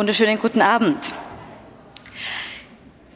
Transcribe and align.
Wunderschönen 0.00 0.38
guten 0.38 0.62
Abend. 0.62 0.96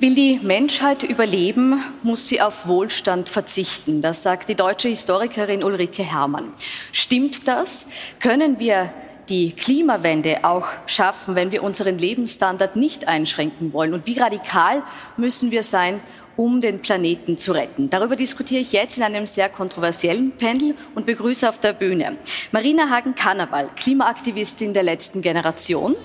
Will 0.01 0.15
die 0.15 0.39
Menschheit 0.43 1.03
überleben, 1.03 1.83
muss 2.03 2.29
sie 2.29 2.43
auf 2.43 2.69
Wohlstand 2.69 3.31
verzichten. 3.31 4.03
Das 4.03 4.23
sagt 4.23 4.51
die 4.51 4.55
deutsche 4.55 4.89
Historikerin 4.89 5.65
Ulrike 5.65 6.03
Herrmann. 6.03 6.53
Stimmt 6.93 7.49
das? 7.49 7.87
Können 8.21 8.59
wir 8.59 8.93
die 9.31 9.53
Klimawende 9.53 10.45
auch 10.45 10.67
schaffen, 10.85 11.37
wenn 11.37 11.53
wir 11.53 11.63
unseren 11.63 11.97
Lebensstandard 11.97 12.77
nicht 12.77 13.09
einschränken 13.09 13.73
wollen? 13.73 13.95
Und 13.95 14.07
wie 14.07 14.19
radikal 14.19 14.83
müssen 15.17 15.51
wir 15.51 15.63
sein, 15.63 16.01
um 16.37 16.61
den 16.61 16.83
Planeten 16.83 17.39
zu 17.39 17.53
retten? 17.53 17.89
Darüber 17.89 18.15
diskutiere 18.15 18.61
ich 18.61 18.73
jetzt 18.73 18.99
in 18.99 19.05
einem 19.05 19.27
sehr 19.27 19.49
kontroversiellen 19.49 20.33
Panel 20.33 20.75
und 20.95 21.07
begrüße 21.07 21.49
auf 21.49 21.57
der 21.57 21.73
Bühne 21.73 22.19
Marina 22.53 22.91
Hagen-Karneval, 22.91 23.71
Klimaaktivistin 23.75 24.75
der 24.75 24.83
letzten 24.83 25.23
Generation. 25.23 25.97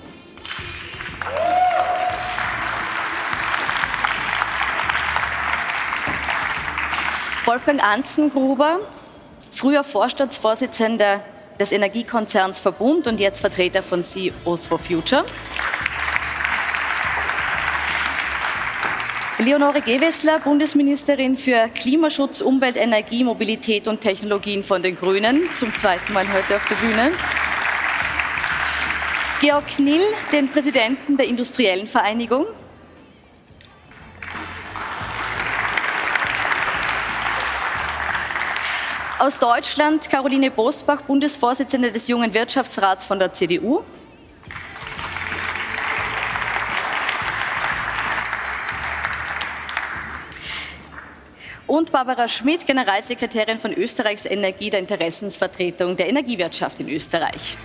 Wolfgang 7.50 7.82
Anzengruber, 7.82 8.78
früher 9.50 9.82
Vorstandsvorsitzender 9.82 11.20
des 11.58 11.72
Energiekonzerns 11.72 12.60
Verbund 12.60 13.08
und 13.08 13.18
jetzt 13.18 13.40
Vertreter 13.40 13.82
von 13.82 14.04
CEOs 14.04 14.68
for 14.68 14.78
Future. 14.78 15.24
Leonore 19.38 19.80
Gewessler, 19.80 20.38
Bundesministerin 20.38 21.36
für 21.36 21.68
Klimaschutz, 21.74 22.40
Umwelt, 22.40 22.76
Energie, 22.76 23.24
Mobilität 23.24 23.88
und 23.88 24.00
Technologien 24.00 24.62
von 24.62 24.80
den 24.80 24.94
Grünen, 24.94 25.52
zum 25.54 25.74
zweiten 25.74 26.12
Mal 26.12 26.32
heute 26.32 26.54
auf 26.54 26.64
der 26.68 26.76
Bühne. 26.76 27.10
Georg 29.40 29.66
Knill, 29.66 30.02
den 30.30 30.48
Präsidenten 30.48 31.16
der 31.16 31.26
Industriellen 31.26 31.88
Vereinigung. 31.88 32.46
Aus 39.20 39.38
Deutschland 39.38 40.08
Caroline 40.08 40.50
Bosbach, 40.50 41.02
Bundesvorsitzende 41.02 41.92
des 41.92 42.08
Jungen 42.08 42.32
Wirtschaftsrats 42.32 43.04
von 43.04 43.18
der 43.18 43.34
CDU. 43.34 43.82
Und 51.66 51.92
Barbara 51.92 52.28
Schmidt, 52.28 52.66
Generalsekretärin 52.66 53.58
von 53.58 53.74
Österreichs 53.74 54.24
Energie 54.24 54.70
der 54.70 54.80
Interessensvertretung 54.80 55.98
der 55.98 56.08
Energiewirtschaft 56.08 56.80
in 56.80 56.88
Österreich. 56.88 57.58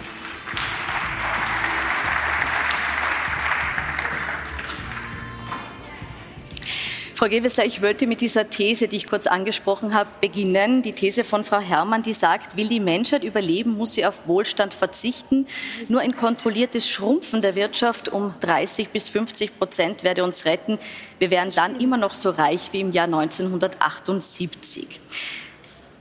Frau 7.16 7.30
Gewessler, 7.30 7.64
ich 7.66 7.82
wollte 7.82 8.08
mit 8.08 8.20
dieser 8.20 8.50
These, 8.50 8.90
die 8.90 8.98
ich 8.98 9.08
kurz 9.08 9.26
angesprochen 9.26 9.94
habe, 9.94 10.10
beginnen. 10.20 10.82
Die 10.82 10.92
These 10.92 11.24
von 11.24 11.46
Frau 11.46 11.62
Herrmann, 11.62 12.04
die 12.04 12.12
sagt, 12.12 12.58
will 12.58 12.68
die 12.68 12.82
Menschheit 12.82 13.24
überleben, 13.24 13.78
muss 13.78 13.94
sie 13.94 14.06
auf 14.06 14.28
Wohlstand 14.28 14.74
verzichten. 14.74 15.48
Nur 15.88 16.02
ein 16.02 16.18
kontrolliertes 16.18 16.90
Schrumpfen 16.90 17.42
der 17.42 17.56
Wirtschaft 17.56 18.10
um 18.10 18.34
30 18.42 18.90
bis 18.90 19.08
50 19.08 19.58
Prozent 19.58 20.04
werde 20.04 20.26
uns 20.26 20.44
retten. 20.44 20.78
Wir 21.18 21.32
wären 21.32 21.52
dann 21.56 21.80
immer 21.80 21.96
noch 21.96 22.14
so 22.14 22.32
reich 22.32 22.74
wie 22.74 22.82
im 22.82 22.92
Jahr 22.92 23.06
1978. 23.06 25.00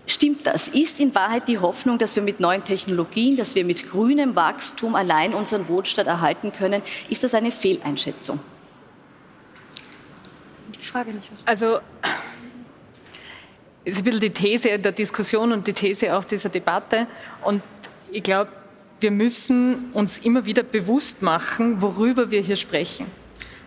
Stimmt 0.08 0.44
das? 0.44 0.66
Ist 0.66 0.98
in 0.98 1.14
Wahrheit 1.14 1.46
die 1.46 1.60
Hoffnung, 1.60 1.98
dass 1.98 2.16
wir 2.16 2.24
mit 2.24 2.40
neuen 2.40 2.64
Technologien, 2.64 3.36
dass 3.36 3.54
wir 3.54 3.64
mit 3.64 3.88
grünem 3.88 4.34
Wachstum 4.34 4.96
allein 4.96 5.32
unseren 5.32 5.68
Wohlstand 5.68 6.08
erhalten 6.08 6.52
können, 6.52 6.82
ist 7.08 7.22
das 7.22 7.34
eine 7.34 7.52
Fehleinschätzung? 7.52 8.40
Frage 10.86 11.12
nicht 11.12 11.26
verstanden. 11.26 11.48
Also, 11.48 11.80
es 13.84 13.92
ist 13.92 13.98
ein 13.98 14.04
bisschen 14.04 14.20
die 14.20 14.30
These 14.30 14.78
der 14.78 14.92
Diskussion 14.92 15.52
und 15.52 15.66
die 15.66 15.72
These 15.72 16.16
auch 16.16 16.24
dieser 16.24 16.48
Debatte. 16.48 17.06
Und 17.42 17.62
ich 18.10 18.22
glaube, 18.22 18.50
wir 19.00 19.10
müssen 19.10 19.90
uns 19.92 20.18
immer 20.18 20.46
wieder 20.46 20.62
bewusst 20.62 21.20
machen, 21.22 21.82
worüber 21.82 22.30
wir 22.30 22.40
hier 22.40 22.56
sprechen. 22.56 23.06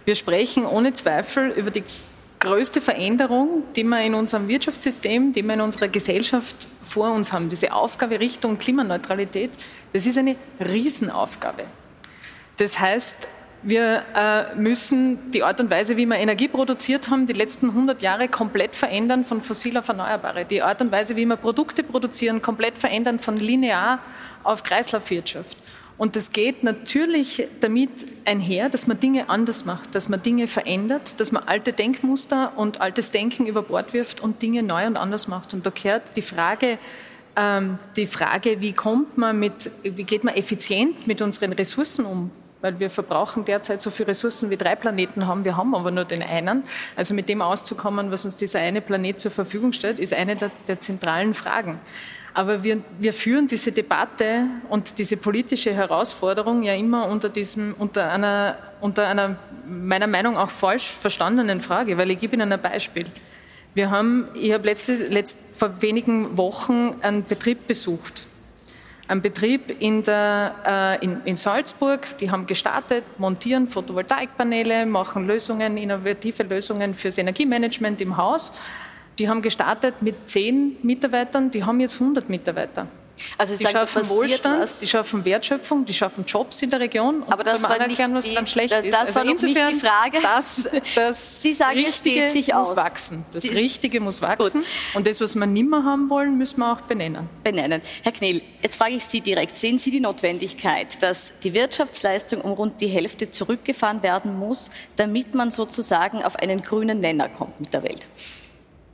Wir 0.06 0.16
sprechen 0.16 0.66
ohne 0.66 0.94
Zweifel 0.94 1.50
über 1.52 1.70
die 1.70 1.84
größte 2.40 2.82
Veränderung, 2.82 3.64
die 3.76 3.84
wir 3.84 4.02
in 4.02 4.14
unserem 4.14 4.48
Wirtschaftssystem, 4.48 5.34
die 5.34 5.44
wir 5.44 5.54
in 5.54 5.62
unserer 5.62 5.88
Gesellschaft 5.88 6.56
vor 6.82 7.12
uns 7.12 7.34
haben. 7.34 7.50
Diese 7.50 7.74
Aufgabe 7.74 8.20
Richtung 8.20 8.58
Klimaneutralität, 8.58 9.52
das 9.94 10.06
ist 10.06 10.18
eine 10.18 10.36
Riesenaufgabe. 10.60 11.64
Das 12.58 12.80
heißt, 12.80 13.28
wir 13.64 14.04
äh, 14.16 14.56
müssen 14.56 15.32
die 15.32 15.44
Art 15.44 15.60
und 15.60 15.70
Weise, 15.70 15.98
wie 15.98 16.06
wir 16.06 16.18
Energie 16.18 16.48
produziert 16.48 17.10
haben, 17.10 17.28
die 17.28 17.34
letzten 17.34 17.70
100 17.70 18.02
Jahre 18.02 18.28
komplett 18.28 18.76
verändern 18.76 19.26
von 19.26 19.42
fossil 19.42 19.78
auf 19.78 19.88
erneuerbare. 19.88 20.46
Die 20.46 20.62
Art 20.62 20.82
und 20.82 20.92
Weise, 20.92 21.16
wie 21.16 21.26
wir 21.26 21.36
Produkte 21.36 21.84
produzieren, 21.84 22.42
komplett 22.42 22.78
verändern 22.78 23.20
von 23.20 23.38
linear 23.38 24.00
auf 24.44 24.64
Kreislaufwirtschaft. 24.64 25.58
Und 25.98 26.16
das 26.16 26.32
geht 26.32 26.64
natürlich 26.64 27.48
damit 27.60 28.06
einher, 28.24 28.70
dass 28.70 28.86
man 28.86 29.00
Dinge 29.00 29.30
anders 29.30 29.66
macht, 29.66 29.96
dass 29.96 30.10
man 30.10 30.22
Dinge 30.22 30.48
verändert, 30.48 31.20
dass 31.20 31.32
man 31.32 31.44
alte 31.48 31.74
Denkmuster 31.74 32.54
und 32.56 32.82
altes 32.82 33.10
Denken 33.10 33.48
über 33.48 33.64
Bord 33.64 33.94
wirft 33.94 34.22
und 34.22 34.44
Dinge 34.44 34.62
neu 34.62 34.86
und 34.86 34.96
anders 34.96 35.28
macht. 35.28 35.56
Und 35.56 35.66
da 35.66 35.72
gehört 35.72 36.16
die 36.16 36.22
Frage, 36.22 36.78
ähm, 37.36 37.80
die 37.96 38.06
Frage, 38.06 38.62
wie 38.62 38.74
kommt 38.74 39.18
man 39.18 39.40
mit, 39.40 39.72
wie 39.82 40.04
geht 40.04 40.24
man 40.24 40.36
effizient 40.36 41.08
mit 41.08 41.24
unseren 41.24 41.54
Ressourcen 41.54 42.06
um? 42.06 42.30
Weil 42.62 42.80
wir 42.80 42.90
verbrauchen 42.90 43.46
derzeit 43.46 43.82
so 43.82 43.90
viele 43.90 44.10
Ressourcen 44.10 44.50
wie 44.50 44.58
drei 44.58 44.76
Planeten 44.76 45.28
haben. 45.28 45.46
Wir 45.46 45.58
haben 45.58 45.76
aber 45.76 45.92
nur 45.92 46.06
den 46.06 46.24
einen. 46.24 46.64
Also 46.96 47.14
mit 47.14 47.30
dem 47.30 47.42
auszukommen, 47.42 48.12
was 48.12 48.26
uns 48.26 48.38
dieser 48.38 48.60
eine 48.60 48.82
Planet 48.82 49.20
zur 49.20 49.32
Verfügung 49.32 49.74
stellt, 49.74 50.00
ist 50.00 50.14
eine 50.14 50.36
der, 50.36 50.52
der 50.68 50.80
zentralen 50.80 51.34
Fragen. 51.34 51.80
Aber 52.34 52.64
wir, 52.64 52.82
wir, 53.00 53.14
führen 53.14 53.48
diese 53.48 53.72
Debatte 53.72 54.46
und 54.70 55.00
diese 55.00 55.18
politische 55.18 55.74
Herausforderung 55.74 56.62
ja 56.62 56.76
immer 56.76 57.08
unter, 57.08 57.30
diesem, 57.30 57.74
unter, 57.80 58.12
einer, 58.12 58.58
unter 58.80 59.08
einer 59.08 59.38
meiner 59.68 60.06
Meinung 60.06 60.36
nach 60.36 60.44
auch 60.44 60.50
falsch 60.52 60.88
verstandenen 60.88 61.62
Frage, 61.62 61.98
weil 61.98 62.12
ich 62.12 62.20
gebe 62.20 62.36
Ihnen 62.36 62.52
ein 62.52 62.62
Beispiel. 62.62 63.06
Wir 63.74 63.90
haben, 63.90 64.28
ich 64.36 64.54
habe 64.54 64.66
letzte, 64.66 64.94
letzt, 65.08 65.38
vor 65.52 65.82
wenigen 65.82 66.38
Wochen 66.38 66.96
einen 67.02 67.24
Betrieb 67.24 67.66
besucht 67.68 68.28
ein 69.08 69.22
Betrieb 69.22 69.76
in, 69.80 70.04
der, 70.04 71.00
äh, 71.02 71.06
in, 71.06 71.22
in, 71.24 71.36
Salzburg, 71.36 72.18
die 72.20 72.30
haben 72.30 72.46
gestartet, 72.46 73.04
montieren 73.18 73.68
Photovoltaikpaneele, 73.68 74.86
machen 74.86 75.28
Lösungen, 75.28 75.78
innovative 75.78 76.44
Lösungen 76.44 76.94
fürs 76.94 77.18
Energiemanagement 77.18 78.02
im 78.02 78.18
Haus. 78.18 78.52
Die 79.18 79.30
haben 79.30 79.42
gestartet 79.42 80.02
mit 80.02 80.28
zehn 80.28 80.76
Mitarbeitern, 80.84 81.52
die 81.52 81.64
haben 81.64 81.80
jetzt 81.80 82.00
100 82.02 82.30
Mitarbeiter. 82.30 82.88
Also 83.38 83.54
Sie 83.54 83.60
die 83.60 83.64
sagen, 83.66 83.78
schaffen 83.78 84.10
Wohlstand, 84.10 84.62
was? 84.62 84.80
die 84.80 84.88
schaffen 84.88 85.26
Wertschöpfung, 85.26 85.86
die 85.86 85.94
schaffen 85.94 86.26
Jobs 86.26 86.62
in 86.62 86.70
der 86.70 86.80
Region. 86.80 87.24
Aber 87.28 87.44
das 87.44 87.64
war 87.64 87.80
erklären, 87.80 88.14
was 88.14 88.26
die, 88.26 88.36
dann 88.36 88.48
schlecht 88.48 88.74
das 88.74 88.86
ist. 88.86 88.94
Das 88.94 89.08
also 89.08 89.16
war 89.16 89.26
insofern, 89.26 89.68
nicht 89.68 89.82
die 89.82 89.86
Frage. 89.86 90.18
Das, 90.22 90.70
das 90.96 91.42
Sie 91.42 91.54
sagen, 91.54 91.78
Richtige 91.78 92.24
es 92.24 92.34
geht 92.34 92.46
sich 92.46 92.54
muss 92.54 92.70
aus. 92.70 92.78
wachsen. 92.78 93.26
Das 93.32 93.42
Sie 93.42 93.50
Richtige 93.50 94.00
muss 94.00 94.22
wachsen. 94.22 94.62
Gut. 94.62 94.70
Und 94.96 95.08
das, 95.08 95.22
was 95.22 95.36
wir 95.36 95.46
nimmer 95.46 95.84
haben 95.84 96.10
wollen, 96.10 96.38
müssen 96.38 96.60
wir 96.60 96.74
auch 96.74 96.82
benennen. 96.82 97.30
Benennen. 97.44 97.82
Herr 98.04 98.12
Knill, 98.12 98.42
jetzt 98.62 98.76
frage 98.78 98.96
ich 98.96 99.06
Sie 99.06 99.22
direkt. 99.22 99.58
Sehen 99.58 99.78
Sie 99.78 99.92
die 99.92 100.00
Notwendigkeit, 100.00 101.02
dass 101.02 101.34
die 101.44 101.54
Wirtschaftsleistung 101.54 102.42
um 102.42 102.52
rund 102.52 102.82
die 102.82 102.88
Hälfte 102.88 103.32
zurückgefahren 103.32 104.04
werden 104.04 104.38
muss, 104.38 104.70
damit 104.96 105.36
man 105.36 105.52
sozusagen 105.52 106.24
auf 106.24 106.36
einen 106.36 106.62
grünen 106.62 107.00
Nenner 107.00 107.30
kommt 107.30 107.60
mit 107.60 107.74
der 107.74 107.84
Welt? 107.84 108.08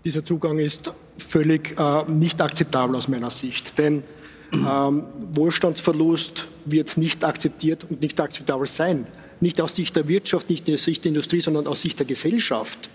Dieser 0.06 0.26
Zugang 0.26 0.60
ist 0.60 0.92
völlig 1.18 1.80
äh, 1.80 2.04
nicht 2.12 2.42
akzeptabel 2.42 2.96
aus 2.96 3.08
meiner 3.08 3.30
Sicht. 3.30 3.78
Denn 3.78 4.04
ähm, 4.52 5.04
Wohlstandsverlust 5.34 6.46
wird 6.66 6.98
nicht 6.98 7.24
akzeptiert 7.24 7.86
und 7.90 8.02
nicht 8.02 8.20
akzeptabel 8.20 8.68
sein. 8.68 9.08
Nicht 9.40 9.62
aus 9.62 9.76
Sicht 9.76 9.96
der 9.96 10.08
Wirtschaft, 10.08 10.50
nicht 10.50 10.70
aus 10.70 10.84
Sicht 10.84 11.06
der 11.06 11.10
Industrie, 11.10 11.42
sondern 11.42 11.68
aus 11.68 11.82
Sicht 11.82 12.00
der 12.00 12.06
Gesellschaft. 12.06 12.90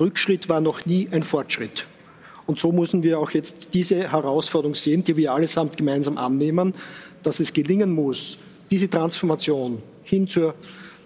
Rückschritt 0.00 0.48
war 0.48 0.60
noch 0.60 0.86
nie 0.86 1.08
ein 1.10 1.22
Fortschritt. 1.22 1.86
Und 2.46 2.58
so 2.58 2.72
müssen 2.72 3.02
wir 3.02 3.18
auch 3.18 3.30
jetzt 3.30 3.74
diese 3.74 4.10
Herausforderung 4.10 4.74
sehen, 4.74 5.04
die 5.04 5.16
wir 5.16 5.34
allesamt 5.34 5.76
gemeinsam 5.76 6.16
annehmen, 6.16 6.72
dass 7.22 7.40
es 7.40 7.52
gelingen 7.52 7.92
muss, 7.92 8.38
diese 8.70 8.88
Transformation 8.88 9.82
hin 10.02 10.26
zur 10.26 10.54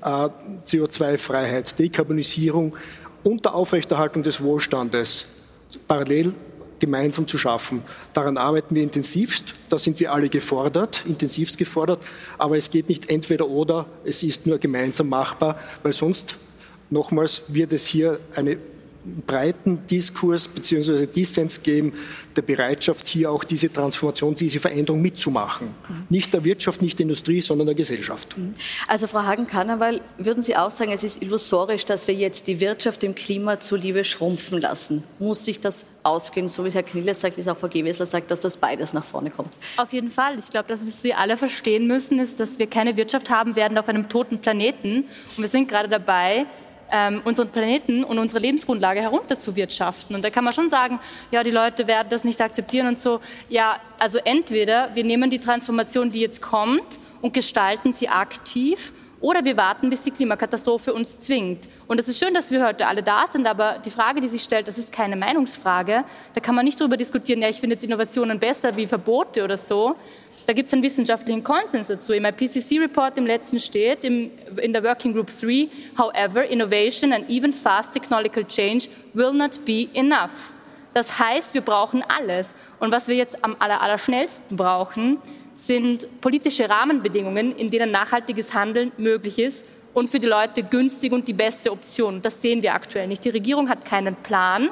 äh, 0.03 0.29
CO2-Freiheit, 0.65 1.79
Dekarbonisierung 1.79 2.77
unter 3.25 3.55
Aufrechterhaltung 3.55 4.23
des 4.23 4.43
Wohlstandes 4.43 5.27
parallel 5.89 6.35
gemeinsam 6.79 7.29
zu 7.29 7.39
schaffen. 7.39 7.83
Daran 8.13 8.37
arbeiten 8.37 8.75
wir 8.75 8.83
intensivst, 8.83 9.55
da 9.69 9.79
sind 9.79 10.01
wir 10.01 10.13
alle 10.13 10.29
gefordert, 10.29 11.05
intensivst 11.07 11.57
gefordert, 11.57 12.03
aber 12.39 12.57
es 12.57 12.71
geht 12.71 12.89
nicht 12.89 13.09
entweder 13.09 13.47
oder, 13.47 13.87
es 14.05 14.25
ist 14.25 14.49
nur 14.49 14.59
gemeinsam 14.59 15.09
machbar, 15.09 15.59
weil 15.85 15.93
sonst, 15.93 16.35
nochmals, 16.91 17.43
wird 17.47 17.73
es 17.73 17.87
hier 17.87 18.19
eine 18.35 18.59
breiten 19.27 19.87
Diskurs 19.91 20.49
bzw. 20.49 21.07
Dissens 21.07 21.63
geben, 21.63 21.93
der 22.37 22.43
Bereitschaft, 22.43 23.09
hier 23.09 23.31
auch 23.31 23.45
diese 23.45 23.73
Transformation, 23.73 24.35
diese 24.35 24.61
Veränderung 24.61 25.03
mitzumachen. 25.03 25.69
Mhm. 25.89 26.07
Nicht 26.09 26.33
der 26.33 26.45
Wirtschaft, 26.45 26.81
nicht 26.81 26.99
der 26.99 27.05
Industrie, 27.05 27.41
sondern 27.41 27.67
der 27.67 27.75
Gesellschaft. 27.75 28.37
Mhm. 28.39 28.55
Also 28.89 29.07
Frau 29.07 29.23
Hagen-Karneval, 29.23 30.01
würden 30.19 30.43
Sie 30.43 30.57
auch 30.57 30.71
sagen, 30.71 30.93
es 30.93 31.05
ist 31.05 31.23
illusorisch, 31.23 31.85
dass 31.85 32.07
wir 32.07 32.15
jetzt 32.15 32.47
die 32.47 32.61
Wirtschaft 32.61 33.03
dem 33.03 33.15
Klima 33.15 33.61
zuliebe 33.61 34.05
schrumpfen 34.05 34.61
lassen? 34.61 35.03
Muss 35.19 35.45
sich 35.45 35.61
das 35.61 35.85
ausgehen, 36.05 36.49
so 36.49 36.65
wie 36.65 36.71
Herr 36.71 36.83
Knille 36.83 37.15
sagt, 37.15 37.37
wie 37.37 37.43
es 37.43 37.49
auch 37.49 37.59
Frau 37.59 37.69
Gewessler 37.69 38.07
sagt, 38.07 38.31
dass 38.31 38.41
das 38.41 38.57
beides 38.57 38.93
nach 38.93 39.05
vorne 39.05 39.31
kommt? 39.31 39.53
Auf 39.77 39.93
jeden 39.93 40.11
Fall. 40.11 40.39
Ich 40.39 40.51
glaube, 40.51 40.69
dass 40.69 40.87
was 40.87 41.05
wir 41.05 41.19
alle 41.19 41.37
verstehen 41.37 41.87
müssen, 41.87 42.19
ist, 42.19 42.41
dass 42.41 42.59
wir 42.59 42.67
keine 42.67 42.97
Wirtschaft 42.97 43.31
haben 43.31 43.57
werden 43.57 43.79
auf 43.79 43.89
einem 43.89 44.09
toten 44.09 44.39
Planeten. 44.39 45.05
Und 45.37 45.39
wir 45.39 45.49
sind 45.49 45.69
gerade 45.69 45.89
dabei, 45.89 46.47
ähm, 46.93 47.23
unseren 47.25 47.49
Planeten 47.49 48.05
und 48.05 48.19
unsere 48.19 48.39
Lebensgrundlage 48.41 49.01
herunterzuwirtschaften. 49.01 50.15
Und 50.15 50.23
da 50.23 50.31
kann 50.31 50.45
man 50.45 50.53
schon 50.53 50.69
sagen, 50.69 51.01
ja, 51.31 51.43
die 51.43 51.51
Leute 51.51 51.87
werden 51.87 52.09
das 52.11 52.23
nicht 52.23 52.41
akzeptieren 52.41 52.87
und 52.87 53.01
so. 53.01 53.21
Ja, 53.49 53.81
also 53.99 54.19
entweder 54.19 54.95
wir 54.95 55.03
nehmen 55.03 55.31
die 55.31 55.41
Transformation, 55.41 56.13
die 56.13 56.21
jetzt 56.21 56.43
kommt, 56.43 57.01
und 57.23 57.33
gestalten 57.33 57.93
sie 57.93 58.09
aktiv 58.09 58.93
oder 59.21 59.45
wir 59.45 59.57
warten, 59.57 59.89
bis 59.89 60.03
die 60.03 60.11
Klimakatastrophe 60.11 60.93
uns 60.93 61.19
zwingt. 61.21 61.69
Und 61.87 62.01
es 62.01 62.09
ist 62.09 62.19
schön, 62.19 62.35
dass 62.35 62.51
wir 62.51 62.67
heute 62.67 62.89
alle 62.89 63.05
da 63.05 63.27
sind, 63.29 63.47
aber 63.47 63.79
die 63.79 63.91
Frage, 63.91 64.21
die 64.21 64.29
sich 64.29 64.43
stellt, 64.43 64.67
das 64.67 64.79
ist 64.79 64.93
keine 64.93 65.15
Meinungsfrage. 65.15 66.05
Da 66.35 66.41
kann 66.41 66.57
man 66.57 66.65
nicht 66.65 66.81
darüber 66.81 66.97
diskutieren, 66.97 67.41
ja, 67.41 67.49
ich 67.49 67.61
finde 67.61 67.75
jetzt 67.75 67.85
Innovationen 67.85 68.41
besser 68.41 68.77
wie 68.77 68.87
Verbote 68.87 69.45
oder 69.45 69.57
so, 69.57 69.95
da 70.47 70.53
gibt 70.53 70.67
es 70.67 70.73
einen 70.73 70.83
wissenschaftlichen 70.83 71.45
Konsens 71.45 71.87
dazu. 71.87 72.13
Im 72.13 72.25
IPCC-Report 72.25 73.17
im 73.19 73.27
letzten 73.27 73.59
steht, 73.59 74.05
im, 74.05 74.31
in 74.61 74.73
der 74.73 74.83
Working 74.83 75.13
Group 75.13 75.31
3, 75.41 75.69
however, 75.99 76.45
innovation 76.45 77.13
and 77.13 77.29
even 77.31 77.53
fast 77.53 77.93
technological 77.93 78.45
change 78.45 78.89
will 79.15 79.33
not 79.33 79.65
be 79.65 79.89
enough. 79.95 80.55
Das 80.95 81.19
heißt, 81.19 81.55
wir 81.55 81.63
brauchen 81.63 82.03
alles. 82.03 82.55
Und 82.79 82.93
was 82.93 83.09
wir 83.09 83.15
jetzt 83.15 83.43
am 83.45 83.57
aller, 83.59 83.81
aller 83.81 83.99
schnellsten 83.99 84.57
brauchen, 84.57 85.19
sind 85.55 86.21
politische 86.21 86.69
Rahmenbedingungen, 86.69 87.57
in 87.57 87.71
denen 87.71 87.91
nachhaltiges 87.91 88.53
Handeln 88.55 88.93
möglich 88.97 89.39
ist 89.39 89.65
und 89.95 90.09
für 90.09 90.19
die 90.19 90.27
Leute 90.27 90.63
günstig 90.63 91.13
und 91.13 91.29
die 91.29 91.33
beste 91.33 91.71
Option. 91.71 92.23
Das 92.23 92.41
sehen 92.41 92.63
wir 92.63 92.75
aktuell 92.75 93.07
nicht. 93.07 93.25
Die 93.25 93.31
Regierung 93.31 93.69
hat 93.69 93.85
keinen 93.85 94.17
Plan, 94.17 94.71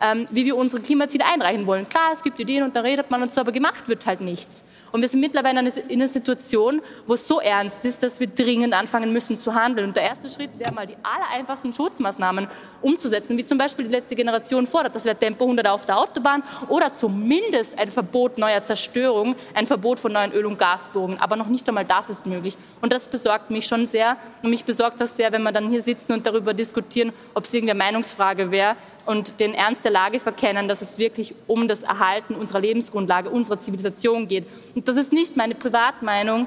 ähm, 0.00 0.26
wie 0.30 0.44
wir 0.44 0.56
unsere 0.56 0.82
Klimaziele 0.82 1.24
einreichen 1.24 1.66
wollen. 1.66 1.88
Klar, 1.88 2.10
es 2.12 2.22
gibt 2.22 2.38
Ideen 2.38 2.64
und 2.64 2.74
da 2.74 2.80
redet 2.80 3.10
man 3.10 3.22
und 3.22 3.32
so, 3.32 3.40
aber 3.40 3.52
gemacht 3.52 3.88
wird 3.88 4.06
halt 4.06 4.20
nichts. 4.20 4.64
Und 4.92 5.00
wir 5.02 5.08
sind 5.08 5.20
mittlerweile 5.20 5.60
in 5.88 6.00
einer 6.00 6.08
Situation, 6.08 6.80
wo 7.06 7.14
es 7.14 7.26
so 7.26 7.40
ernst 7.40 7.84
ist, 7.84 8.02
dass 8.02 8.20
wir 8.20 8.26
dringend 8.26 8.74
anfangen 8.74 9.12
müssen 9.12 9.38
zu 9.38 9.54
handeln. 9.54 9.88
Und 9.88 9.96
der 9.96 10.04
erste 10.04 10.28
Schritt 10.30 10.58
wäre 10.58 10.72
mal 10.72 10.86
die 10.86 10.96
allereinfachsten 11.02 11.72
Schutzmaßnahmen 11.72 12.48
umzusetzen, 12.82 13.36
wie 13.36 13.44
zum 13.44 13.58
Beispiel 13.58 13.86
die 13.86 13.90
letzte 13.90 14.14
Generation 14.14 14.66
fordert. 14.66 14.94
Das 14.94 15.04
wäre 15.04 15.16
Tempo 15.16 15.44
100 15.44 15.66
auf 15.66 15.84
der 15.86 15.98
Autobahn 15.98 16.42
oder 16.68 16.92
zumindest 16.92 17.78
ein 17.78 17.90
Verbot 17.90 18.38
neuer 18.38 18.62
Zerstörung, 18.62 19.34
ein 19.54 19.66
Verbot 19.66 19.98
von 19.98 20.12
neuen 20.12 20.32
Öl- 20.32 20.46
und 20.46 20.58
Gasbogen. 20.58 21.18
Aber 21.18 21.36
noch 21.36 21.48
nicht 21.48 21.68
einmal 21.68 21.84
das 21.84 22.10
ist 22.10 22.26
möglich. 22.26 22.56
Und 22.80 22.92
das 22.92 23.08
besorgt 23.08 23.50
mich 23.50 23.66
schon 23.66 23.86
sehr. 23.86 24.16
Und 24.42 24.50
mich 24.50 24.64
besorgt 24.64 25.02
auch 25.02 25.08
sehr, 25.08 25.32
wenn 25.32 25.42
wir 25.42 25.52
dann 25.52 25.70
hier 25.70 25.82
sitzen 25.82 26.12
und 26.12 26.26
darüber 26.26 26.54
diskutieren, 26.54 27.12
ob 27.34 27.44
es 27.44 27.54
irgendeine 27.54 27.78
Meinungsfrage 27.78 28.50
wäre 28.50 28.76
und 29.06 29.40
den 29.40 29.54
Ernst 29.54 29.84
der 29.84 29.92
Lage 29.92 30.20
verkennen, 30.20 30.68
dass 30.68 30.82
es 30.82 30.98
wirklich 30.98 31.34
um 31.46 31.68
das 31.68 31.82
Erhalten 31.82 32.34
unserer 32.34 32.60
Lebensgrundlage, 32.60 33.30
unserer 33.30 33.58
Zivilisation 33.58 34.28
geht. 34.28 34.46
Und 34.74 34.88
das 34.88 34.96
ist 34.96 35.12
nicht 35.12 35.36
meine 35.36 35.54
Privatmeinung, 35.54 36.46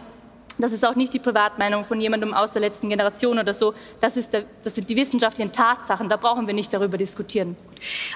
das 0.59 0.73
ist 0.73 0.85
auch 0.85 0.95
nicht 0.95 1.13
die 1.13 1.19
Privatmeinung 1.19 1.85
von 1.85 2.01
jemandem 2.01 2.33
aus 2.33 2.51
der 2.51 2.59
letzten 2.59 2.89
Generation 2.89 3.39
oder 3.39 3.53
so. 3.53 3.73
Das, 4.01 4.17
ist 4.17 4.33
der, 4.33 4.43
das 4.61 4.75
sind 4.75 4.89
die 4.89 4.95
wissenschaftlichen 4.97 5.53
Tatsachen. 5.53 6.09
Da 6.09 6.17
brauchen 6.17 6.47
wir 6.47 6.53
nicht 6.53 6.73
darüber 6.73 6.97
diskutieren. 6.97 7.55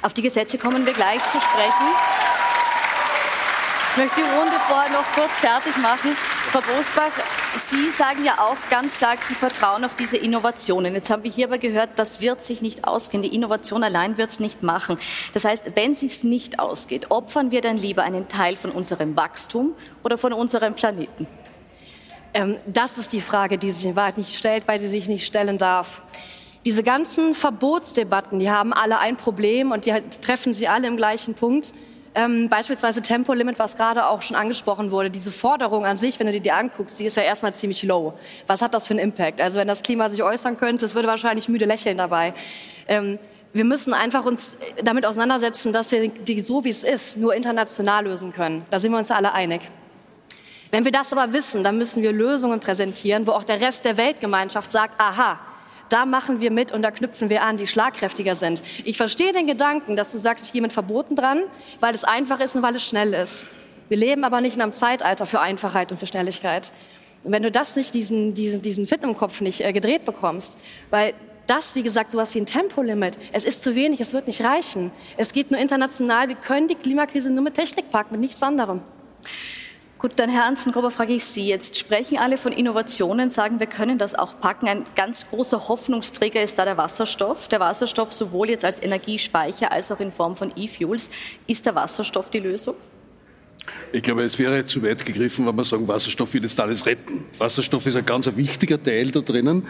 Auf 0.01 0.13
die 0.13 0.21
Gesetze 0.21 0.57
kommen 0.57 0.85
wir 0.85 0.91
gleich 0.91 1.23
zu 1.31 1.39
sprechen. 1.39 1.87
Ich 3.91 3.97
möchte 3.97 4.15
die 4.17 4.37
Runde 4.37 4.59
vorher 4.67 4.91
noch 4.91 5.05
kurz 5.13 5.39
fertig 5.39 5.77
machen. 5.77 6.17
Frau 6.53 6.61
Bosbach, 6.75 7.11
Sie 7.57 7.89
sagen 7.89 8.23
ja 8.23 8.37
auch 8.37 8.57
ganz 8.69 8.97
stark, 8.97 9.23
Sie 9.23 9.33
vertrauen 9.33 9.83
auf 9.83 9.95
diese 9.95 10.17
Innovationen. 10.17 10.93
Jetzt 10.93 11.09
haben 11.09 11.23
wir 11.23 11.31
hier 11.31 11.47
aber 11.47 11.57
gehört, 11.57 11.89
das 11.95 12.21
wird 12.21 12.43
sich 12.43 12.61
nicht 12.61 12.87
ausgehen. 12.87 13.23
Die 13.23 13.33
Innovation 13.33 13.83
allein 13.83 14.19
wird 14.19 14.29
es 14.29 14.39
nicht 14.39 14.61
machen. 14.61 14.99
Das 15.33 15.45
heißt, 15.45 15.75
wenn 15.75 15.93
es 15.93 16.01
sich 16.01 16.23
nicht 16.23 16.59
ausgeht, 16.59 17.09
opfern 17.09 17.49
wir 17.49 17.61
dann 17.61 17.77
lieber 17.77 18.03
einen 18.03 18.27
Teil 18.27 18.55
von 18.55 18.69
unserem 18.69 19.17
Wachstum 19.17 19.73
oder 20.03 20.19
von 20.19 20.31
unserem 20.31 20.75
Planeten? 20.75 21.25
Ähm, 22.35 22.57
das 22.67 22.99
ist 22.99 23.13
die 23.13 23.21
Frage, 23.21 23.57
die 23.57 23.71
sich 23.71 23.85
in 23.85 23.95
Wahrheit 23.95 24.17
nicht 24.17 24.37
stellt, 24.37 24.67
weil 24.67 24.79
sie 24.79 24.89
sich 24.89 25.07
nicht 25.07 25.25
stellen 25.25 25.57
darf. 25.57 26.03
Diese 26.65 26.83
ganzen 26.83 27.33
Verbotsdebatten, 27.33 28.37
die 28.37 28.51
haben 28.51 28.73
alle 28.73 28.99
ein 28.99 29.17
Problem 29.17 29.71
und 29.71 29.87
die 29.87 30.03
treffen 30.21 30.53
sie 30.53 30.67
alle 30.67 30.85
im 30.85 30.97
gleichen 30.97 31.33
Punkt. 31.33 31.73
Ähm, 32.15 32.47
beispielsweise 32.47 33.01
Tempolimit, 33.01 33.57
was 33.57 33.75
gerade 33.75 34.05
auch 34.05 34.21
schon 34.21 34.35
angesprochen 34.35 34.91
wurde. 34.91 35.09
Diese 35.09 35.31
Forderung 35.31 35.85
an 35.85 35.97
sich, 35.97 36.19
wenn 36.19 36.27
du 36.27 36.33
dir 36.33 36.41
die 36.41 36.51
anguckst, 36.51 36.99
die 36.99 37.05
ist 37.05 37.17
ja 37.17 37.23
erstmal 37.23 37.55
ziemlich 37.55 37.81
low. 37.83 38.13
Was 38.45 38.61
hat 38.61 38.75
das 38.75 38.85
für 38.85 38.93
einen 38.93 38.99
Impact? 38.99 39.41
Also 39.41 39.57
wenn 39.57 39.67
das 39.67 39.81
Klima 39.81 40.09
sich 40.09 40.21
äußern 40.21 40.57
könnte, 40.57 40.85
es 40.85 40.93
würde 40.93 41.07
wahrscheinlich 41.07 41.49
müde 41.49 41.65
lächeln 41.65 41.97
dabei. 41.97 42.33
Ähm, 42.87 43.17
wir 43.53 43.65
müssen 43.65 43.93
einfach 43.93 44.25
uns 44.25 44.57
damit 44.83 45.05
auseinandersetzen, 45.05 45.73
dass 45.73 45.91
wir 45.91 46.07
die 46.07 46.41
so 46.41 46.63
wie 46.63 46.69
es 46.69 46.83
ist 46.83 47.17
nur 47.17 47.33
international 47.35 48.05
lösen 48.05 48.31
können. 48.31 48.65
Da 48.69 48.79
sind 48.79 48.91
wir 48.91 48.97
uns 48.97 49.11
alle 49.11 49.33
einig. 49.33 49.61
Wenn 50.71 50.85
wir 50.85 50.91
das 50.91 51.13
aber 51.13 51.33
wissen, 51.33 51.63
dann 51.63 51.77
müssen 51.77 52.01
wir 52.01 52.11
Lösungen 52.11 52.59
präsentieren, 52.59 53.27
wo 53.27 53.31
auch 53.31 53.43
der 53.43 53.61
Rest 53.61 53.85
der 53.85 53.97
Weltgemeinschaft 53.97 54.71
sagt, 54.71 54.99
aha, 54.99 55.39
da 55.93 56.07
machen 56.07 56.39
wir 56.39 56.49
mit 56.49 56.71
und 56.71 56.81
da 56.81 56.89
knüpfen 56.89 57.29
wir 57.29 57.43
an, 57.43 57.57
die 57.57 57.67
schlagkräftiger 57.67 58.33
sind. 58.33 58.63
Ich 58.83 58.97
verstehe 58.97 59.31
den 59.31 59.45
Gedanken, 59.45 59.95
dass 59.95 60.11
du 60.11 60.17
sagst, 60.17 60.45
ich 60.45 60.51
gehe 60.51 60.61
mit 60.61 60.73
Verboten 60.73 61.15
dran, 61.15 61.43
weil 61.79 61.93
es 61.93 62.03
einfach 62.03 62.39
ist 62.39 62.55
und 62.55 62.63
weil 62.63 62.75
es 62.75 62.83
schnell 62.83 63.13
ist. 63.13 63.45
Wir 63.89 63.97
leben 63.97 64.23
aber 64.23 64.41
nicht 64.41 64.55
in 64.55 64.61
einem 64.63 64.73
Zeitalter 64.73 65.27
für 65.27 65.39
Einfachheit 65.39 65.91
und 65.91 65.99
für 65.99 66.07
Schnelligkeit. 66.07 66.71
Und 67.23 67.31
wenn 67.31 67.43
du 67.43 67.51
das 67.51 67.75
nicht, 67.75 67.93
diesen, 67.93 68.33
diesen, 68.33 68.63
diesen 68.63 68.87
Fit 68.87 69.03
im 69.03 69.15
Kopf 69.15 69.39
nicht 69.39 69.61
äh, 69.61 69.71
gedreht 69.71 70.03
bekommst, 70.03 70.57
weil 70.89 71.13
das, 71.45 71.75
wie 71.75 71.83
gesagt, 71.83 72.11
sowas 72.11 72.33
wie 72.33 72.39
ein 72.39 72.47
Tempolimit, 72.47 73.17
es 73.31 73.43
ist 73.45 73.61
zu 73.61 73.75
wenig, 73.75 74.01
es 74.01 74.13
wird 74.13 74.25
nicht 74.25 74.41
reichen. 74.41 74.91
Es 75.15 75.31
geht 75.31 75.51
nur 75.51 75.59
international, 75.59 76.27
wir 76.27 76.35
können 76.35 76.67
die 76.67 76.75
Klimakrise 76.75 77.29
nur 77.29 77.43
mit 77.43 77.53
Technik 77.53 77.91
packen, 77.91 78.13
mit 78.13 78.21
nichts 78.21 78.41
anderem. 78.41 78.81
Gut, 80.03 80.11
dann 80.17 80.29
Herr 80.29 80.43
Anzengruber, 80.43 80.91
frage 80.91 81.13
ich 81.13 81.23
Sie 81.23 81.47
jetzt. 81.47 81.79
Sprechen 81.79 82.17
alle 82.17 82.37
von 82.37 82.51
Innovationen, 82.51 83.29
sagen, 83.29 83.61
wir 83.61 83.67
können 83.67 83.97
das 83.97 84.15
auch 84.15 84.37
packen. 84.37 84.67
Ein 84.67 84.83
ganz 84.97 85.25
großer 85.29 85.69
Hoffnungsträger 85.69 86.43
ist 86.43 86.59
da 86.59 86.65
der 86.65 86.75
Wasserstoff. 86.75 87.47
Der 87.47 87.61
Wasserstoff 87.61 88.11
sowohl 88.11 88.49
jetzt 88.49 88.65
als 88.65 88.83
Energiespeicher 88.83 89.71
als 89.71 89.93
auch 89.93 90.01
in 90.01 90.11
Form 90.11 90.35
von 90.35 90.51
E-Fuels. 90.57 91.09
Ist 91.47 91.65
der 91.65 91.75
Wasserstoff 91.75 92.29
die 92.29 92.41
Lösung? 92.41 92.75
Ich 93.93 94.03
glaube, 94.03 94.23
es 94.23 94.37
wäre 94.37 94.65
zu 94.65 94.83
weit 94.83 95.05
gegriffen, 95.05 95.47
wenn 95.47 95.55
wir 95.55 95.63
sagen, 95.63 95.87
Wasserstoff 95.87 96.33
wird 96.33 96.43
jetzt 96.43 96.59
alles 96.59 96.85
retten. 96.85 97.23
Wasserstoff 97.37 97.85
ist 97.85 97.95
ein 97.95 98.05
ganz 98.05 98.29
wichtiger 98.35 98.83
Teil 98.83 99.09
da 99.11 99.21
drinnen. 99.21 99.65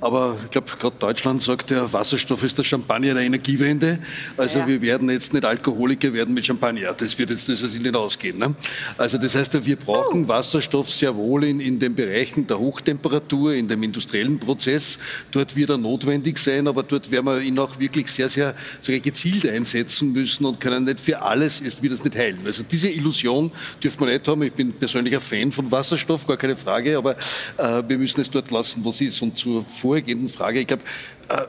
Aber 0.00 0.36
ich 0.44 0.50
glaube, 0.50 0.70
gerade 0.78 0.96
Deutschland 0.98 1.42
sagt 1.42 1.70
ja, 1.70 1.90
Wasserstoff 1.90 2.42
ist 2.44 2.58
der 2.58 2.64
Champagner 2.64 3.14
der 3.14 3.22
Energiewende. 3.22 3.98
Also 4.36 4.58
ja. 4.58 4.68
wir 4.68 4.82
werden 4.82 5.08
jetzt 5.08 5.32
nicht 5.32 5.44
Alkoholiker 5.44 6.12
werden 6.12 6.34
mit 6.34 6.44
Champagner. 6.44 6.92
Das 6.92 7.18
wird 7.18 7.30
jetzt 7.30 7.48
das 7.48 7.62
ist 7.62 7.80
nicht 7.82 7.96
ausgehen. 7.96 8.38
Ne? 8.38 8.54
Also 8.98 9.16
das 9.16 9.34
heißt, 9.34 9.64
wir 9.64 9.76
brauchen 9.76 10.24
oh. 10.24 10.28
Wasserstoff 10.28 10.90
sehr 10.90 11.16
wohl 11.16 11.44
in, 11.44 11.60
in 11.60 11.78
den 11.78 11.94
Bereichen 11.94 12.46
der 12.46 12.58
Hochtemperatur, 12.58 13.54
in 13.54 13.68
dem 13.68 13.82
industriellen 13.82 14.38
Prozess. 14.38 14.98
Dort 15.30 15.56
wird 15.56 15.70
er 15.70 15.78
notwendig 15.78 16.38
sein, 16.38 16.68
aber 16.68 16.82
dort 16.82 17.10
werden 17.10 17.26
wir 17.26 17.40
ihn 17.40 17.58
auch 17.58 17.78
wirklich 17.78 18.10
sehr, 18.10 18.28
sehr 18.28 18.54
sogar 18.82 19.00
gezielt 19.00 19.48
einsetzen 19.48 20.12
müssen 20.12 20.44
und 20.44 20.60
können 20.60 20.84
nicht 20.84 21.00
für 21.00 21.22
alles, 21.22 21.60
ist, 21.60 21.82
wird 21.82 21.94
es 21.94 22.04
nicht 22.04 22.16
heilen. 22.16 22.40
Also 22.44 22.62
diese 22.70 22.90
Illusion 22.90 23.50
dürfen 23.82 24.00
wir 24.00 24.12
nicht 24.12 24.28
haben. 24.28 24.42
Ich 24.42 24.52
bin 24.52 24.74
persönlich 24.74 25.14
ein 25.14 25.20
Fan 25.22 25.50
von 25.52 25.70
Wasserstoff, 25.70 26.26
gar 26.26 26.36
keine 26.36 26.56
Frage, 26.56 26.98
aber 26.98 27.16
äh, 27.56 27.82
wir 27.88 27.96
müssen 27.96 28.20
es 28.20 28.30
dort 28.30 28.50
lassen, 28.50 28.84
wo 28.84 28.90
es 28.90 29.00
ist. 29.00 29.22
Und 29.22 29.38
zur 29.38 29.64
vorhergehenden 29.86 30.28
Frage. 30.28 30.60
Ich 30.60 30.66
glaube, 30.66 30.82
äh, 31.28 31.42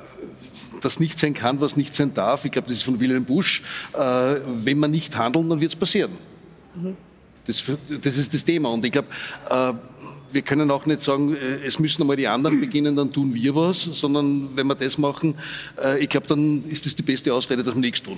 das 0.82 1.00
nicht 1.00 1.17
sein 1.17 1.34
kann, 1.34 1.60
was 1.60 1.75
nicht 1.75 1.96
sein 1.96 2.13
darf. 2.13 2.46
Ich 2.46 2.51
glaube, 2.51 2.67
das 2.67 2.77
ist 2.77 2.84
von 2.84 3.00
Wilhelm 3.00 3.25
Busch. 3.25 3.63
Äh, 3.94 4.36
wenn 4.46 4.79
man 4.79 4.91
nicht 4.91 5.17
handeln, 5.17 5.50
dann 5.50 5.60
wird 5.60 5.72
es 5.72 5.75
passieren. 5.75 6.12
Mhm. 6.75 6.96
Das, 7.46 7.63
das, 8.01 8.17
ist 8.17 8.34
das 8.34 8.46
Thema. 8.46 8.70
Und 8.70 8.86
ich 8.86 8.91
glaube, 8.91 9.08
äh, 9.50 9.74
wir 10.32 10.41
können 10.41 10.70
auch 10.70 10.86
nicht 10.86 11.01
sagen, 11.01 11.36
es 11.65 11.79
müssen 11.79 12.01
einmal 12.01 12.17
die 12.17 12.27
anderen 12.27 12.60
beginnen, 12.60 12.96
dann 12.96 13.12
tun 13.12 13.34
wir 13.34 13.56
was, 13.56 13.82
sondern 13.82 14.50
wenn 14.56 14.67
wir 14.67 14.75
das 14.75 14.98
machen, 14.98 15.36
ich 16.01 16.10
glaube, 16.10 16.27
dann 16.27 16.65
ist 16.65 16.86
das 16.86 16.98
die 16.98 17.01
beste 17.01 17.34
Ausrede, 17.34 17.63
dass 17.63 17.74
wir 17.74 17.79
nichts 17.79 18.03
tun. 18.03 18.17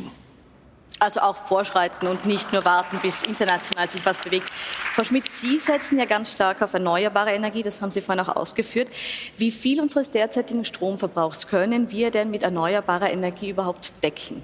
Also 0.99 1.21
auch 1.21 1.37
vorschreiten 1.37 2.07
und 2.07 2.25
nicht 2.25 2.51
nur 2.51 2.65
warten, 2.65 2.99
bis 3.01 3.23
international 3.23 3.87
sich 3.87 4.05
was 4.05 4.19
bewegt. 4.19 4.49
Frau 4.49 5.03
Schmidt, 5.05 5.31
Sie 5.31 5.57
setzen 5.57 5.97
ja 5.97 6.05
ganz 6.05 6.33
stark 6.33 6.61
auf 6.61 6.73
erneuerbare 6.73 7.31
Energie, 7.31 7.63
das 7.63 7.81
haben 7.81 7.91
Sie 7.91 8.01
vorhin 8.01 8.25
auch 8.25 8.35
ausgeführt. 8.35 8.89
Wie 9.37 9.51
viel 9.51 9.79
unseres 9.79 10.11
derzeitigen 10.11 10.65
Stromverbrauchs 10.65 11.47
können 11.47 11.89
wir 11.89 12.11
denn 12.11 12.29
mit 12.29 12.43
erneuerbarer 12.43 13.11
Energie 13.11 13.49
überhaupt 13.49 14.03
decken? 14.03 14.43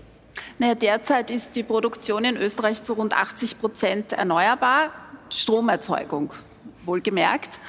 Naja, 0.58 0.76
derzeit 0.76 1.30
ist 1.30 1.56
die 1.56 1.64
Produktion 1.64 2.24
in 2.24 2.38
Österreich 2.38 2.84
zu 2.84 2.94
rund 2.94 3.14
80 3.14 3.60
Prozent 3.60 4.14
erneuerbar. 4.14 4.92
Stromerzeugung 5.30 6.32
wohlgemerkt. 6.88 7.60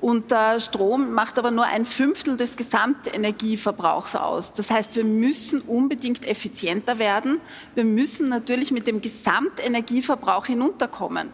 Und 0.00 0.32
äh, 0.32 0.60
Strom 0.60 1.12
macht 1.12 1.38
aber 1.38 1.50
nur 1.50 1.64
ein 1.64 1.84
Fünftel 1.84 2.36
des 2.36 2.56
Gesamtenergieverbrauchs 2.56 4.16
aus. 4.16 4.52
Das 4.54 4.70
heißt, 4.70 4.96
wir 4.96 5.04
müssen 5.04 5.60
unbedingt 5.60 6.26
effizienter 6.26 6.98
werden. 6.98 7.40
Wir 7.74 7.84
müssen 7.84 8.28
natürlich 8.28 8.70
mit 8.70 8.86
dem 8.86 9.00
Gesamtenergieverbrauch 9.00 10.46
hinunterkommen. 10.46 11.30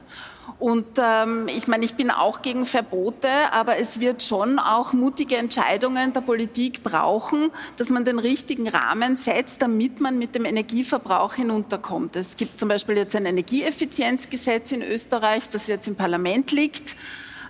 Und 0.59 0.87
ähm, 0.99 1.49
ich 1.49 1.69
meine, 1.69 1.85
ich 1.85 1.95
bin 1.95 2.11
auch 2.11 2.43
gegen 2.43 2.67
Verbote, 2.67 3.29
aber 3.51 3.79
es 3.79 4.01
wird 4.01 4.23
schon 4.23 4.59
auch 4.59 4.93
mutige 4.93 5.37
Entscheidungen 5.37 6.13
der 6.13 6.21
Politik 6.21 6.83
brauchen, 6.83 7.51
dass 7.77 7.89
man 7.89 8.05
den 8.05 8.19
richtigen 8.19 8.69
Rahmen 8.69 9.17
setzt, 9.17 9.63
damit 9.63 10.01
man 10.01 10.19
mit 10.19 10.35
dem 10.35 10.45
Energieverbrauch 10.45 11.35
hinunterkommt. 11.35 12.17
Es 12.17 12.37
gibt 12.37 12.59
zum 12.59 12.69
Beispiel 12.69 12.97
jetzt 12.97 13.17
ein 13.17 13.27
Energieeffizienzgesetz 13.27 14.73
in 14.73 14.83
Österreich, 14.83 15.49
das 15.49 15.67
jetzt 15.67 15.89
im 15.89 15.97
Parlament 15.97 16.53
liegt. 16.53 16.97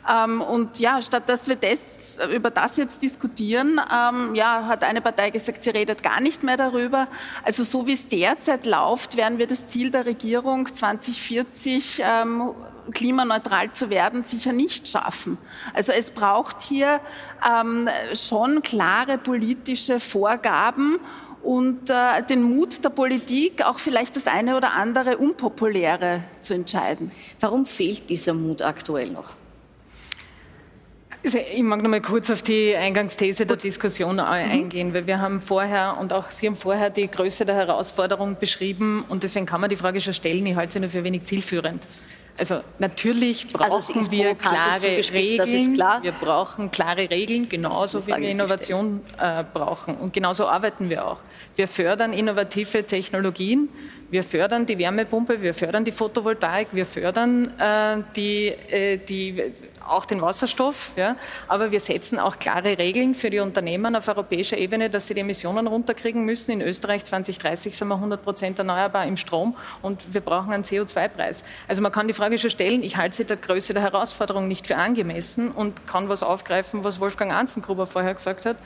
Ähm, 0.08 0.40
und 0.40 0.78
ja, 0.78 1.02
statt 1.02 1.24
dass 1.26 1.48
wir 1.48 1.56
das 1.56 1.78
über 2.34 2.50
das 2.50 2.76
jetzt 2.76 3.02
diskutieren, 3.02 3.80
ähm, 3.92 4.34
ja, 4.34 4.66
hat 4.66 4.84
eine 4.84 5.00
Partei 5.00 5.30
gesagt, 5.30 5.64
sie 5.64 5.70
redet 5.70 6.02
gar 6.02 6.20
nicht 6.20 6.42
mehr 6.42 6.56
darüber. 6.56 7.08
Also 7.44 7.64
so 7.64 7.86
wie 7.86 7.94
es 7.94 8.08
derzeit 8.08 8.66
läuft, 8.66 9.16
werden 9.16 9.38
wir 9.38 9.46
das 9.46 9.66
Ziel 9.68 9.90
der 9.90 10.06
Regierung 10.06 10.66
2040 10.74 12.02
ähm, 12.04 12.50
klimaneutral 12.92 13.72
zu 13.72 13.90
werden, 13.90 14.22
sicher 14.22 14.52
nicht 14.52 14.88
schaffen. 14.88 15.38
Also 15.74 15.92
es 15.92 16.10
braucht 16.10 16.62
hier 16.62 17.00
ähm, 17.48 17.88
schon 18.14 18.62
klare 18.62 19.18
politische 19.18 20.00
Vorgaben 20.00 20.98
und 21.42 21.88
äh, 21.88 22.22
den 22.28 22.42
Mut 22.42 22.84
der 22.84 22.90
Politik, 22.90 23.64
auch 23.64 23.78
vielleicht 23.78 24.16
das 24.16 24.26
eine 24.26 24.56
oder 24.56 24.72
andere 24.72 25.18
Unpopuläre 25.18 26.22
zu 26.40 26.54
entscheiden. 26.54 27.10
Warum 27.38 27.64
fehlt 27.64 28.10
dieser 28.10 28.34
Mut 28.34 28.62
aktuell 28.62 29.10
noch? 29.10 29.39
Also 31.22 31.38
ich 31.38 31.62
mag 31.62 31.82
noch 31.82 31.90
mal 31.90 32.00
kurz 32.00 32.30
auf 32.30 32.42
die 32.42 32.74
Eingangsthese 32.74 33.44
der 33.44 33.58
Diskussion 33.58 34.14
mhm. 34.14 34.20
eingehen, 34.20 34.94
weil 34.94 35.06
wir 35.06 35.20
haben 35.20 35.42
vorher 35.42 35.98
und 36.00 36.12
auch 36.12 36.30
Sie 36.30 36.46
haben 36.46 36.56
vorher 36.56 36.88
die 36.88 37.08
Größe 37.10 37.44
der 37.44 37.56
Herausforderung 37.56 38.36
beschrieben 38.40 39.04
und 39.08 39.22
deswegen 39.22 39.44
kann 39.44 39.60
man 39.60 39.68
die 39.68 39.76
Frage 39.76 40.00
schon 40.00 40.14
stellen. 40.14 40.46
Ich 40.46 40.56
halte 40.56 40.74
sie 40.74 40.80
nur 40.80 40.88
für 40.88 41.04
wenig 41.04 41.24
zielführend. 41.24 41.86
Also 42.38 42.62
natürlich 42.78 43.44
also 43.52 43.58
brauchen 43.58 43.98
also 43.98 44.10
wir 44.10 44.34
klare 44.34 45.12
Regeln. 45.12 45.74
Klar. 45.74 46.02
Wir 46.02 46.12
brauchen 46.12 46.70
klare 46.70 47.10
Regeln, 47.10 47.50
genauso 47.50 48.06
wie 48.06 48.16
wir 48.16 48.30
Innovation 48.30 49.02
äh, 49.20 49.44
brauchen. 49.52 49.96
Und 49.96 50.14
genauso 50.14 50.46
arbeiten 50.46 50.88
wir 50.88 51.06
auch. 51.06 51.18
Wir 51.56 51.68
fördern 51.68 52.14
innovative 52.14 52.84
Technologien, 52.84 53.68
wir 54.10 54.24
fördern 54.24 54.66
die 54.66 54.76
Wärmepumpe, 54.78 55.40
wir 55.40 55.54
fördern 55.54 55.84
die 55.84 55.92
Photovoltaik, 55.92 56.68
wir 56.72 56.84
fördern 56.84 57.46
äh, 57.58 57.98
die, 58.16 58.48
äh, 58.48 58.98
die 58.98 59.52
auch 59.86 60.04
den 60.04 60.20
Wasserstoff, 60.20 60.92
ja, 60.96 61.16
aber 61.48 61.70
wir 61.70 61.80
setzen 61.80 62.18
auch 62.18 62.38
klare 62.38 62.78
Regeln 62.78 63.14
für 63.14 63.30
die 63.30 63.38
Unternehmen 63.40 63.96
auf 63.96 64.08
europäischer 64.08 64.58
Ebene, 64.58 64.90
dass 64.90 65.06
sie 65.06 65.14
die 65.14 65.20
Emissionen 65.20 65.66
runterkriegen 65.66 66.24
müssen. 66.24 66.52
In 66.52 66.60
Österreich 66.60 67.04
2030 67.04 67.76
sind 67.76 67.88
wir 67.88 67.96
100 67.96 68.22
Prozent 68.22 68.58
erneuerbar 68.58 69.06
im 69.06 69.16
Strom 69.16 69.56
und 69.82 70.12
wir 70.12 70.20
brauchen 70.20 70.52
einen 70.52 70.64
CO2-Preis. 70.64 71.44
Also 71.68 71.82
man 71.82 71.92
kann 71.92 72.08
die 72.08 72.14
Frage 72.14 72.38
schon 72.38 72.50
stellen, 72.50 72.82
ich 72.82 72.96
halte 72.96 73.16
sie 73.16 73.24
der 73.24 73.36
Größe 73.36 73.74
der 73.74 73.82
Herausforderung 73.82 74.48
nicht 74.48 74.66
für 74.66 74.76
angemessen 74.76 75.50
und 75.50 75.86
kann 75.86 76.08
was 76.08 76.22
aufgreifen, 76.22 76.84
was 76.84 77.00
Wolfgang 77.00 77.32
Anzengruber 77.32 77.86
vorher 77.86 78.14
gesagt 78.14 78.46
hat 78.46 78.56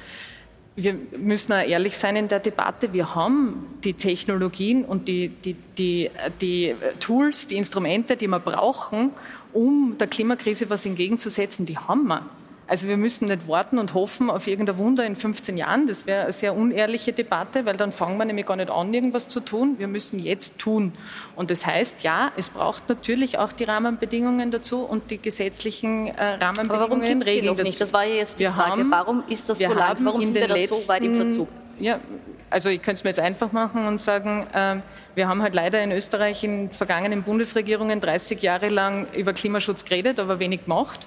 wir 0.77 0.99
müssen 1.17 1.53
auch 1.53 1.65
ehrlich 1.67 1.97
sein 1.97 2.17
in 2.17 2.29
der 2.29 2.41
Debatte. 2.41 2.93
Wir 2.93 3.15
haben 3.15 3.79
die 3.85 3.95
Technologien 3.95 4.85
und 4.85 5.07
die, 5.07 5.29
die, 5.29 5.55
die, 5.79 6.11
die 6.41 6.75
Tools, 6.99 7.47
die 7.47 7.57
Instrumente, 7.57 8.17
die 8.17 8.27
wir 8.27 8.41
brauchen, 8.41 9.13
um 9.53 9.97
der 9.99 10.09
Klimakrise 10.09 10.69
was 10.71 10.85
entgegenzusetzen, 10.85 11.65
die 11.65 11.79
haben 11.79 12.09
wir. 12.09 12.29
Also 12.67 12.89
wir 12.89 12.97
müssen 12.97 13.29
nicht 13.29 13.47
warten 13.47 13.79
und 13.79 13.93
hoffen 13.93 14.31
auf 14.31 14.47
irgendein 14.47 14.79
Wunder 14.79 15.05
in 15.05 15.17
15 15.17 15.59
Jahren. 15.59 15.87
Das 15.87 16.07
wäre 16.07 16.23
eine 16.23 16.33
sehr 16.33 16.55
unehrliche 16.55 17.13
Debatte, 17.13 17.67
weil 17.67 17.77
dann 17.77 17.93
fangen 17.93 18.17
wir 18.17 18.25
nämlich 18.25 18.47
gar 18.47 18.57
nicht 18.57 18.71
an, 18.71 18.93
irgendwas 18.95 19.29
zu 19.29 19.41
tun. 19.41 19.75
Wir 19.79 19.87
müssen 19.87 20.19
jetzt 20.19 20.59
tun. 20.59 20.93
Und 21.37 21.51
das 21.51 21.67
heißt, 21.67 22.03
ja, 22.05 22.33
es 22.37 22.49
braucht 22.49 22.89
natürlich 22.89 23.39
auch 23.39 23.53
die 23.53 23.65
Rahmenbedingungen 23.65 24.51
dazu 24.51 24.79
und 24.81 25.11
die 25.11 25.19
gesetzlichen 25.19 26.09
äh, 26.09 26.25
Rahmenbedingungen, 26.35 26.71
Aber 26.71 26.81
warum 26.81 27.01
Regeln 27.01 27.43
die 27.43 27.43
noch 27.43 27.63
nicht? 27.63 27.81
Das 27.81 27.93
war 27.93 28.05
ja 28.05 28.15
jetzt 28.15 28.41
die 28.41 28.45
wir 28.45 28.53
Frage. 28.53 28.71
Haben, 28.71 28.91
warum 28.91 29.25
ist 29.29 29.49
das 29.49 29.59
so 29.59 29.69
laut? 29.69 29.97
Warum 30.01 30.25
sind 30.25 30.35
wir 30.35 30.49
da 30.49 30.57
so 30.67 30.89
weit 30.89 31.03
im 31.03 31.17
Verzug? 31.17 31.49
Ja, 31.79 32.01
also 32.51 32.71
ich 32.71 32.81
könnte 32.83 32.99
es 32.99 33.05
mir 33.05 33.11
jetzt 33.11 33.21
einfach 33.21 33.53
machen 33.53 33.87
und 33.87 34.01
sagen, 34.01 34.47
äh, 34.55 34.77
wir 35.15 35.29
haben 35.29 35.43
halt 35.43 35.55
leider 35.55 35.83
in 35.83 35.93
Österreich 35.93 36.45
in 36.45 36.71
vergangenen 36.71 37.25
Bundesregierungen 37.25 38.01
30 38.01 38.41
Jahre 38.43 38.69
lang 38.69 39.09
über 39.13 39.33
Klimaschutz 39.33 39.85
geredet, 39.85 40.21
aber 40.21 40.39
wenig 40.39 40.65
gemacht. 40.65 41.07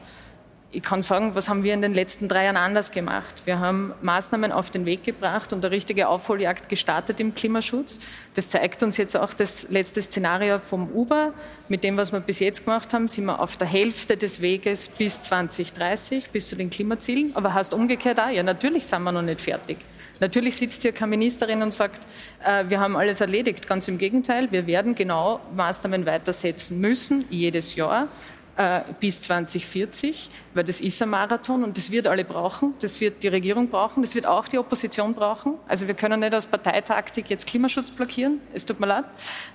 Ich 0.69 0.83
kann 0.83 1.01
sagen, 1.01 1.33
was 1.33 1.47
haben 1.47 1.63
wir 1.63 1.73
in 1.73 1.81
den 1.81 1.93
letzten 1.93 2.27
drei 2.27 2.43
Jahren 2.43 2.57
anders 2.57 2.91
gemacht? 2.91 3.43
Wir 3.45 3.59
haben 3.59 3.93
Maßnahmen 4.01 4.51
auf 4.51 4.69
den 4.69 4.85
Weg 4.85 5.01
gebracht 5.03 5.53
und 5.53 5.63
eine 5.63 5.73
richtige 5.73 6.09
Aufholjagd 6.09 6.67
gestartet 6.67 7.21
im 7.21 7.33
Klimaschutz. 7.33 7.99
Das 8.35 8.49
zeigt 8.49 8.83
uns 8.83 8.97
jetzt 8.97 9.15
auch 9.15 9.33
das 9.33 9.69
letzte 9.69 10.01
Szenario 10.01 10.59
vom 10.59 10.89
Uber. 10.91 11.33
Mit 11.69 11.85
dem, 11.85 11.95
was 11.95 12.11
wir 12.11 12.19
bis 12.19 12.39
jetzt 12.39 12.65
gemacht 12.65 12.93
haben, 12.93 13.07
sind 13.07 13.25
wir 13.25 13.39
auf 13.39 13.55
der 13.55 13.67
Hälfte 13.67 14.17
des 14.17 14.41
Weges 14.41 14.89
bis 14.89 15.21
2030, 15.21 16.31
bis 16.31 16.47
zu 16.47 16.57
den 16.57 16.69
Klimazielen. 16.69 17.33
Aber 17.33 17.53
heißt 17.53 17.73
umgekehrt 17.73 18.19
auch, 18.19 18.29
ja, 18.29 18.43
natürlich 18.43 18.87
sind 18.87 19.03
wir 19.03 19.13
noch 19.13 19.21
nicht 19.21 19.39
fertig. 19.39 19.77
Natürlich 20.19 20.57
sitzt 20.57 20.81
hier 20.81 20.91
keine 20.91 21.11
Ministerin 21.11 21.61
und 21.61 21.73
sagt, 21.73 22.01
äh, 22.43 22.65
wir 22.67 22.81
haben 22.81 22.97
alles 22.97 23.21
erledigt. 23.21 23.67
Ganz 23.67 23.87
im 23.87 23.97
Gegenteil, 23.97 24.51
wir 24.51 24.67
werden 24.67 24.95
genau 24.95 25.39
Maßnahmen 25.55 26.05
weitersetzen 26.05 26.81
müssen, 26.81 27.23
jedes 27.29 27.75
Jahr 27.75 28.09
äh, 28.57 28.81
bis 28.99 29.21
2040, 29.21 30.29
weil 30.53 30.63
das 30.63 30.81
ist 30.81 31.01
ein 31.01 31.09
Marathon 31.09 31.63
und 31.63 31.77
das 31.77 31.91
wird 31.91 32.07
alle 32.07 32.25
brauchen, 32.25 32.73
das 32.79 32.99
wird 32.99 33.21
die 33.21 33.27
Regierung 33.27 33.69
brauchen, 33.69 34.01
das 34.01 34.15
wird 34.15 34.25
auch 34.25 34.47
die 34.47 34.57
Opposition 34.57 35.13
brauchen. 35.13 35.53
Also 35.67 35.87
wir 35.87 35.93
können 35.93 36.19
nicht 36.19 36.33
aus 36.33 36.47
Parteitaktik 36.47 37.29
jetzt 37.29 37.45
Klimaschutz 37.45 37.91
blockieren, 37.91 38.41
es 38.53 38.65
tut 38.65 38.79
mir 38.79 38.87
leid, 38.87 39.05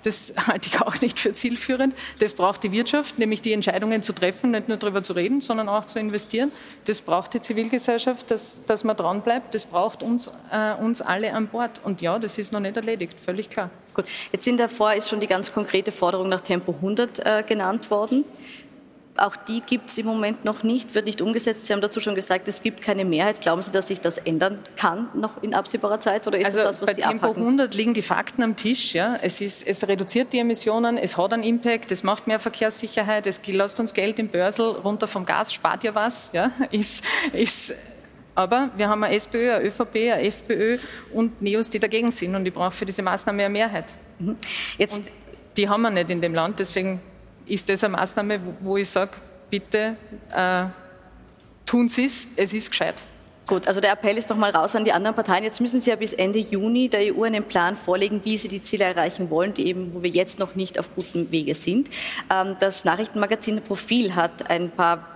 das 0.05 0.35
halte 0.47 0.69
ich 0.69 0.81
auch 0.81 1.01
nicht 1.01 1.19
für 1.19 1.33
zielführend. 1.33 1.95
Das 2.21 2.35
braucht 2.35 2.63
die 2.63 2.71
Wirtschaft, 2.71 3.19
nämlich 3.19 3.43
die 3.43 3.53
Entscheidungen 3.53 4.03
zu 4.03 4.13
treffen, 4.13 4.53
nicht 4.53 4.69
nur 4.69 4.77
darüber 4.77 5.03
zu 5.03 5.15
reden, 5.15 5.41
sondern 5.41 5.69
auch 5.69 5.85
zu 5.85 5.99
investieren. 5.99 6.53
Das 6.85 7.01
braucht 7.01 7.35
die 7.35 7.41
Zivilgesellschaft, 7.41 8.31
dass, 8.31 8.65
dass 8.67 8.85
man 8.85 8.97
dran 8.97 9.23
bleibt, 9.23 9.55
das 9.55 9.67
braucht 9.67 10.03
uns, 10.03 10.31
äh, 10.53 10.75
uns 10.75 11.01
alle 11.01 11.33
an 11.35 11.49
Bord. 11.49 11.81
Und 11.83 12.01
ja, 12.01 12.19
das 12.19 12.39
ist 12.39 12.53
noch 12.53 12.61
nicht 12.61 12.77
erledigt, 12.77 13.19
völlig 13.19 13.51
klar. 13.51 13.71
Gut, 13.95 14.07
jetzt 14.33 14.47
in 14.47 14.57
der 14.57 14.71
Vor 14.71 14.95
ist 14.95 15.11
schon 15.11 15.21
die 15.21 15.27
ganz 15.27 15.53
konkrete 15.53 15.93
Forderung 15.93 16.31
nach 16.31 16.41
Tempo 16.41 16.73
100 16.73 17.19
äh, 17.19 17.45
genannt 17.47 17.91
worden. 17.91 18.25
Auch 19.17 19.37
die 19.37 19.61
gibt 19.61 19.91
es 19.91 19.99
im 19.99 20.07
Moment 20.07 20.47
noch 20.47 20.63
nicht, 20.63 20.95
wird 20.95 21.05
nicht 21.05 21.21
umgesetzt. 21.21 21.67
Sie 21.67 21.75
haben 21.75 21.83
dazu 21.83 22.01
schon 22.01 22.15
gesagt, 22.15 22.49
es 22.49 22.63
gibt 22.63 22.81
keine 22.81 23.05
Mehrheit. 23.05 23.43
Glauben 23.43 23.61
Sie, 23.61 23.71
dass 23.71 23.89
sich 23.89 24.01
das 24.01 24.17
ändern 24.17 24.59
kann 24.77 25.09
noch 25.15 25.43
in 25.43 25.53
absehbarer 25.53 26.01
Zeit? 26.01 26.27
Oder 26.27 26.39
ist 26.39 26.47
also 26.47 26.61
das 26.61 26.81
was 26.81 26.87
bei 26.87 26.95
Sie 26.95 27.03
Tempo 27.03 27.27
abhaken? 27.27 27.43
100 27.43 27.75
liegen 27.75 27.93
die 27.93 28.01
Fakten 28.01 28.43
am 28.43 28.57
Tisch. 28.57 28.95
Ja. 28.95 29.19
Es, 29.21 29.43
ist, 29.43 29.67
es 29.67 29.87
reduziert 29.87 30.33
die 30.33 30.39
Emissionen, 30.39 30.97
es 30.97 31.19
hat 31.19 31.35
einen 31.35 31.43
Impact, 31.43 31.93
es 31.93 32.03
macht 32.03 32.27
mehr 32.27 32.39
Verkehrssicherheit, 32.39 33.27
es 33.27 33.47
lässt 33.47 33.81
uns 33.81 33.93
Geld 33.93 34.19
im 34.19 34.29
Börsel 34.29 34.71
runter 34.71 35.07
vom 35.07 35.27
Gas, 35.27 35.53
spart 35.53 35.85
ja 35.85 35.95
was. 35.95 36.31
Ja. 36.33 36.51
Ist, 36.71 37.05
ist, 37.35 37.75
aber 38.35 38.71
wir 38.77 38.89
haben 38.89 39.05
eine 39.05 39.15
SPÖ, 39.15 39.53
eine 39.53 39.67
ÖVP, 39.67 39.97
eine 39.97 40.23
FPÖ 40.23 40.79
und 41.13 41.43
NEOS, 41.43 41.69
die 41.69 41.79
dagegen 41.79 42.11
sind. 42.11 42.35
Und 42.35 42.47
ich 42.47 42.53
brauche 42.53 42.71
für 42.71 42.87
diese 42.87 43.03
Maßnahme 43.03 43.45
eine 43.45 43.53
Mehrheit. 43.53 43.93
Mhm. 44.19 44.37
Jetzt, 44.79 44.99
und 44.99 45.07
die 45.57 45.69
haben 45.69 45.83
wir 45.83 45.91
nicht 45.91 46.09
in 46.09 46.23
dem 46.23 46.35
Land. 46.35 46.59
Deswegen 46.59 47.01
ist 47.47 47.69
das 47.69 47.85
eine 47.85 47.97
Maßnahme, 47.97 48.41
wo 48.61 48.77
ich 48.77 48.89
sage, 48.89 49.13
bitte 49.51 49.97
äh, 50.35 50.65
tun 51.67 51.89
Sie 51.89 52.07
es, 52.07 52.29
es 52.37 52.55
ist 52.55 52.71
gescheit. 52.71 52.95
Gut, 53.47 53.67
also 53.67 53.81
der 53.81 53.93
Appell 53.93 54.17
ist 54.17 54.31
doch 54.31 54.37
mal 54.37 54.51
raus 54.51 54.77
an 54.77 54.85
die 54.85 54.93
anderen 54.93 55.17
Parteien. 55.17 55.43
Jetzt 55.43 55.61
müssen 55.61 55.81
Sie 55.81 55.91
ja 55.91 55.97
bis 55.97 56.13
Ende 56.13 56.39
Juni 56.39 56.89
der 56.89 57.15
EU 57.15 57.25
einen 57.25 57.43
Plan 57.43 57.75
vorlegen, 57.75 58.21
wie 58.25 58.39
Sie 58.39 58.49
die 58.49 58.63
Ziele 58.63 58.85
erreichen 58.85 59.31
wollen, 59.31 59.53
die 59.53 59.67
eben, 59.67 59.93
wo 59.93 60.03
wir 60.03 60.11
jetzt 60.11 60.39
noch 60.39 60.55
nicht 60.55 60.79
auf 60.79 60.95
gutem 60.95 61.31
Wege 61.33 61.55
sind. 61.55 61.91
Ähm, 62.31 62.57
das 62.61 62.85
Nachrichtenmagazin 62.85 63.61
Profil 63.61 64.15
hat 64.15 64.49
ein 64.49 64.71
paar 64.71 65.12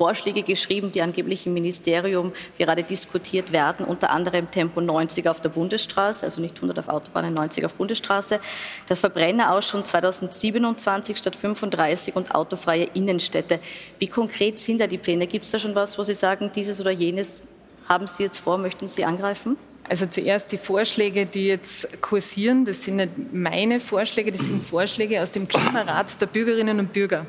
Vorschläge 0.00 0.42
geschrieben, 0.42 0.92
die 0.92 1.02
angeblich 1.02 1.46
im 1.46 1.52
Ministerium 1.52 2.32
gerade 2.56 2.82
diskutiert 2.82 3.52
werden, 3.52 3.84
unter 3.84 4.08
anderem 4.08 4.50
Tempo 4.50 4.80
90 4.80 5.28
auf 5.28 5.42
der 5.42 5.50
Bundesstraße, 5.50 6.24
also 6.24 6.40
nicht 6.40 6.56
100 6.56 6.78
auf 6.78 6.88
Autobahnen, 6.88 7.34
90 7.34 7.66
auf 7.66 7.74
Bundesstraße, 7.74 8.40
das 8.88 9.00
Verbrenner 9.00 9.52
aus 9.52 9.68
schon 9.68 9.84
2027 9.84 11.18
statt 11.18 11.36
35 11.36 12.16
und 12.16 12.34
autofreie 12.34 12.88
Innenstädte. 12.94 13.60
Wie 13.98 14.06
konkret 14.06 14.58
sind 14.58 14.80
da 14.80 14.86
die 14.86 14.96
Pläne? 14.96 15.26
Gibt 15.26 15.44
es 15.44 15.50
da 15.50 15.58
schon 15.58 15.74
was, 15.74 15.98
wo 15.98 16.02
Sie 16.02 16.14
sagen, 16.14 16.50
dieses 16.54 16.80
oder 16.80 16.92
jenes 16.92 17.42
haben 17.86 18.06
Sie 18.06 18.22
jetzt 18.22 18.38
vor, 18.38 18.56
möchten 18.56 18.88
Sie 18.88 19.04
angreifen? 19.04 19.58
Also 19.86 20.06
zuerst 20.06 20.50
die 20.52 20.56
Vorschläge, 20.56 21.26
die 21.26 21.48
jetzt 21.48 22.00
kursieren, 22.00 22.64
das 22.64 22.84
sind 22.84 22.96
nicht 22.96 23.34
meine 23.34 23.80
Vorschläge, 23.80 24.32
das 24.32 24.46
sind 24.46 24.62
Vorschläge 24.62 25.20
aus 25.20 25.30
dem 25.30 25.46
Klimarat 25.46 26.18
der 26.22 26.26
Bürgerinnen 26.26 26.78
und 26.78 26.94
Bürger. 26.94 27.26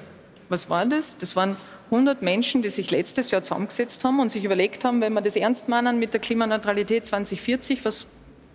Was 0.48 0.70
war 0.70 0.86
das? 0.86 1.18
Das 1.18 1.36
waren 1.36 1.58
100 1.92 2.22
Menschen, 2.22 2.62
die 2.62 2.70
sich 2.70 2.90
letztes 2.90 3.32
Jahr 3.32 3.44
zusammengesetzt 3.44 4.04
haben 4.06 4.20
und 4.22 4.32
sich 4.32 4.46
überlegt 4.46 4.86
haben, 4.86 5.02
wenn 5.02 5.14
wir 5.14 5.22
das 5.22 5.36
ernst 5.36 5.68
meinen 5.68 6.00
mit 6.00 6.14
der 6.14 6.22
Klimaneutralität 6.22 7.06
2040, 7.06 7.84
was, 7.84 8.08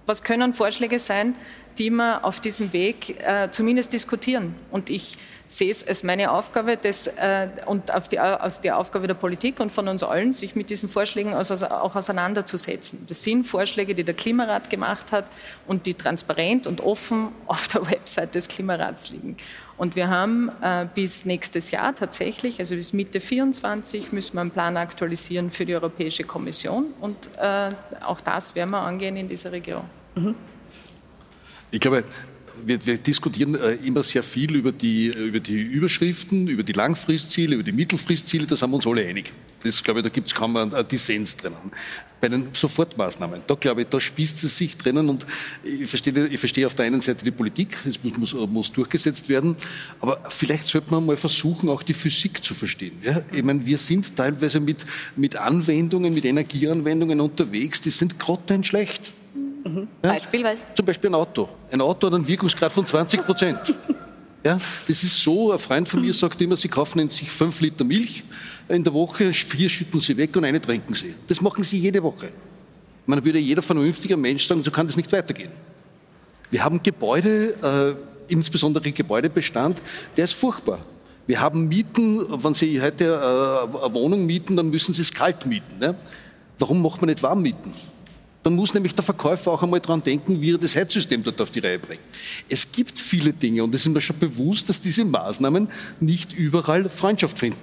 was 0.07 0.23
können 0.23 0.55
Vorschläge 0.55 0.99
sein, 0.99 1.35
die 1.79 1.91
wir 1.91 2.25
auf 2.25 2.41
diesem 2.41 2.73
Weg 2.73 3.21
äh, 3.21 3.51
zumindest 3.51 3.93
diskutieren. 3.93 4.55
Und 4.71 4.91
ich 4.91 5.19
sehe 5.49 5.71
es 5.71 5.87
als 5.87 6.03
meine 6.03 6.31
Aufgabe 6.33 6.77
das, 6.77 7.07
äh, 7.07 7.49
und 7.67 7.85
die, 8.11 8.19
aus 8.19 8.61
die 8.61 8.73
Aufgabe 8.73 9.07
der 9.07 9.15
Politik 9.15 9.61
und 9.61 9.71
von 9.71 9.87
uns 9.89 10.03
allen, 10.03 10.33
sich 10.33 10.57
mit 10.57 10.71
diesen 10.71 10.89
Vorschlägen 10.89 11.35
auch 11.35 11.97
auseinanderzusetzen. 11.97 13.07
Das 13.09 13.23
sind 13.23 13.45
Vorschläge, 13.45 13.95
die 13.95 14.05
der 14.05 14.15
Klimarat 14.15 14.71
gemacht 14.71 15.13
hat 15.13 15.27
und 15.67 15.87
die 15.87 15.95
transparent 15.95 16.67
und 16.67 16.81
offen 16.81 17.29
auf 17.47 17.69
der 17.69 17.87
Website 17.91 18.35
des 18.35 18.49
Klimarats 18.49 19.11
liegen. 19.11 19.37
Und 19.77 19.95
wir 19.95 20.09
haben 20.09 20.51
äh, 20.63 20.87
bis 20.95 21.27
nächstes 21.27 21.71
Jahr 21.71 21.95
tatsächlich, 21.95 22.59
also 22.59 22.75
bis 22.75 22.93
Mitte 22.93 23.21
24, 23.21 24.11
müssen 24.11 24.35
wir 24.35 24.41
einen 24.41 24.51
Plan 24.51 24.77
aktualisieren 24.77 25.51
für 25.51 25.67
die 25.67 25.75
Europäische 25.75 26.25
Kommission. 26.25 26.95
Und 27.01 27.17
äh, 27.39 27.69
auch 28.05 28.21
das 28.23 28.55
werden 28.55 28.71
wir 28.71 28.81
angehen 28.81 29.17
in 29.17 29.29
dieser 29.29 29.53
Region. 29.53 29.85
Mhm. 30.15 30.35
Ich 31.71 31.81
glaube, 31.81 32.05
wir, 32.65 32.85
wir 32.87 32.99
diskutieren 32.99 33.55
äh, 33.55 33.73
immer 33.87 34.03
sehr 34.03 34.23
viel 34.23 34.55
über 34.55 34.73
die, 34.73 35.07
über 35.07 35.41
die 35.41 35.61
Überschriften, 35.61 36.49
über 36.49 36.63
die 36.63 36.73
Langfristziele, 36.73 37.55
über 37.55 37.65
die 37.65 37.73
Mittelfristziele, 37.73 38.47
da 38.47 38.57
sind 38.57 38.71
wir 38.71 38.77
uns 38.77 38.87
alle 38.87 39.07
einig. 39.07 39.33
Das, 39.63 39.83
glaube 39.83 40.01
ich, 40.01 40.05
da 40.05 40.11
gibt 40.11 40.29
es 40.29 40.35
kaum 40.35 40.57
einen 40.57 40.89
Dissens 40.89 41.37
drinnen. 41.37 41.73
Bei 42.21 42.29
den 42.29 42.49
Sofortmaßnahmen, 42.55 43.43
da 43.47 43.55
glaube 43.55 43.83
ich, 43.83 43.89
da 43.89 44.01
spießt 44.01 44.43
es 44.45 44.57
sich 44.57 44.77
drinnen 44.79 45.09
und 45.11 45.27
ich 45.63 45.89
verstehe, 45.89 46.27
ich 46.29 46.41
verstehe 46.41 46.67
auf 46.67 46.75
der 46.75 46.87
einen 46.87 47.01
Seite 47.01 47.25
die 47.25 47.31
Politik, 47.31 47.77
es 47.87 48.03
muss, 48.03 48.17
muss, 48.17 48.51
muss 48.51 48.73
durchgesetzt 48.73 49.29
werden, 49.29 49.55
aber 50.01 50.25
vielleicht 50.31 50.67
sollte 50.67 50.91
man 50.91 51.05
mal 51.05 51.17
versuchen, 51.17 51.69
auch 51.69 51.83
die 51.83 51.93
Physik 51.93 52.43
zu 52.43 52.55
verstehen. 52.55 52.97
Ja? 53.03 53.23
Ich 53.33 53.43
meine, 53.43 53.67
wir 53.67 53.77
sind 53.77 54.17
teilweise 54.17 54.61
mit, 54.61 54.79
mit 55.15 55.37
Anwendungen, 55.37 56.15
mit 56.15 56.25
Energieanwendungen 56.25 57.21
unterwegs, 57.21 57.83
die 57.83 57.91
sind 57.91 58.19
grottenschlecht. 58.19 59.13
Mhm. 59.67 59.89
Ja? 60.03 60.13
Beispielsweise? 60.13 60.63
Zum 60.75 60.87
Beispiel 60.87 61.11
ein 61.11 61.15
Auto. 61.15 61.49
Ein 61.71 61.81
Auto 61.81 62.07
hat 62.07 62.15
einen 62.15 62.27
Wirkungsgrad 62.27 62.73
von 62.73 62.87
20 62.87 63.25
Prozent. 63.25 63.59
ja? 64.45 64.59
Das 64.89 65.03
ist 65.03 65.23
so, 65.23 65.53
ein 65.53 65.59
Freund 65.59 65.89
von 65.89 66.01
mir 66.01 66.13
sagt 66.13 66.41
immer, 66.41 66.57
sie 66.57 66.69
kaufen 66.69 67.09
sich 67.09 67.31
fünf 67.31 67.61
Liter 67.61 67.85
Milch 67.85 68.25
in 68.69 68.83
der 68.83 68.93
Woche, 68.93 69.33
vier 69.33 69.69
schütten 69.69 70.01
sie 70.01 70.17
weg 70.17 70.37
und 70.37 70.45
eine 70.45 70.61
trinken 70.61 70.95
sie. 70.95 71.15
Das 71.27 71.41
machen 71.41 71.65
sie 71.65 71.79
jede 71.79 72.03
Woche. 72.03 72.29
Man 73.07 73.25
würde 73.25 73.39
jeder 73.39 73.63
vernünftige 73.63 74.17
Mensch 74.17 74.47
sagen, 74.47 74.63
so 74.63 74.71
kann 74.71 74.87
das 74.87 74.97
nicht 74.97 75.13
weitergehen. 75.13 75.53
Wir 76.51 76.65
haben 76.65 76.83
Gebäude, 76.83 77.97
äh, 78.29 78.33
insbesondere 78.33 78.91
Gebäudebestand, 78.91 79.81
der 80.17 80.25
ist 80.25 80.35
furchtbar. 80.35 80.81
Wir 81.27 81.41
haben 81.41 81.69
Mieten, 81.69 82.25
wenn 82.43 82.55
Sie 82.55 82.81
heute 82.81 83.05
äh, 83.05 83.85
eine 83.85 83.95
Wohnung 83.95 84.27
mieten, 84.27 84.57
dann 84.57 84.71
müssen 84.71 84.95
Sie 84.95 85.03
es 85.03 85.13
kalt 85.13 85.45
mieten. 85.47 85.79
Ne? 85.81 85.97
Warum 86.59 86.83
macht 86.83 87.01
man 87.01 87.09
nicht 87.09 87.23
warm 87.23 87.43
mieten? 87.43 87.73
Dann 88.47 88.55
muss 88.55 88.75
nämlich 88.75 88.95
der 88.95 89.03
Verkäufer 89.03 89.51
auch 89.51 89.63
einmal 89.65 89.81
dran 89.81 90.01
denken, 90.01 90.41
wie 90.41 90.53
er 90.53 90.59
das 90.59 90.77
Heizsystem 90.77 91.21
dort 91.21 91.41
auf 91.41 91.51
die 91.51 91.59
Reihe 91.59 91.81
bringt. 91.81 92.01
Es 92.49 92.71
gibt 92.71 92.97
viele 92.97 93.33
Dinge 93.33 93.65
und 93.65 93.75
es 93.75 93.85
ist 93.85 93.93
mir 93.93 94.01
schon 94.01 94.21
bewusst, 94.21 94.69
dass 94.69 94.81
diese 94.81 95.05
Maßnahmen 95.05 95.67
nicht 95.99 96.33
überall 96.33 96.89
Freundschaft 96.89 97.41
finden. 97.41 97.59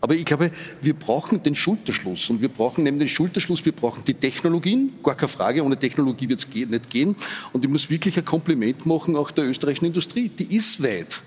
Aber 0.00 0.16
ich 0.16 0.24
glaube, 0.24 0.50
wir 0.82 0.94
brauchen 0.94 1.44
den 1.44 1.54
Schulterschluss 1.54 2.28
und 2.28 2.42
wir 2.42 2.48
brauchen 2.48 2.82
neben 2.82 2.98
den 2.98 3.08
Schulterschluss, 3.08 3.64
wir 3.64 3.70
brauchen 3.70 4.02
die 4.04 4.14
Technologien, 4.14 4.94
gar 5.00 5.14
keine 5.14 5.28
Frage, 5.28 5.62
ohne 5.62 5.76
Technologie 5.76 6.28
wird 6.28 6.40
es 6.40 6.52
nicht 6.52 6.90
gehen. 6.90 7.14
Und 7.52 7.64
ich 7.64 7.70
muss 7.70 7.88
wirklich 7.88 8.18
ein 8.18 8.24
Kompliment 8.24 8.84
machen 8.84 9.14
auch 9.14 9.30
der 9.30 9.44
österreichischen 9.44 9.86
Industrie. 9.86 10.28
Die 10.28 10.56
ist 10.56 10.82
weit. 10.82 11.22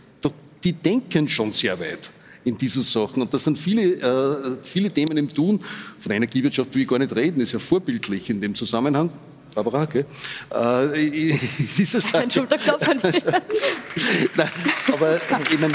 Die 0.62 0.74
denken 0.74 1.30
schon 1.30 1.54
sehr 1.54 1.80
weit 1.80 2.12
in 2.44 2.58
diesen 2.58 2.84
Sachen. 2.84 3.22
Und 3.22 3.34
das 3.34 3.44
sind 3.44 3.58
viele, 3.58 3.94
äh, 3.94 4.58
viele 4.64 4.90
Themen 4.90 5.18
im 5.18 5.34
Tun. 5.34 5.60
Von 6.00 6.12
Energiewirtschaft 6.12 6.74
will 6.74 6.84
ich 6.84 6.88
gar 6.88 7.00
nicht 7.00 7.16
reden, 7.16 7.42
ist 7.42 7.52
ja 7.52 7.60
vorbildlich 7.60 8.30
in 8.30 8.42
dem 8.42 8.56
Zusammenhang. 8.56 9.12
Barbara, 9.54 9.84
okay. 9.84 10.06
Äh, 10.50 11.38
diese 11.78 12.00
Sache. 12.00 12.20
Ein 12.20 12.32
Schulterklopf 12.32 12.88
an 12.88 13.00
Nein, 14.36 14.50
aber 14.94 15.18
ich 15.18 15.60
meine, 15.60 15.74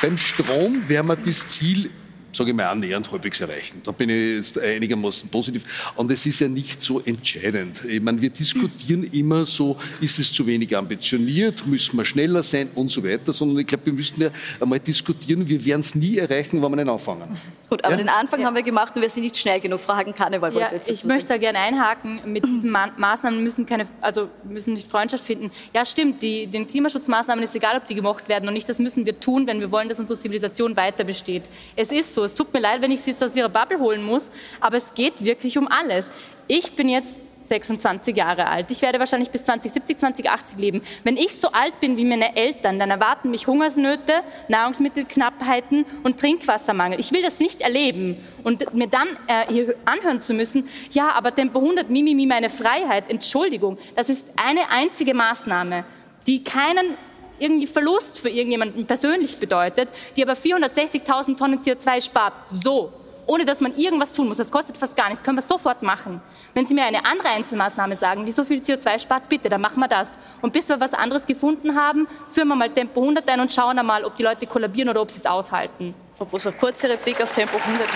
beim 0.00 0.16
Strom 0.16 0.88
werden 0.88 1.08
wir 1.08 1.16
das 1.16 1.48
Ziel 1.48 1.90
sage 2.32 2.50
ich 2.50 2.56
mal, 2.56 2.66
annähernd 2.66 3.10
halbwegs 3.10 3.40
erreichen. 3.40 3.80
Da 3.84 3.92
bin 3.92 4.10
ich 4.10 4.36
jetzt 4.36 4.58
einigermaßen 4.58 5.28
positiv. 5.28 5.64
Und 5.96 6.10
es 6.10 6.26
ist 6.26 6.40
ja 6.40 6.48
nicht 6.48 6.82
so 6.82 7.00
entscheidend. 7.00 7.84
Ich 7.84 8.02
meine, 8.02 8.20
wir 8.20 8.30
diskutieren 8.30 9.04
immer 9.04 9.44
so, 9.44 9.76
ist 10.00 10.18
es 10.18 10.32
zu 10.32 10.46
wenig 10.46 10.76
ambitioniert, 10.76 11.66
müssen 11.66 11.96
wir 11.96 12.04
schneller 12.04 12.42
sein 12.42 12.70
und 12.74 12.90
so 12.90 13.02
weiter, 13.02 13.32
sondern 13.32 13.58
ich 13.58 13.66
glaube, 13.66 13.86
wir 13.86 13.92
müssten 13.92 14.22
ja 14.22 14.30
einmal 14.60 14.80
diskutieren, 14.80 15.48
wir 15.48 15.64
werden 15.64 15.80
es 15.80 15.94
nie 15.94 16.18
erreichen, 16.18 16.62
wenn 16.62 16.70
wir 16.70 16.76
nicht 16.76 16.88
anfangen. 16.88 17.36
Gut, 17.68 17.84
aber 17.84 17.92
ja? 17.92 17.98
den 17.98 18.08
Anfang 18.08 18.40
ja. 18.40 18.46
haben 18.46 18.54
wir 18.54 18.62
gemacht 18.62 18.94
und 18.96 19.02
wir 19.02 19.10
sind 19.10 19.24
nicht 19.24 19.36
schnell 19.36 19.60
genug. 19.60 19.80
Frau 19.80 19.94
Hagen-Karneval 19.94 20.54
ja, 20.54 20.70
Ich 20.86 21.04
möchte 21.04 21.28
da 21.28 21.36
gerne 21.36 21.58
einhaken. 21.58 22.20
Mit 22.24 22.44
diesen 22.44 22.70
Ma 22.70 22.88
Maßnahmen 22.96 23.42
müssen, 23.42 23.66
keine, 23.66 23.86
also 24.00 24.28
müssen 24.44 24.74
nicht 24.74 24.88
Freundschaft 24.88 25.24
finden. 25.24 25.50
Ja, 25.74 25.84
stimmt, 25.84 26.22
die, 26.22 26.46
den 26.46 26.66
Klimaschutzmaßnahmen 26.66 27.44
ist 27.44 27.54
egal, 27.54 27.76
ob 27.76 27.86
die 27.86 27.94
gemocht 27.94 28.28
werden 28.28 28.48
und 28.48 28.54
nicht 28.54 28.68
das 28.68 28.78
müssen 28.78 29.04
wir 29.04 29.20
tun, 29.20 29.46
wenn 29.46 29.60
wir 29.60 29.70
wollen, 29.70 29.88
dass 29.88 30.00
unsere 30.00 30.18
Zivilisation 30.18 30.76
weiter 30.76 31.04
besteht. 31.04 31.44
Es 31.76 31.92
ist 31.92 32.14
so, 32.14 32.17
es 32.24 32.34
tut 32.34 32.52
mir 32.52 32.60
leid, 32.60 32.82
wenn 32.82 32.90
ich 32.90 33.00
Sie 33.00 33.10
jetzt 33.10 33.22
aus 33.22 33.36
Ihrer 33.36 33.48
Bubble 33.48 33.78
holen 33.78 34.02
muss, 34.02 34.30
aber 34.60 34.76
es 34.76 34.94
geht 34.94 35.24
wirklich 35.24 35.58
um 35.58 35.68
alles. 35.68 36.10
Ich 36.46 36.74
bin 36.76 36.88
jetzt 36.88 37.22
26 37.48 38.16
Jahre 38.16 38.46
alt. 38.46 38.70
Ich 38.70 38.82
werde 38.82 38.98
wahrscheinlich 38.98 39.30
bis 39.30 39.44
2070, 39.44 39.98
2080 39.98 40.58
leben. 40.58 40.82
Wenn 41.04 41.16
ich 41.16 41.40
so 41.40 41.48
alt 41.48 41.80
bin 41.80 41.96
wie 41.96 42.04
meine 42.04 42.36
Eltern, 42.36 42.78
dann 42.78 42.90
erwarten 42.90 43.30
mich 43.30 43.46
Hungersnöte, 43.46 44.20
Nahrungsmittelknappheiten 44.48 45.84
und 46.02 46.20
Trinkwassermangel. 46.20 47.00
Ich 47.00 47.12
will 47.12 47.22
das 47.22 47.40
nicht 47.40 47.62
erleben 47.62 48.18
und 48.44 48.74
mir 48.74 48.88
dann 48.88 49.08
äh, 49.26 49.52
hier 49.52 49.74
anhören 49.84 50.20
zu 50.20 50.34
müssen, 50.34 50.68
ja, 50.92 51.12
aber 51.12 51.34
Tempo 51.34 51.58
100, 51.58 51.88
Mimimi, 51.90 52.14
mi, 52.14 52.26
meine 52.26 52.50
Freiheit, 52.50 53.04
Entschuldigung, 53.08 53.78
das 53.96 54.08
ist 54.08 54.32
eine 54.36 54.70
einzige 54.70 55.14
Maßnahme, 55.14 55.84
die 56.26 56.44
keinen 56.44 56.96
irgendwie 57.38 57.66
Verlust 57.66 58.20
für 58.20 58.28
irgendjemanden 58.28 58.86
persönlich 58.86 59.38
bedeutet, 59.38 59.88
die 60.16 60.22
aber 60.22 60.34
460.000 60.34 61.36
Tonnen 61.36 61.60
CO2 61.60 62.02
spart. 62.04 62.34
So, 62.46 62.92
ohne 63.28 63.44
dass 63.44 63.60
man 63.60 63.76
irgendwas 63.76 64.12
tun 64.12 64.26
muss. 64.28 64.38
Das 64.38 64.50
kostet 64.50 64.76
fast 64.76 64.96
gar 64.96 65.08
nichts, 65.08 65.22
können 65.22 65.36
wir 65.36 65.42
sofort 65.42 65.82
machen. 65.82 66.20
Wenn 66.54 66.66
Sie 66.66 66.74
mir 66.74 66.84
eine 66.84 67.04
andere 67.04 67.28
Einzelmaßnahme 67.28 67.94
sagen, 67.94 68.24
die 68.26 68.32
so 68.32 68.44
viel 68.44 68.60
CO2 68.60 68.98
spart, 68.98 69.28
bitte, 69.28 69.48
dann 69.48 69.60
machen 69.60 69.80
wir 69.80 69.88
das. 69.88 70.18
Und 70.40 70.52
bis 70.52 70.68
wir 70.68 70.80
was 70.80 70.94
anderes 70.94 71.26
gefunden 71.26 71.76
haben, 71.76 72.08
führen 72.26 72.48
wir 72.48 72.56
mal 72.56 72.70
Tempo 72.70 73.00
100 73.00 73.28
ein 73.28 73.40
und 73.40 73.52
schauen 73.52 73.78
einmal, 73.78 74.04
ob 74.04 74.16
die 74.16 74.22
Leute 74.22 74.46
kollabieren 74.46 74.88
oder 74.88 75.02
ob 75.02 75.10
sie 75.10 75.18
es 75.18 75.26
aushalten. 75.26 75.94
Frau 76.16 76.24
Professor, 76.24 76.52
kurze 76.52 76.88
Replik 76.88 77.22
auf 77.22 77.32
Tempo 77.32 77.58
100. 77.58 77.88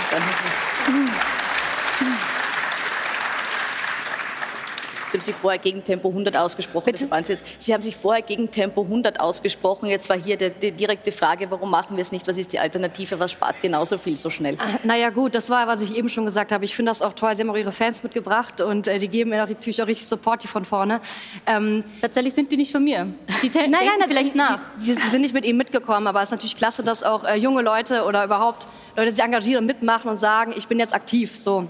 Sie 5.12 5.18
haben 5.18 5.24
sich 5.24 5.34
vorher 5.34 5.58
gegen 5.58 5.84
Tempo 5.84 6.08
100 6.08 6.36
ausgesprochen. 6.38 6.86
Bitte? 6.86 7.06
Sie, 7.24 7.36
Sie, 7.58 7.74
haben 7.74 7.82
sich 7.82 7.94
vorher 7.94 8.22
gegen 8.22 8.50
Tempo 8.50 8.82
100 8.82 9.20
ausgesprochen. 9.20 9.86
Jetzt 9.86 10.08
war 10.08 10.16
hier 10.16 10.36
die, 10.36 10.50
die 10.50 10.72
direkte 10.72 11.12
Frage, 11.12 11.50
warum 11.50 11.70
machen 11.70 11.96
wir 11.96 12.02
es 12.02 12.12
nicht? 12.12 12.26
Was 12.26 12.38
ist 12.38 12.52
die 12.52 12.58
Alternative? 12.58 13.18
Was 13.18 13.32
spart 13.32 13.60
genauso 13.60 13.98
viel 13.98 14.16
so 14.16 14.30
schnell? 14.30 14.56
Ah, 14.58 14.78
naja 14.84 15.10
gut, 15.10 15.34
das 15.34 15.50
war, 15.50 15.66
was 15.66 15.82
ich 15.82 15.94
eben 15.94 16.08
schon 16.08 16.24
gesagt 16.24 16.50
habe. 16.50 16.64
Ich 16.64 16.74
finde 16.74 16.90
das 16.90 17.02
auch 17.02 17.12
toll. 17.12 17.36
Sie 17.36 17.42
haben 17.42 17.50
auch 17.50 17.56
Ihre 17.56 17.72
Fans 17.72 18.02
mitgebracht 18.02 18.62
und 18.62 18.86
äh, 18.86 18.98
die 18.98 19.08
geben 19.08 19.30
mir 19.30 19.44
natürlich 19.46 19.82
auch 19.82 19.86
richtig 19.86 20.08
Support 20.08 20.42
hier 20.42 20.50
von 20.50 20.64
vorne. 20.64 21.00
Ähm, 21.46 21.84
Tatsächlich 22.00 22.32
sind 22.32 22.50
die 22.50 22.56
nicht 22.56 22.72
von 22.72 22.82
mir. 22.82 23.06
Die 23.42 23.48
nein, 23.54 23.70
nein, 23.70 23.86
nein, 23.98 24.08
vielleicht 24.08 24.34
nach. 24.34 24.60
Die, 24.80 24.94
die, 24.94 25.10
sind 25.10 25.20
nicht 25.20 25.34
mit 25.34 25.44
Ihnen 25.44 25.58
mitgekommen, 25.58 26.06
aber 26.06 26.22
es 26.22 26.28
ist 26.28 26.32
natürlich 26.32 26.56
klasse, 26.56 26.82
dass 26.82 27.02
auch 27.02 27.24
äh, 27.24 27.36
junge 27.36 27.60
Leute 27.60 28.04
oder 28.04 28.24
überhaupt 28.24 28.66
Leute 28.96 29.12
sich 29.12 29.22
engagieren 29.22 29.60
und 29.60 29.66
mitmachen 29.66 30.10
und 30.10 30.18
sagen, 30.18 30.54
ich 30.56 30.68
bin 30.68 30.78
jetzt 30.78 30.94
aktiv. 30.94 31.38
So. 31.38 31.68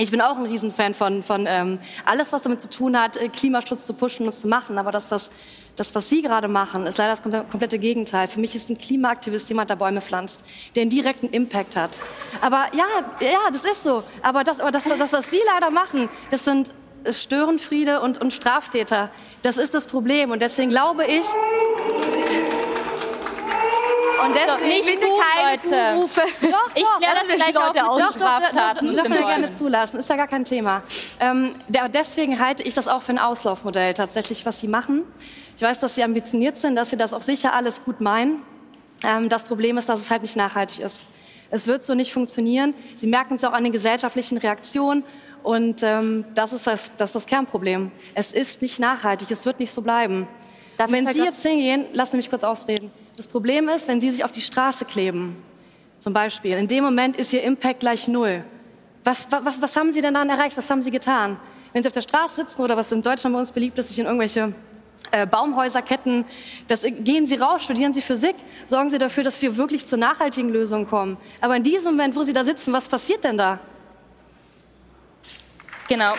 Ich 0.00 0.12
bin 0.12 0.20
auch 0.20 0.36
ein 0.36 0.46
Riesenfan 0.46 0.94
von, 0.94 1.24
von 1.24 1.46
ähm, 1.48 1.80
alles, 2.04 2.32
was 2.32 2.42
damit 2.42 2.60
zu 2.60 2.70
tun 2.70 2.96
hat, 2.96 3.16
äh, 3.16 3.28
Klimaschutz 3.28 3.84
zu 3.84 3.94
pushen 3.94 4.26
und 4.26 4.32
zu 4.32 4.46
machen. 4.46 4.78
Aber 4.78 4.92
das, 4.92 5.10
was, 5.10 5.30
das, 5.74 5.92
was 5.92 6.08
Sie 6.08 6.22
gerade 6.22 6.46
machen, 6.46 6.86
ist 6.86 6.98
leider 6.98 7.10
das 7.10 7.22
komplette 7.22 7.80
Gegenteil. 7.80 8.28
Für 8.28 8.38
mich 8.38 8.54
ist 8.54 8.70
ein 8.70 8.78
Klimaaktivist 8.78 9.48
jemand, 9.48 9.70
der 9.70 9.76
Bäume 9.76 10.00
pflanzt, 10.00 10.42
der 10.76 10.82
einen 10.82 10.90
direkten 10.90 11.28
Impact 11.30 11.74
hat. 11.74 11.98
Aber 12.40 12.66
ja, 12.74 12.84
ja, 13.20 13.50
das 13.52 13.64
ist 13.64 13.82
so. 13.82 14.04
Aber 14.22 14.44
das, 14.44 14.60
aber 14.60 14.70
das, 14.70 14.84
das 14.84 15.12
was 15.12 15.30
Sie 15.30 15.40
leider 15.52 15.70
machen, 15.70 16.08
das 16.30 16.44
sind 16.44 16.70
Störenfriede 17.10 18.00
und, 18.00 18.20
und 18.20 18.32
Straftäter. 18.32 19.10
Das 19.42 19.56
ist 19.56 19.74
das 19.74 19.86
Problem. 19.86 20.30
Und 20.30 20.42
deswegen 20.42 20.70
glaube 20.70 21.06
ich, 21.06 21.24
und 24.24 24.34
deswegen 24.34 24.68
nicht 24.68 24.84
bitte 24.86 25.06
gut, 25.06 25.20
keine 25.34 25.94
Buhrufe. 25.94 26.22
Doch, 26.42 26.70
ich 26.74 26.84
kläre 26.84 27.14
das 27.14 27.36
gleich 27.36 27.54
Leute 27.54 27.88
aus 27.88 28.14
Straftaten. 28.14 28.96
Doch, 28.96 29.04
doch, 29.04 29.10
doch, 29.10 29.26
gerne 29.26 29.50
zulassen. 29.52 29.98
Ist 29.98 30.10
ja 30.10 30.16
gar 30.16 30.28
kein 30.28 30.44
Thema. 30.44 30.82
Ähm, 31.20 31.52
deswegen 31.68 32.38
halte 32.38 32.62
ich 32.62 32.74
das 32.74 32.88
auch 32.88 33.02
für 33.02 33.12
ein 33.12 33.18
Auslaufmodell 33.18 33.94
tatsächlich, 33.94 34.44
was 34.46 34.60
Sie 34.60 34.68
machen. 34.68 35.04
Ich 35.56 35.62
weiß, 35.62 35.78
dass 35.80 35.94
Sie 35.94 36.02
ambitioniert 36.02 36.56
sind, 36.56 36.76
dass 36.76 36.90
Sie 36.90 36.96
das 36.96 37.12
auch 37.12 37.22
sicher 37.22 37.52
alles 37.52 37.84
gut 37.84 38.00
meinen. 38.00 38.42
Ähm, 39.04 39.28
das 39.28 39.44
Problem 39.44 39.78
ist, 39.78 39.88
dass 39.88 40.00
es 40.00 40.10
halt 40.10 40.22
nicht 40.22 40.36
nachhaltig 40.36 40.80
ist. 40.80 41.04
Es 41.50 41.66
wird 41.66 41.84
so 41.84 41.94
nicht 41.94 42.12
funktionieren. 42.12 42.74
Sie 42.96 43.06
merken 43.06 43.34
es 43.34 43.44
auch 43.44 43.52
an 43.52 43.64
den 43.64 43.72
gesellschaftlichen 43.72 44.38
Reaktionen. 44.38 45.04
Und 45.42 45.82
ähm, 45.82 46.24
das, 46.34 46.52
ist 46.52 46.66
das, 46.66 46.90
das 46.96 47.10
ist 47.10 47.14
das 47.14 47.26
Kernproblem. 47.26 47.90
Es 48.14 48.32
ist 48.32 48.60
nicht 48.60 48.78
nachhaltig. 48.78 49.30
Es 49.30 49.46
wird 49.46 49.60
nicht 49.60 49.72
so 49.72 49.82
bleiben. 49.82 50.26
Darf 50.76 50.90
wenn 50.92 51.06
Sie 51.06 51.24
jetzt 51.24 51.42
hingehen, 51.42 51.86
lassen 51.92 52.12
Sie 52.12 52.16
mich 52.18 52.30
kurz 52.30 52.44
ausreden. 52.44 52.90
Das 53.18 53.26
Problem 53.26 53.68
ist, 53.68 53.88
wenn 53.88 54.00
Sie 54.00 54.12
sich 54.12 54.22
auf 54.22 54.30
die 54.30 54.40
Straße 54.40 54.84
kleben, 54.84 55.42
zum 55.98 56.12
Beispiel, 56.12 56.52
in 56.52 56.68
dem 56.68 56.84
Moment 56.84 57.16
ist 57.16 57.32
Ihr 57.32 57.42
Impact 57.42 57.80
gleich 57.80 58.06
null. 58.06 58.44
Was, 59.02 59.26
was, 59.30 59.60
was 59.60 59.74
haben 59.74 59.90
Sie 59.90 60.00
denn 60.00 60.14
dann 60.14 60.30
erreicht? 60.30 60.56
Was 60.56 60.70
haben 60.70 60.84
Sie 60.84 60.92
getan? 60.92 61.36
Wenn 61.72 61.82
Sie 61.82 61.88
auf 61.88 61.92
der 61.92 62.02
Straße 62.02 62.36
sitzen 62.36 62.62
oder 62.62 62.76
was 62.76 62.92
in 62.92 63.02
Deutschland 63.02 63.34
bei 63.34 63.40
uns 63.40 63.50
beliebt 63.50 63.76
ist, 63.76 63.88
sich 63.88 63.98
in 63.98 64.04
irgendwelche 64.04 64.52
äh, 65.10 65.26
Baumhäuserketten. 65.26 66.26
Das, 66.68 66.82
gehen 66.82 67.26
Sie 67.26 67.34
raus, 67.34 67.64
studieren 67.64 67.92
Sie 67.92 68.02
Physik, 68.02 68.36
sorgen 68.68 68.88
Sie 68.88 68.98
dafür, 68.98 69.24
dass 69.24 69.42
wir 69.42 69.56
wirklich 69.56 69.84
zu 69.84 69.96
nachhaltigen 69.96 70.50
Lösungen 70.50 70.88
kommen. 70.88 71.16
Aber 71.40 71.56
in 71.56 71.64
diesem 71.64 71.96
Moment, 71.96 72.14
wo 72.14 72.22
Sie 72.22 72.32
da 72.32 72.44
sitzen, 72.44 72.72
was 72.72 72.86
passiert 72.86 73.24
denn 73.24 73.36
da? 73.36 73.58
Genau. 75.88 76.14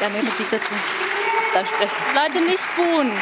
Dann 1.54 1.66
sprechen. 1.66 1.96
Leute, 2.14 2.46
nicht 2.46 2.68
buhen. 2.76 3.14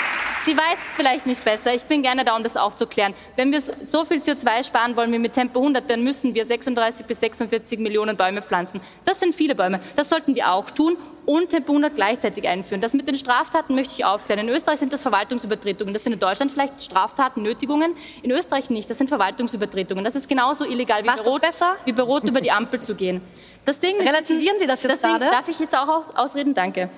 Sie 0.46 0.56
weiß 0.56 0.80
es 0.90 0.96
vielleicht 0.96 1.26
nicht 1.26 1.44
besser. 1.44 1.74
Ich 1.74 1.84
bin 1.84 2.02
gerne 2.02 2.24
da, 2.24 2.36
um 2.36 2.44
das 2.44 2.56
aufzuklären. 2.56 3.14
Wenn 3.36 3.52
wir 3.52 3.62
so 3.62 4.06
viel 4.06 4.20
CO2 4.20 4.64
sparen 4.64 4.96
wollen 4.96 5.12
wie 5.12 5.20
mit 5.20 5.34
Tempo 5.34 5.60
100, 5.60 5.90
dann 5.90 6.04
müssen 6.04 6.34
wir 6.34 6.46
36 6.46 7.06
bis 7.06 7.20
46 7.20 7.80
Millionen 7.80 8.16
Bäume 8.16 8.42
pflanzen. 8.42 8.80
Das 9.04 9.20
sind 9.20 9.36
viele 9.36 9.56
Bäume. 9.56 9.80
Das 9.96 10.10
sollten 10.10 10.36
wir 10.36 10.52
auch 10.52 10.70
tun 10.70 10.98
und 11.26 11.50
Tempo 11.50 11.74
100 11.74 11.96
gleichzeitig 11.96 12.48
einführen. 12.48 12.80
Das 12.80 12.94
mit 12.94 13.08
den 13.08 13.16
Straftaten 13.16 13.76
möchte 13.76 13.94
ich 13.94 14.06
aufklären. 14.06 14.48
In 14.48 14.50
Österreich 14.54 14.80
sind 14.80 14.94
das 14.94 15.02
Verwaltungsübertretungen. 15.02 15.94
Das 15.94 16.04
sind 16.04 16.14
in 16.14 16.20
Deutschland 16.20 16.52
vielleicht 16.52 16.82
Straftaten, 16.82 17.42
Nötigungen. 17.44 17.96
In 18.22 18.32
Österreich 18.32 18.70
nicht. 18.70 18.90
Das 18.90 18.98
sind 18.98 19.10
Verwaltungsübertretungen. 19.10 20.06
Das 20.06 20.16
ist 20.16 20.30
genauso 20.30 20.64
illegal 20.64 21.04
wie, 21.04 21.08
bei 21.08 21.16
Rot, 21.16 21.42
besser? 21.42 21.76
wie 21.84 21.92
bei 21.92 22.04
Rot 22.04 22.24
über 22.24 22.40
die 22.40 22.52
Ampel 22.52 22.80
zu 22.80 22.96
gehen. 22.96 23.22
Das 23.66 23.82
Ding, 23.82 23.98
Relativieren 23.98 24.58
Sie 24.60 24.66
das 24.66 24.82
jetzt 24.82 24.94
das 24.94 25.02
Ding, 25.02 25.20
gerade? 25.20 25.26
Darf 25.26 25.50
ich 25.50 25.60
jetzt 25.60 25.76
auch 25.76 26.16
ausreden? 26.16 26.54
Danke. 26.54 26.90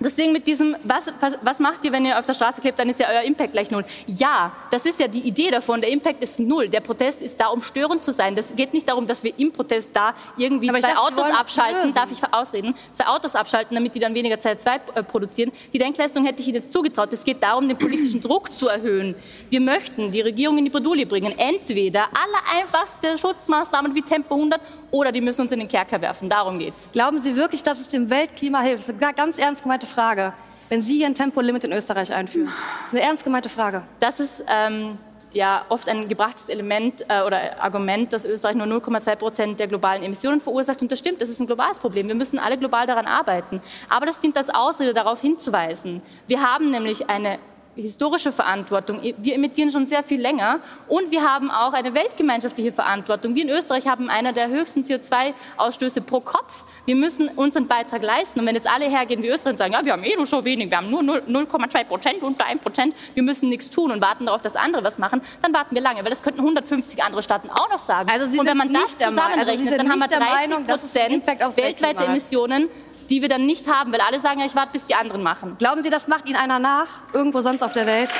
Das 0.00 0.16
Ding 0.16 0.32
mit 0.32 0.46
diesem, 0.46 0.76
was, 0.82 1.06
was 1.42 1.58
macht 1.60 1.84
ihr, 1.84 1.92
wenn 1.92 2.04
ihr 2.04 2.18
auf 2.18 2.26
der 2.26 2.34
Straße 2.34 2.60
klebt, 2.60 2.78
dann 2.78 2.88
ist 2.88 2.98
ja 2.98 3.06
euer 3.08 3.22
Impact 3.22 3.52
gleich 3.52 3.70
null. 3.70 3.84
Ja, 4.06 4.52
das 4.70 4.86
ist 4.86 4.98
ja 4.98 5.06
die 5.06 5.20
Idee 5.20 5.50
davon. 5.50 5.80
Der 5.80 5.90
Impact 5.90 6.22
ist 6.22 6.40
null. 6.40 6.68
Der 6.68 6.80
Protest 6.80 7.22
ist 7.22 7.40
da, 7.40 7.46
um 7.48 7.62
störend 7.62 8.02
zu 8.02 8.12
sein. 8.12 8.34
Das 8.34 8.56
geht 8.56 8.74
nicht 8.74 8.88
darum, 8.88 9.06
dass 9.06 9.22
wir 9.22 9.32
im 9.38 9.52
Protest 9.52 9.94
da 9.94 10.14
irgendwie 10.36 10.68
zwei 10.68 10.80
dachte, 10.80 10.98
Autos 10.98 11.26
abschalten. 11.26 11.94
Darf 11.94 12.10
ich 12.10 12.18
ausreden? 12.32 12.74
Zwei 12.90 13.06
Autos 13.06 13.36
abschalten, 13.36 13.74
damit 13.74 13.94
die 13.94 14.00
dann 14.00 14.14
weniger 14.14 14.36
CO2 14.36 14.80
äh, 14.94 15.02
produzieren. 15.04 15.52
Die 15.72 15.78
Denkleistung 15.78 16.24
hätte 16.24 16.42
ich 16.42 16.48
Ihnen 16.48 16.56
jetzt 16.56 16.72
zugetraut. 16.72 17.12
Es 17.12 17.24
geht 17.24 17.42
darum, 17.42 17.68
den 17.68 17.78
politischen 17.78 18.20
Druck 18.20 18.52
zu 18.52 18.68
erhöhen. 18.68 19.14
Wir 19.48 19.60
möchten 19.60 20.10
die 20.10 20.22
Regierung 20.22 20.58
in 20.58 20.64
die 20.64 20.70
Bredouille 20.70 21.06
bringen. 21.06 21.32
Entweder 21.38 22.08
alle 22.12 22.60
einfachste 22.60 23.16
Schutzmaßnahmen 23.16 23.94
wie 23.94 24.02
Tempo 24.02 24.34
100 24.34 24.60
oder 24.94 25.10
die 25.10 25.20
müssen 25.20 25.42
uns 25.42 25.50
in 25.50 25.58
den 25.58 25.68
Kerker 25.68 26.00
werfen. 26.00 26.28
Darum 26.28 26.58
geht's. 26.58 26.88
Glauben 26.92 27.18
Sie 27.18 27.34
wirklich, 27.34 27.62
dass 27.62 27.80
es 27.80 27.88
dem 27.88 28.10
Weltklima 28.10 28.60
hilft? 28.60 28.88
Das 28.88 28.94
ist 28.94 29.02
eine 29.02 29.14
ganz 29.14 29.38
ernst 29.38 29.62
gemeinte 29.62 29.86
Frage. 29.94 30.32
Wenn 30.68 30.82
Sie 30.82 30.96
hier 30.96 31.06
ein 31.06 31.14
Tempolimit 31.14 31.64
in 31.64 31.72
Österreich 31.72 32.12
einführen, 32.12 32.48
das 32.48 32.88
ist 32.88 32.94
eine 32.94 33.02
ernst 33.02 33.24
gemeinte 33.24 33.48
Frage. 33.48 33.82
Das 34.00 34.18
ist 34.18 34.44
ähm, 34.48 34.98
ja 35.32 35.64
oft 35.68 35.88
ein 35.88 36.08
gebrachtes 36.08 36.48
Element 36.48 37.04
äh, 37.08 37.22
oder 37.22 37.62
Argument, 37.62 38.12
dass 38.12 38.24
Österreich 38.24 38.56
nur 38.56 38.66
0,2 38.66 39.16
Prozent 39.16 39.60
der 39.60 39.68
globalen 39.68 40.02
Emissionen 40.02 40.40
verursacht. 40.40 40.82
Und 40.82 40.90
das 40.90 40.98
stimmt, 40.98 41.20
das 41.22 41.28
ist 41.28 41.38
ein 41.38 41.46
globales 41.46 41.78
Problem. 41.78 42.08
Wir 42.08 42.14
müssen 42.14 42.38
alle 42.38 42.58
global 42.58 42.86
daran 42.86 43.06
arbeiten. 43.06 43.60
Aber 43.88 44.06
das 44.06 44.20
dient 44.20 44.36
als 44.36 44.50
Ausrede, 44.50 44.94
darauf 44.94 45.20
hinzuweisen. 45.20 46.02
Wir 46.26 46.42
haben 46.42 46.70
nämlich 46.70 47.08
eine 47.08 47.38
historische 47.76 48.32
Verantwortung. 48.32 49.00
Wir 49.18 49.34
emittieren 49.34 49.70
schon 49.70 49.86
sehr 49.86 50.02
viel 50.02 50.20
länger 50.20 50.60
und 50.88 51.10
wir 51.10 51.22
haben 51.22 51.50
auch 51.50 51.72
eine 51.72 51.94
weltgemeinschaftliche 51.94 52.72
Verantwortung. 52.72 53.34
Wir 53.34 53.44
in 53.44 53.50
Österreich 53.50 53.86
haben 53.86 54.08
einer 54.08 54.32
der 54.32 54.48
höchsten 54.48 54.82
CO2-Ausstöße 54.82 56.00
pro 56.00 56.20
Kopf. 56.20 56.64
Wir 56.86 56.94
müssen 56.94 57.28
unseren 57.36 57.66
Beitrag 57.66 58.02
leisten. 58.02 58.40
Und 58.40 58.46
wenn 58.46 58.54
jetzt 58.54 58.70
alle 58.70 58.88
hergehen 58.88 59.22
wie 59.22 59.28
Österreich 59.28 59.52
und 59.52 59.56
sagen, 59.56 59.72
ja, 59.72 59.84
wir 59.84 59.92
haben 59.92 60.04
eh 60.04 60.16
nur 60.16 60.26
so 60.26 60.44
wenig, 60.44 60.70
wir 60.70 60.78
haben 60.78 60.90
nur 60.90 61.02
0,2 61.02 61.84
Prozent, 61.84 62.22
unter 62.22 62.46
1 62.46 62.60
Prozent, 62.60 62.94
wir 63.14 63.22
müssen 63.22 63.48
nichts 63.48 63.70
tun 63.70 63.90
und 63.90 64.00
warten 64.00 64.26
darauf, 64.26 64.42
dass 64.42 64.56
andere 64.56 64.84
was 64.84 64.98
machen, 64.98 65.20
dann 65.42 65.52
warten 65.52 65.74
wir 65.74 65.82
lange, 65.82 66.02
weil 66.02 66.10
das 66.10 66.22
könnten 66.22 66.40
150 66.40 67.02
andere 67.02 67.22
Staaten 67.22 67.50
auch 67.50 67.70
noch 67.70 67.78
sagen. 67.78 68.08
Also 68.10 68.26
Sie 68.26 68.38
und 68.38 68.46
wenn 68.46 68.56
man 68.56 68.72
das 68.72 68.96
zusammenrechnet, 68.96 69.48
also 69.48 69.76
dann 69.76 69.90
haben 69.90 70.00
wir 70.00 70.08
30 70.08 71.28
Prozent 71.38 71.56
weltweite 71.56 72.04
Emissionen 72.04 72.68
die 73.10 73.22
wir 73.22 73.28
dann 73.28 73.46
nicht 73.46 73.70
haben, 73.70 73.92
weil 73.92 74.00
alle 74.00 74.20
sagen, 74.20 74.40
ja, 74.40 74.46
ich 74.46 74.54
warte, 74.54 74.72
bis 74.72 74.86
die 74.86 74.94
anderen 74.94 75.22
machen. 75.22 75.56
Glauben 75.58 75.82
Sie, 75.82 75.90
das 75.90 76.08
macht 76.08 76.28
Ihnen 76.28 76.36
einer 76.36 76.58
nach, 76.58 76.88
irgendwo 77.12 77.40
sonst 77.40 77.62
auf 77.62 77.72
der 77.72 77.86
Welt? 77.86 78.10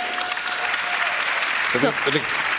So. 1.81 1.89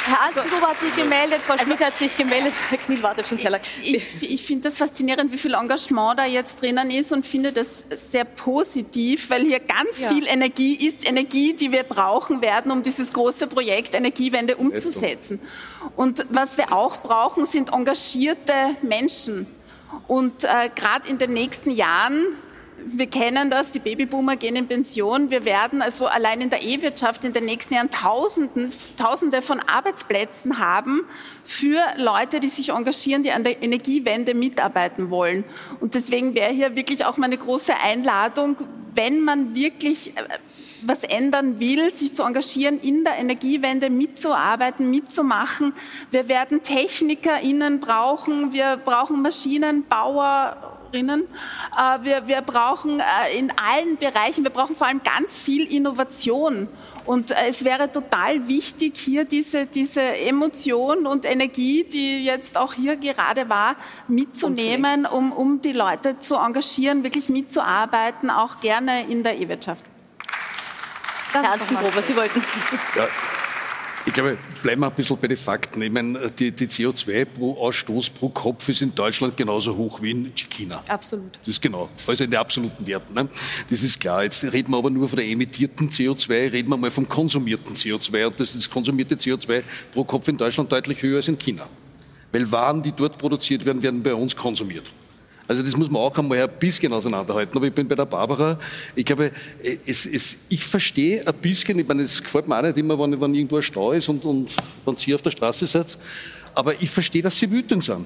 Herr 0.07 0.21
Alstengruber 0.21 0.67
hat 0.67 0.79
sich 0.79 0.95
gemeldet, 0.95 1.41
Frau 1.41 1.57
Schmidt 1.57 1.79
hat 1.79 1.97
sich 1.97 2.15
gemeldet, 2.15 2.53
Herr 2.69 2.77
Kniel 2.77 3.01
wartet 3.01 3.27
schon 3.27 3.39
sehr 3.39 3.49
lange. 3.49 3.63
Ich, 3.81 4.21
ich 4.21 4.45
finde 4.45 4.69
das 4.69 4.77
faszinierend, 4.77 5.31
wie 5.31 5.37
viel 5.37 5.55
Engagement 5.55 6.19
da 6.19 6.25
jetzt 6.25 6.61
drinnen 6.61 6.91
ist 6.91 7.11
und 7.11 7.25
finde 7.25 7.51
das 7.51 7.85
sehr 7.89 8.23
positiv, 8.23 9.31
weil 9.31 9.41
hier 9.41 9.59
ganz 9.59 9.99
ja. 9.99 10.09
viel 10.09 10.27
Energie 10.27 10.75
ist, 10.75 11.09
Energie, 11.09 11.53
die 11.53 11.71
wir 11.71 11.81
brauchen 11.81 12.41
werden, 12.41 12.71
um 12.71 12.83
dieses 12.83 13.11
große 13.11 13.47
Projekt 13.47 13.95
Energiewende 13.95 14.57
umzusetzen. 14.57 15.39
Und 15.95 16.23
was 16.29 16.55
wir 16.57 16.71
auch 16.71 16.97
brauchen, 16.97 17.47
sind 17.47 17.73
engagierte 17.73 18.75
Menschen. 18.83 19.47
Und 20.07 20.43
äh, 20.43 20.69
gerade 20.75 21.09
in 21.09 21.17
den 21.17 21.33
nächsten 21.33 21.71
Jahren, 21.71 22.25
wir 22.77 23.07
kennen 23.07 23.49
das, 23.49 23.71
die 23.71 23.79
Babyboomer 23.79 24.35
gehen 24.35 24.55
in 24.55 24.67
Pension. 24.67 25.31
Wir 25.31 25.45
werden 25.45 25.81
also 25.81 26.07
allein 26.07 26.41
in 26.41 26.49
der 26.49 26.61
E-Wirtschaft 26.61 27.23
in 27.23 27.33
den 27.33 27.45
nächsten 27.45 27.73
Jahren 27.73 27.89
Tausenden, 27.89 28.71
Tausende 28.97 29.41
von 29.41 29.59
Arbeitsplätzen 29.59 30.59
haben 30.59 31.01
für 31.43 31.81
Leute, 31.97 32.39
die 32.39 32.49
sich 32.49 32.69
engagieren, 32.69 33.23
die 33.23 33.31
an 33.31 33.43
der 33.43 33.63
Energiewende 33.63 34.33
mitarbeiten 34.33 35.09
wollen. 35.09 35.43
Und 35.79 35.95
deswegen 35.95 36.35
wäre 36.35 36.51
hier 36.51 36.75
wirklich 36.75 37.05
auch 37.05 37.17
meine 37.17 37.37
große 37.37 37.75
Einladung, 37.75 38.57
wenn 38.93 39.21
man 39.21 39.55
wirklich 39.55 40.15
äh, 40.17 40.21
was 40.81 41.03
ändern 41.03 41.59
will, 41.59 41.91
sich 41.91 42.13
zu 42.13 42.23
engagieren, 42.23 42.79
in 42.79 43.03
der 43.03 43.17
Energiewende 43.17 43.89
mitzuarbeiten, 43.89 44.89
mitzumachen. 44.89 45.73
Wir 46.11 46.27
werden 46.27 46.63
TechnikerInnen 46.63 47.79
brauchen, 47.79 48.53
wir 48.53 48.77
brauchen 48.77 49.21
Maschinenbauerinnen, 49.21 51.23
äh, 51.23 52.03
wir, 52.03 52.27
wir 52.27 52.41
brauchen 52.41 52.99
äh, 52.99 53.37
in 53.37 53.51
allen 53.51 53.97
Bereichen, 53.97 54.43
wir 54.43 54.51
brauchen 54.51 54.75
vor 54.75 54.87
allem 54.87 55.01
ganz 55.03 55.39
viel 55.39 55.71
Innovation. 55.71 56.67
Und 57.05 57.31
äh, 57.31 57.35
es 57.47 57.63
wäre 57.63 57.91
total 57.91 58.47
wichtig, 58.47 58.97
hier 58.97 59.25
diese, 59.25 59.67
diese 59.67 60.01
Emotion 60.01 61.05
und 61.05 61.25
Energie, 61.25 61.83
die 61.83 62.25
jetzt 62.25 62.57
auch 62.57 62.73
hier 62.73 62.97
gerade 62.97 63.47
war, 63.49 63.75
mitzunehmen, 64.07 65.05
um, 65.05 65.31
um 65.31 65.61
die 65.61 65.73
Leute 65.73 66.19
zu 66.19 66.35
engagieren, 66.35 67.03
wirklich 67.03 67.29
mitzuarbeiten, 67.29 68.29
auch 68.29 68.59
gerne 68.59 69.07
in 69.07 69.23
der 69.23 69.37
E-Wirtschaft. 69.37 69.83
Herr 71.43 71.53
Anzengruber, 71.53 72.01
Sie 72.01 72.15
wollten. 72.15 72.41
Ja. 72.95 73.07
Ich 74.07 74.13
glaube, 74.13 74.37
bleiben 74.61 74.81
wir 74.81 74.87
ein 74.87 74.93
bisschen 74.93 75.17
bei 75.17 75.27
den 75.27 75.37
Fakten. 75.37 75.81
Ich 75.81 75.91
meine, 75.91 76.29
die, 76.29 76.51
die 76.51 76.67
CO2-Ausstoß 76.67 78.11
pro 78.11 78.29
Kopf 78.29 78.69
ist 78.69 78.83
in 78.83 78.93
Deutschland 78.93 79.35
genauso 79.35 79.75
hoch 79.75 79.99
wie 79.99 80.11
in 80.11 80.35
China. 80.35 80.83
Absolut. 80.87 81.39
Das 81.39 81.47
ist 81.47 81.61
genau, 81.61 81.89
also 82.05 82.23
in 82.23 82.29
den 82.29 82.39
absoluten 82.39 82.85
Werten. 82.85 83.15
Ne? 83.15 83.27
Das 83.67 83.81
ist 83.81 83.99
klar. 83.99 84.23
Jetzt 84.23 84.43
reden 84.43 84.71
wir 84.71 84.77
aber 84.77 84.91
nur 84.91 85.09
von 85.09 85.17
der 85.17 85.27
emittierten 85.27 85.89
CO2, 85.89 86.51
reden 86.51 86.69
wir 86.69 86.77
mal 86.77 86.91
vom 86.91 87.09
konsumierten 87.09 87.75
CO2. 87.75 88.27
Und 88.27 88.39
das, 88.39 88.53
das 88.53 88.69
konsumierte 88.69 89.15
CO2 89.15 89.63
pro 89.91 90.03
Kopf 90.03 90.27
in 90.27 90.37
Deutschland 90.37 90.71
deutlich 90.71 91.01
höher 91.01 91.17
als 91.17 91.27
in 91.27 91.39
China. 91.39 91.67
Weil 92.31 92.51
Waren, 92.51 92.83
die 92.83 92.91
dort 92.91 93.17
produziert 93.17 93.65
werden, 93.65 93.81
werden 93.81 94.03
bei 94.03 94.13
uns 94.13 94.35
konsumiert. 94.35 94.85
Also 95.47 95.61
das 95.61 95.77
muss 95.77 95.89
man 95.89 96.01
auch 96.01 96.17
einmal 96.17 96.39
ein 96.39 96.49
bisschen 96.59 96.91
auseinanderhalten. 96.91 97.55
Aber 97.55 97.67
ich 97.67 97.73
bin 97.73 97.87
bei 97.87 97.95
der 97.95 98.05
Barbara, 98.05 98.59
ich 98.95 99.05
glaube, 99.05 99.31
es, 99.85 100.05
es, 100.05 100.37
ich 100.49 100.63
verstehe 100.63 101.25
ein 101.25 101.33
bisschen, 101.35 101.77
ich 101.79 101.87
meine, 101.87 102.03
es 102.03 102.21
gefällt 102.21 102.47
mir 102.47 102.57
auch 102.57 102.63
nicht 102.63 102.77
immer, 102.77 102.99
wenn, 102.99 103.19
wenn 103.19 103.33
irgendwo 103.35 103.57
ein 103.57 103.63
Stau 103.63 103.91
ist 103.91 104.09
und, 104.09 104.25
und 104.25 104.51
wenn 104.85 104.97
Sie 104.97 105.13
auf 105.13 105.21
der 105.21 105.31
Straße 105.31 105.67
seid, 105.67 105.97
aber 106.53 106.81
ich 106.81 106.89
verstehe, 106.89 107.21
dass 107.21 107.37
Sie 107.37 107.49
wütend 107.51 107.83
sind. 107.83 108.05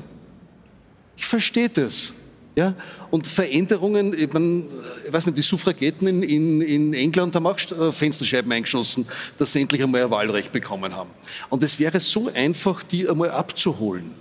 Ich 1.16 1.26
verstehe 1.26 1.70
das. 1.70 2.14
Ja? 2.56 2.76
Und 3.10 3.26
Veränderungen, 3.26 4.14
ich, 4.14 4.34
meine, 4.34 4.66
ich 5.08 5.14
weiß 5.14 5.28
nicht, 5.28 5.38
die 5.38 5.42
Suffragetten 5.42 6.08
in, 6.08 6.24
in, 6.24 6.62
in 6.62 6.94
England 6.94 7.36
haben 7.36 7.48
auch 7.48 7.58
äh, 7.58 7.92
Fensterscheiben 7.92 8.52
eingeschossen, 8.52 9.06
dass 9.38 9.54
sie 9.54 9.62
endlich 9.62 9.82
einmal 9.82 10.04
ein 10.04 10.10
Wahlrecht 10.10 10.52
bekommen 10.52 10.96
haben. 10.96 11.10
Und 11.50 11.64
es 11.64 11.80
wäre 11.80 12.00
so 12.02 12.30
einfach, 12.34 12.84
die 12.84 13.10
einmal 13.10 13.32
abzuholen 13.32 14.12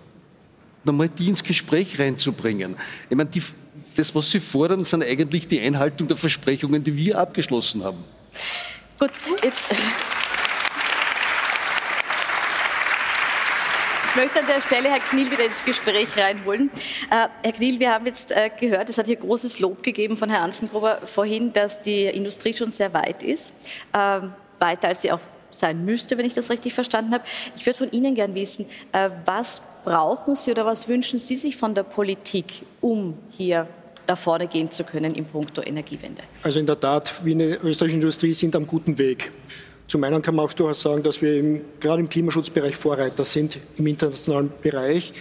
nochmal 0.88 1.09
die 1.09 1.29
ins 1.29 1.44
Gespräch 1.44 1.98
reinzubringen. 1.98 2.77
Ich 3.09 3.16
meine, 3.16 3.31
die, 3.31 3.42
das, 3.96 4.14
was 4.14 4.31
Sie 4.31 4.40
fordern, 4.40 4.85
sind 4.85 5.05
eigentlich 5.05 5.46
die 5.46 5.61
Einhaltung 5.61 6.09
der 6.09 6.16
Versprechungen, 6.16 6.83
die 6.83 6.96
wir 6.96 7.18
abgeschlossen 7.18 7.85
haben. 7.85 8.05
Gut, 8.98 9.11
jetzt. 9.44 9.64
Ich 14.11 14.24
möchte 14.24 14.40
an 14.40 14.46
der 14.48 14.61
Stelle 14.61 14.88
Herr 14.90 14.98
Kniel 14.98 15.31
wieder 15.31 15.44
ins 15.44 15.64
Gespräch 15.64 16.16
reinholen. 16.16 16.70
Äh, 17.09 17.29
Herr 17.42 17.53
Kniel, 17.53 17.79
wir 17.79 17.92
haben 17.92 18.07
jetzt 18.07 18.33
äh, 18.33 18.51
gehört, 18.59 18.90
es 18.90 18.98
hat 18.98 19.07
hier 19.07 19.14
großes 19.14 19.61
Lob 19.61 19.85
gegeben 19.85 20.16
von 20.16 20.29
Herrn 20.29 20.44
Anzengruber 20.44 21.03
vorhin, 21.05 21.53
dass 21.53 21.83
die 21.83 22.07
Industrie 22.07 22.53
schon 22.53 22.72
sehr 22.72 22.92
weit 22.94 23.22
ist, 23.22 23.53
äh, 23.92 24.20
weiter 24.59 24.88
als 24.88 25.03
sie 25.03 25.12
auch 25.12 25.20
sein 25.51 25.85
müsste, 25.85 26.18
wenn 26.18 26.27
ich 26.27 26.35
das 26.35 26.51
richtig 26.51 26.74
verstanden 26.74 27.14
habe. 27.14 27.24
Ich 27.57 27.64
würde 27.64 27.79
von 27.79 27.90
Ihnen 27.92 28.14
gern 28.14 28.35
wissen, 28.35 28.66
äh, 28.92 29.11
was 29.24 29.62
brauchen 29.84 30.36
Sie 30.36 30.50
oder 30.50 30.66
was 30.66 30.88
wünschen 30.88 31.18
Sie 31.18 31.36
sich 31.36 31.56
von 31.56 31.74
der 31.74 31.82
Politik, 31.82 32.62
um 32.80 33.14
hier 33.30 33.66
da 34.06 34.16
vorne 34.16 34.46
gehen 34.46 34.70
zu 34.72 34.84
können 34.84 35.14
im 35.14 35.24
Punkto 35.24 35.62
Energiewende? 35.62 36.22
Also 36.42 36.60
in 36.60 36.66
der 36.66 36.78
Tat, 36.78 37.24
wir 37.24 37.32
in 37.32 37.38
der 37.38 37.64
österreichischen 37.64 38.00
Industrie 38.00 38.32
sind 38.32 38.56
am 38.56 38.66
guten 38.66 38.96
Weg. 38.98 39.30
Zum 39.86 40.04
einen 40.04 40.20
kann 40.20 40.34
man 40.34 40.44
auch 40.44 40.52
durchaus 40.52 40.82
sagen, 40.82 41.02
dass 41.02 41.22
wir 41.22 41.38
im, 41.38 41.60
gerade 41.80 42.00
im 42.00 42.08
Klimaschutzbereich 42.08 42.76
Vorreiter 42.76 43.24
sind 43.24 43.58
im 43.78 43.86
internationalen 43.86 44.52
Bereich. 44.62 45.12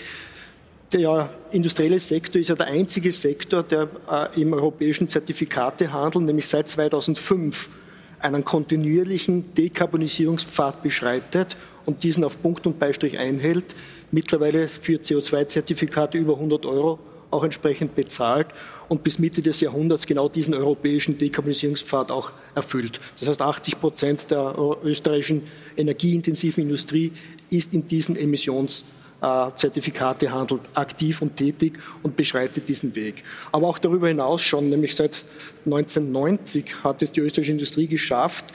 Der 0.91 1.29
industrielle 1.51 1.99
Sektor 1.99 2.39
ist 2.39 2.47
ja 2.47 2.55
der 2.55 2.67
einzige 2.67 3.11
Sektor, 3.11 3.63
der 3.63 3.89
äh, 4.09 4.41
im 4.41 4.53
europäischen 4.53 5.07
Zertifikatehandel, 5.07 6.21
nämlich 6.21 6.47
seit 6.47 6.69
2005, 6.69 7.69
einen 8.19 8.43
kontinuierlichen 8.43 9.53
Dekarbonisierungspfad 9.53 10.81
beschreitet 10.81 11.55
und 11.85 12.03
diesen 12.03 12.23
auf 12.23 12.41
Punkt 12.41 12.65
und 12.65 12.79
Beistrich 12.79 13.17
einhält, 13.17 13.75
mittlerweile 14.11 14.67
für 14.67 14.97
CO2-Zertifikate 14.97 16.17
über 16.17 16.33
100 16.33 16.65
Euro 16.65 16.99
auch 17.29 17.43
entsprechend 17.43 17.93
bezahlt 17.95 18.47
und 18.87 19.03
bis 19.03 19.19
Mitte 19.19 19.41
des 19.41 19.59
Jahrhunderts 19.59 20.05
genau 20.05 20.29
diesen 20.29 20.53
europäischen 20.53 21.17
Dekarbonisierungspfad 21.17 22.09
auch 22.11 22.31
erfüllt. 22.55 23.01
Das 23.19 23.27
heißt, 23.27 23.41
80 23.41 23.81
Prozent 23.81 24.31
der 24.31 24.55
österreichischen 24.83 25.43
energieintensiven 25.75 26.63
Industrie 26.63 27.11
ist 27.49 27.73
in 27.73 27.85
diesen 27.87 28.15
Emissionszertifikatehandel 28.15 30.61
aktiv 30.73 31.21
und 31.21 31.35
tätig 31.35 31.77
und 32.01 32.15
beschreitet 32.15 32.69
diesen 32.69 32.95
Weg. 32.95 33.25
Aber 33.51 33.67
auch 33.67 33.79
darüber 33.79 34.07
hinaus 34.07 34.41
schon, 34.41 34.69
nämlich 34.69 34.95
seit 34.95 35.25
1990 35.65 36.83
hat 36.83 37.01
es 37.01 37.11
die 37.11 37.19
österreichische 37.19 37.51
Industrie 37.51 37.87
geschafft, 37.87 38.45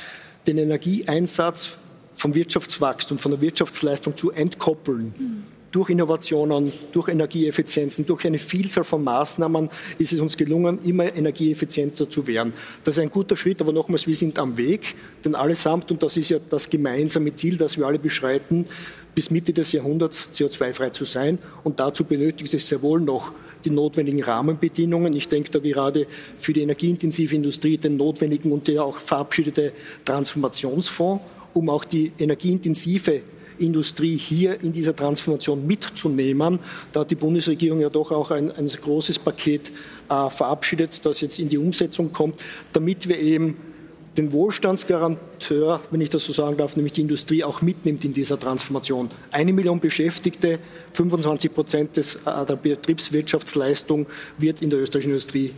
den 0.47 0.57
Energieeinsatz 0.59 1.77
vom 2.15 2.35
Wirtschaftswachstum, 2.35 3.19
von 3.19 3.33
der 3.33 3.41
Wirtschaftsleistung 3.41 4.17
zu 4.17 4.31
entkoppeln. 4.31 5.13
Mhm 5.19 5.45
durch 5.73 5.89
Innovationen, 5.89 6.71
durch 6.93 7.09
Energieeffizienzen, 7.09 8.07
durch 8.07 8.27
eine 8.27 8.39
Vielzahl 8.39 8.85
von 8.85 9.03
Maßnahmen 9.03 9.71
ist 9.99 10.13
es 10.13 10.21
uns 10.21 10.37
gelungen, 10.37 10.79
immer 10.85 11.15
energieeffizienter 11.15 12.09
zu 12.09 12.27
werden. 12.27 12.53
Das 12.85 12.97
ist 12.97 13.03
ein 13.03 13.11
guter 13.11 13.37
Schritt, 13.37 13.61
aber 13.61 13.73
nochmals, 13.73 14.07
wir 14.07 14.15
sind 14.15 14.39
am 14.39 14.57
Weg, 14.59 14.95
denn 15.25 15.35
allesamt, 15.35 15.91
und 15.91 16.03
das 16.03 16.17
ist 16.19 16.29
ja 16.29 16.39
das 16.51 16.69
gemeinsame 16.69 17.35
Ziel, 17.35 17.57
das 17.57 17.79
wir 17.79 17.87
alle 17.87 17.99
beschreiten, 17.99 18.67
bis 19.15 19.31
Mitte 19.31 19.53
des 19.53 19.73
Jahrhunderts 19.73 20.29
CO2-frei 20.35 20.91
zu 20.91 21.05
sein. 21.05 21.39
Und 21.65 21.81
dazu 21.81 22.05
benötigt 22.05 22.53
es 22.53 22.69
sehr 22.69 22.83
wohl 22.83 23.01
noch 23.01 23.33
die 23.65 23.71
notwendigen 23.71 24.23
Rahmenbedingungen. 24.23 25.13
Ich 25.15 25.29
denke 25.29 25.51
da 25.51 25.59
gerade 25.59 26.07
für 26.39 26.53
die 26.53 26.63
energieintensive 26.63 27.35
Industrie 27.35 27.79
den 27.79 27.97
notwendigen 27.97 28.53
und 28.53 28.69
der 28.69 28.85
auch 28.85 28.99
verabschiedete 28.99 29.73
Transformationsfonds, 30.05 31.23
um 31.55 31.69
auch 31.69 31.85
die 31.85 32.13
energieintensive 32.19 33.23
Industrie 33.59 34.17
hier 34.17 34.63
in 34.63 34.73
dieser 34.73 34.95
Transformation 34.95 35.67
mitzunehmen. 35.67 36.59
Da 36.93 37.01
hat 37.01 37.11
die 37.11 37.17
Bundesregierung 37.17 37.81
ja 37.81 37.91
doch 37.91 38.11
auch 38.11 38.31
ein, 38.31 38.51
ein 38.51 38.67
großes 38.67 39.19
Paket 39.19 39.71
äh, 40.09 40.31
verabschiedet, 40.31 41.05
das 41.05 41.21
jetzt 41.21 41.39
in 41.39 41.49
die 41.49 41.59
Umsetzung 41.59 42.13
kommt, 42.13 42.41
damit 42.73 43.09
wir 43.09 43.19
eben 43.19 43.57
den 44.17 44.33
Wohlstandsgaranteur, 44.33 45.81
wenn 45.91 46.01
ich 46.03 46.11
das 46.11 46.27
so 46.27 46.35
sagen 46.35 46.59
darf, 46.59 46.77
nämlich 46.77 46.93
die 46.93 47.01
Industrie 47.01 47.45
auch 47.45 47.63
mitnimmt 47.63 48.05
in 48.05 48.13
dieser 48.13 48.39
Transformation. 48.39 49.11
Eine 49.31 49.55
Million 49.55 49.81
Beschäftigte, 49.81 50.59
25 50.93 51.55
Prozent 51.55 51.97
des, 51.97 52.17
äh, 52.17 52.47
der 52.47 52.57
Betriebswirtschaftsleistung 52.57 54.07
wird 54.39 54.61
in 54.61 54.71
der 54.71 54.81
österreichischen 54.81 55.13
Industrie 55.13 55.53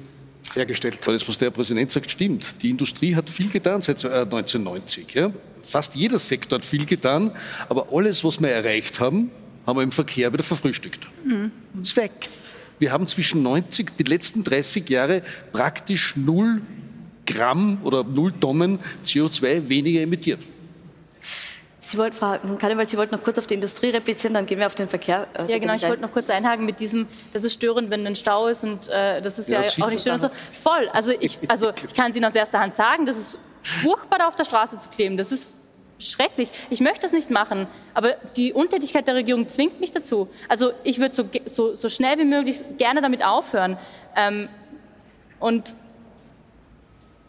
hergestellt. 0.53 0.99
Aber 1.03 1.13
das, 1.13 1.27
was 1.29 1.39
der 1.39 1.51
Präsident 1.51 1.91
sagt, 1.91 2.11
stimmt. 2.11 2.63
Die 2.63 2.71
Industrie 2.71 3.15
hat 3.15 3.31
viel 3.31 3.51
getan 3.51 3.83
seit 3.83 4.05
1990. 4.05 5.17
Äh, 5.17 5.21
ja? 5.21 5.33
fast 5.65 5.95
jeder 5.95 6.19
Sektor 6.19 6.59
hat 6.59 6.65
viel 6.65 6.87
getan, 6.87 7.31
aber 7.69 7.89
alles, 7.93 8.23
was 8.25 8.41
wir 8.41 8.51
erreicht 8.51 9.01
haben, 9.01 9.31
haben 9.67 9.79
wir 9.79 9.83
im 9.83 9.93
Verkehr 9.93 10.33
wieder 10.33 10.45
verfrühstückt. 10.45 11.09
Mhm. 11.25 11.51
Ist 11.83 11.97
weg. 11.97 12.29
Wir 12.79 12.93
haben 12.93 13.07
zwischen 13.07 13.43
90, 13.43 13.97
die 13.97 14.03
letzten 14.03 14.45
30 14.45 14.89
Jahre 14.89 15.23
praktisch 15.53 16.17
null 16.17 16.61
Gramm 17.27 17.79
oder 17.83 18.05
null 18.05 18.33
Tonnen 18.39 18.79
CO2 19.05 19.69
weniger 19.69 20.03
emittiert. 20.03 20.41
Sie 21.87 21.99
wollten, 21.99 22.17
Frau 22.17 22.37
Kannewald, 22.59 22.89
Sie 22.89 22.97
wollten 22.97 23.15
noch 23.15 23.23
kurz 23.23 23.39
auf 23.39 23.47
die 23.47 23.55
Industrie 23.55 23.91
replizieren, 23.91 24.35
dann 24.35 24.47
gehen 24.47 24.59
wir 24.59 24.67
auf 24.67 24.75
den 24.75 24.89
Verkehr. 24.89 25.27
Äh, 25.35 25.53
ja, 25.53 25.59
genau, 25.59 25.75
ich 25.75 25.87
wollte 25.87 26.03
noch 26.03 26.13
kurz 26.13 26.31
einhaken 26.31 26.65
mit 26.65 26.81
diesem, 26.81 27.07
das 27.33 27.45
ist 27.45 27.53
störend, 27.53 27.91
wenn 27.91 28.07
ein 28.07 28.17
Stau 28.17 28.47
ist 28.47 28.65
und 28.65 28.89
äh, 28.89 29.21
das 29.21 29.39
ist 29.39 29.49
ja, 29.49 29.63
ja 29.63 29.85
auch 29.85 29.91
nicht 29.91 30.03
schön 30.03 30.15
und 30.15 30.21
so. 30.21 30.31
Voll, 30.53 30.89
also 30.93 31.13
ich, 31.21 31.39
also 31.49 31.73
ich 31.87 31.95
kann 31.95 32.11
es 32.11 32.17
Ihnen 32.17 32.25
aus 32.25 32.35
erster 32.35 32.61
Hand 32.61 32.75
sagen, 32.75 33.07
das 33.07 33.17
ist 33.17 33.39
furchtbar, 33.63 34.19
da 34.19 34.29
auf 34.29 34.37
der 34.37 34.45
Straße 34.45 34.79
zu 34.79 34.89
kleben. 34.89 35.17
Das 35.17 35.33
ist 35.33 35.53
schrecklich. 35.99 36.51
Ich 36.71 36.81
möchte 36.81 37.01
das 37.03 37.13
nicht 37.13 37.31
machen, 37.31 37.67
aber 37.93 38.15
die 38.37 38.53
Untätigkeit 38.53 39.07
der 39.07 39.15
Regierung 39.15 39.49
zwingt 39.49 39.81
mich 39.81 39.93
dazu. 39.93 40.29
Also 40.49 40.73
ich 40.83 40.99
würde 40.99 41.15
so, 41.15 41.25
so, 41.47 41.75
so 41.75 41.89
schnell 41.89 42.19
wie 42.19 42.25
möglich 42.25 42.63
gerne 42.79 43.01
damit 43.01 43.25
aufhören. 43.25 43.79
Ähm, 44.17 44.49
und 45.39 45.75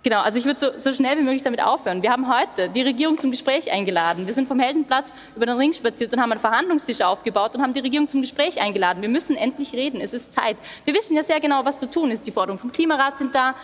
Genau, 0.06 0.22
also 0.22 0.38
ich 0.38 0.46
würde 0.46 0.60
so, 0.60 0.68
so, 0.78 0.94
schnell 0.94 1.18
wie 1.18 1.24
möglich 1.24 1.42
damit 1.42 1.64
aufhören. 1.64 2.04
Wir 2.04 2.12
haben 2.12 2.32
heute 2.32 2.70
die 2.70 2.84
Regierung 2.84 3.18
zum 3.18 3.32
Gespräch 3.32 3.72
eingeladen. 3.72 4.28
Wir 4.28 4.36
sind 4.36 4.48
vom 4.48 4.60
Heldenplatz 4.60 5.12
über 5.36 5.48
den 5.48 5.58
Ring 5.58 5.74
spaziert 5.74 6.14
und 6.14 6.22
haben 6.22 6.32
einen 6.32 6.40
Verhandlungstisch 6.40 7.02
aufgebaut 7.02 7.56
und 7.56 7.64
haben 7.64 7.74
die 7.74 7.80
Regierung 7.80 8.08
zum 8.08 8.22
Gespräch 8.22 8.62
eingeladen. 8.62 9.02
Wir 9.02 9.10
müssen 9.10 9.36
endlich 9.36 9.74
reden. 9.74 10.00
Es 10.02 10.14
ist 10.14 10.32
Zeit. 10.32 10.58
Wir 10.84 10.94
wissen 10.94 11.16
ja 11.16 11.24
sehr 11.24 11.40
genau, 11.40 11.66
was 11.66 11.80
zu 11.80 11.90
tun 11.90 12.12
ist. 12.12 12.28
Die 12.28 12.32
Forderungen 12.32 12.60
vom 12.60 12.72
Klimarat 12.72 13.18
sind 13.18 13.34
da. 13.34 13.56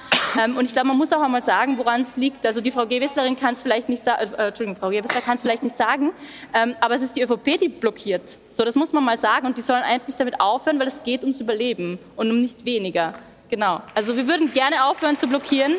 Ähm, 0.43 0.57
und 0.57 0.65
ich 0.65 0.73
glaube, 0.73 0.87
man 0.87 0.97
muss 0.97 1.13
auch 1.13 1.21
einmal 1.21 1.43
sagen, 1.43 1.77
woran 1.77 2.01
es 2.01 2.17
liegt. 2.17 2.43
Also 2.43 2.59
die 2.59 2.71
Frau 2.71 2.87
Gewesslerin 2.87 3.35
kann 3.35 3.53
es 3.53 3.61
vielleicht 3.61 3.87
nicht 3.87 4.03
sagen, 4.03 4.33
äh, 4.33 4.47
Entschuldigung, 4.47 4.77
Frau 4.77 4.89
Gewessler 4.89 5.21
kann 5.21 5.35
es 5.35 5.43
vielleicht 5.43 5.61
nicht 5.61 5.77
sagen, 5.77 6.11
ähm, 6.55 6.73
aber 6.81 6.95
es 6.95 7.03
ist 7.03 7.17
die 7.17 7.21
ÖVP, 7.21 7.59
die 7.59 7.69
blockiert. 7.69 8.39
So, 8.49 8.65
das 8.65 8.73
muss 8.73 8.93
man 8.93 9.03
mal 9.03 9.19
sagen. 9.19 9.45
Und 9.45 9.59
die 9.59 9.61
sollen 9.61 9.83
endlich 9.83 10.15
damit 10.15 10.39
aufhören, 10.39 10.79
weil 10.79 10.87
es 10.87 11.03
geht 11.03 11.21
ums 11.21 11.39
Überleben 11.39 11.99
und 12.15 12.31
um 12.31 12.41
nicht 12.41 12.65
weniger. 12.65 13.13
Genau. 13.51 13.81
Also 13.93 14.15
wir 14.15 14.25
würden 14.27 14.53
gerne 14.53 14.85
aufhören 14.85 15.19
zu 15.19 15.27
blockieren. 15.27 15.73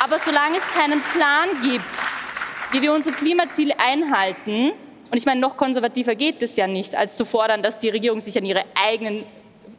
Aber 0.00 0.18
solange 0.18 0.58
es 0.58 0.66
keinen 0.74 1.00
Plan 1.00 1.48
gibt, 1.62 1.84
wie 2.72 2.82
wir 2.82 2.92
unsere 2.92 3.14
Klimaziele 3.14 3.78
einhalten, 3.78 4.72
und 5.10 5.16
ich 5.16 5.24
meine, 5.24 5.40
noch 5.40 5.56
konservativer 5.56 6.16
geht 6.16 6.42
es 6.42 6.56
ja 6.56 6.66
nicht, 6.66 6.96
als 6.96 7.16
zu 7.16 7.24
fordern, 7.24 7.62
dass 7.62 7.78
die 7.78 7.88
Regierung 7.88 8.20
sich 8.20 8.36
an 8.36 8.44
ihre 8.44 8.64
eigenen 8.74 9.24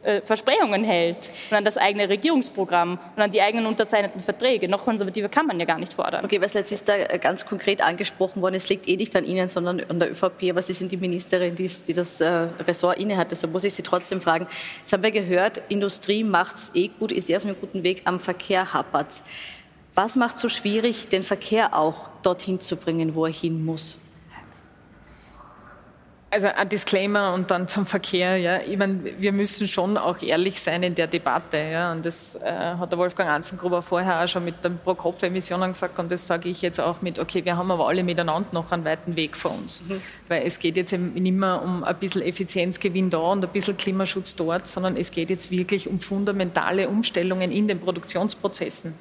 äh, 0.02 0.20
Versprechungen 0.22 0.84
hält 0.84 1.30
und 1.50 1.56
an 1.56 1.64
das 1.64 1.78
eigene 1.78 2.08
Regierungsprogramm 2.08 2.98
und 3.16 3.22
an 3.22 3.30
die 3.30 3.40
eigenen 3.40 3.66
unterzeichneten 3.66 4.20
Verträge. 4.20 4.68
Noch 4.68 4.84
konservativer 4.84 5.28
kann 5.28 5.46
man 5.46 5.58
ja 5.60 5.66
gar 5.66 5.78
nicht 5.78 5.94
fordern. 5.94 6.24
Okay, 6.24 6.40
was 6.40 6.54
jetzt 6.54 6.72
ist 6.72 6.88
da 6.88 6.96
äh, 6.96 7.18
ganz 7.18 7.46
konkret 7.46 7.82
angesprochen 7.82 8.42
worden, 8.42 8.54
es 8.54 8.68
liegt 8.68 8.88
eh 8.88 8.96
nicht 8.96 9.14
an 9.14 9.24
Ihnen, 9.24 9.48
sondern 9.48 9.82
an 9.88 10.00
der 10.00 10.10
ÖVP, 10.10 10.50
aber 10.50 10.62
Sie 10.62 10.72
sind 10.72 10.92
die 10.92 10.96
Ministerin, 10.96 11.54
die, 11.54 11.70
die 11.86 11.92
das 11.92 12.20
äh, 12.20 12.48
Ressort 12.66 12.98
innehat, 12.98 13.30
deshalb 13.30 13.52
muss 13.52 13.64
ich 13.64 13.74
Sie 13.74 13.82
trotzdem 13.82 14.20
fragen. 14.20 14.46
Jetzt 14.80 14.92
haben 14.92 15.02
wir 15.02 15.12
gehört, 15.12 15.62
Industrie 15.68 16.24
macht 16.24 16.56
es 16.56 16.70
eh 16.74 16.88
gut, 16.88 17.12
ist 17.12 17.30
eh 17.30 17.36
auf 17.36 17.44
einem 17.44 17.56
guten 17.60 17.82
Weg, 17.82 18.02
am 18.04 18.20
Verkehr 18.20 18.72
hapert 18.72 19.10
es. 19.10 19.22
Was 19.94 20.16
macht 20.16 20.38
so 20.38 20.48
schwierig, 20.48 21.08
den 21.08 21.22
Verkehr 21.22 21.78
auch 21.78 22.08
dorthin 22.22 22.60
zu 22.60 22.76
bringen, 22.76 23.14
wo 23.14 23.26
er 23.26 23.32
hin 23.32 23.64
muss? 23.64 24.01
Also 26.32 26.46
ein 26.46 26.66
Disclaimer 26.70 27.34
und 27.34 27.50
dann 27.50 27.68
zum 27.68 27.84
Verkehr. 27.84 28.38
Ja. 28.38 28.60
Ich 28.62 28.78
meine, 28.78 29.00
wir 29.18 29.32
müssen 29.32 29.68
schon 29.68 29.98
auch 29.98 30.22
ehrlich 30.22 30.62
sein 30.62 30.82
in 30.82 30.94
der 30.94 31.06
Debatte. 31.06 31.58
Ja. 31.58 31.92
Und 31.92 32.06
das 32.06 32.36
äh, 32.36 32.50
hat 32.50 32.90
der 32.90 32.98
Wolfgang 32.98 33.28
Anzengruber 33.28 33.82
vorher 33.82 34.24
auch 34.24 34.28
schon 34.28 34.42
mit 34.42 34.64
den 34.64 34.78
Pro-Kopf-Emissionen 34.78 35.72
gesagt. 35.72 35.98
Und 35.98 36.10
das 36.10 36.26
sage 36.26 36.48
ich 36.48 36.62
jetzt 36.62 36.80
auch 36.80 37.02
mit, 37.02 37.18
okay, 37.18 37.44
wir 37.44 37.58
haben 37.58 37.70
aber 37.70 37.86
alle 37.86 38.02
miteinander 38.02 38.48
noch 38.52 38.72
einen 38.72 38.86
weiten 38.86 39.14
Weg 39.14 39.36
vor 39.36 39.50
uns. 39.50 39.82
Mhm. 39.86 40.00
Weil 40.28 40.46
es 40.46 40.58
geht 40.58 40.78
jetzt 40.78 40.94
eben 40.94 41.12
nicht 41.12 41.34
mehr 41.34 41.60
um 41.60 41.84
ein 41.84 41.96
bisschen 41.96 42.22
Effizienzgewinn 42.22 43.10
da 43.10 43.18
und 43.18 43.44
ein 43.44 43.52
bisschen 43.52 43.76
Klimaschutz 43.76 44.34
dort, 44.34 44.66
sondern 44.66 44.96
es 44.96 45.10
geht 45.10 45.28
jetzt 45.28 45.50
wirklich 45.50 45.86
um 45.86 46.00
fundamentale 46.00 46.88
Umstellungen 46.88 47.52
in 47.52 47.68
den 47.68 47.78
Produktionsprozessen. 47.78 48.94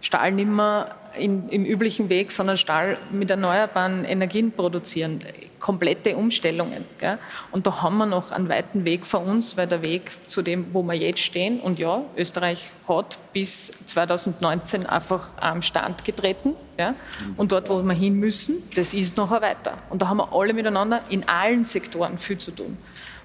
Stahl 0.00 0.32
nicht 0.32 0.48
mehr 0.48 0.94
in, 1.16 1.48
im 1.48 1.64
üblichen 1.64 2.08
Weg, 2.08 2.32
sondern 2.32 2.56
Stahl 2.56 2.98
mit 3.10 3.30
erneuerbaren 3.30 4.04
Energien 4.04 4.52
produzieren. 4.52 5.18
Komplette 5.58 6.16
Umstellungen. 6.16 6.84
Ja. 7.00 7.18
Und 7.50 7.66
da 7.66 7.82
haben 7.82 7.98
wir 7.98 8.06
noch 8.06 8.30
einen 8.30 8.48
weiten 8.48 8.84
Weg 8.84 9.04
vor 9.04 9.24
uns, 9.24 9.56
weil 9.56 9.66
der 9.66 9.82
Weg 9.82 10.28
zu 10.28 10.42
dem, 10.42 10.72
wo 10.72 10.82
wir 10.82 10.94
jetzt 10.94 11.20
stehen, 11.20 11.58
und 11.60 11.78
ja, 11.80 12.02
Österreich 12.16 12.70
hat 12.86 13.18
bis 13.32 13.66
2019 13.86 14.86
einfach 14.86 15.28
am 15.36 15.62
Stand 15.62 16.04
getreten. 16.04 16.54
Ja. 16.78 16.94
Und 17.36 17.50
dort, 17.50 17.68
wo 17.68 17.82
wir 17.82 17.94
hin 17.94 18.14
müssen, 18.14 18.56
das 18.76 18.94
ist 18.94 19.16
noch 19.16 19.30
weiter. 19.32 19.78
Und 19.90 20.00
da 20.00 20.08
haben 20.08 20.18
wir 20.18 20.32
alle 20.32 20.54
miteinander 20.54 21.02
in 21.10 21.28
allen 21.28 21.64
Sektoren 21.64 22.18
viel 22.18 22.38
zu 22.38 22.52
tun. 22.52 22.78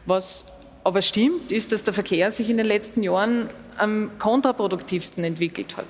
Was 0.05 0.45
aber 0.83 1.01
stimmt, 1.01 1.51
ist, 1.51 1.71
dass 1.71 1.83
der 1.83 1.93
Verkehr 1.93 2.31
sich 2.31 2.49
in 2.49 2.57
den 2.57 2.65
letzten 2.65 3.03
Jahren 3.03 3.49
am 3.77 4.11
kontraproduktivsten 4.17 5.23
entwickelt 5.23 5.77
hat 5.77 5.85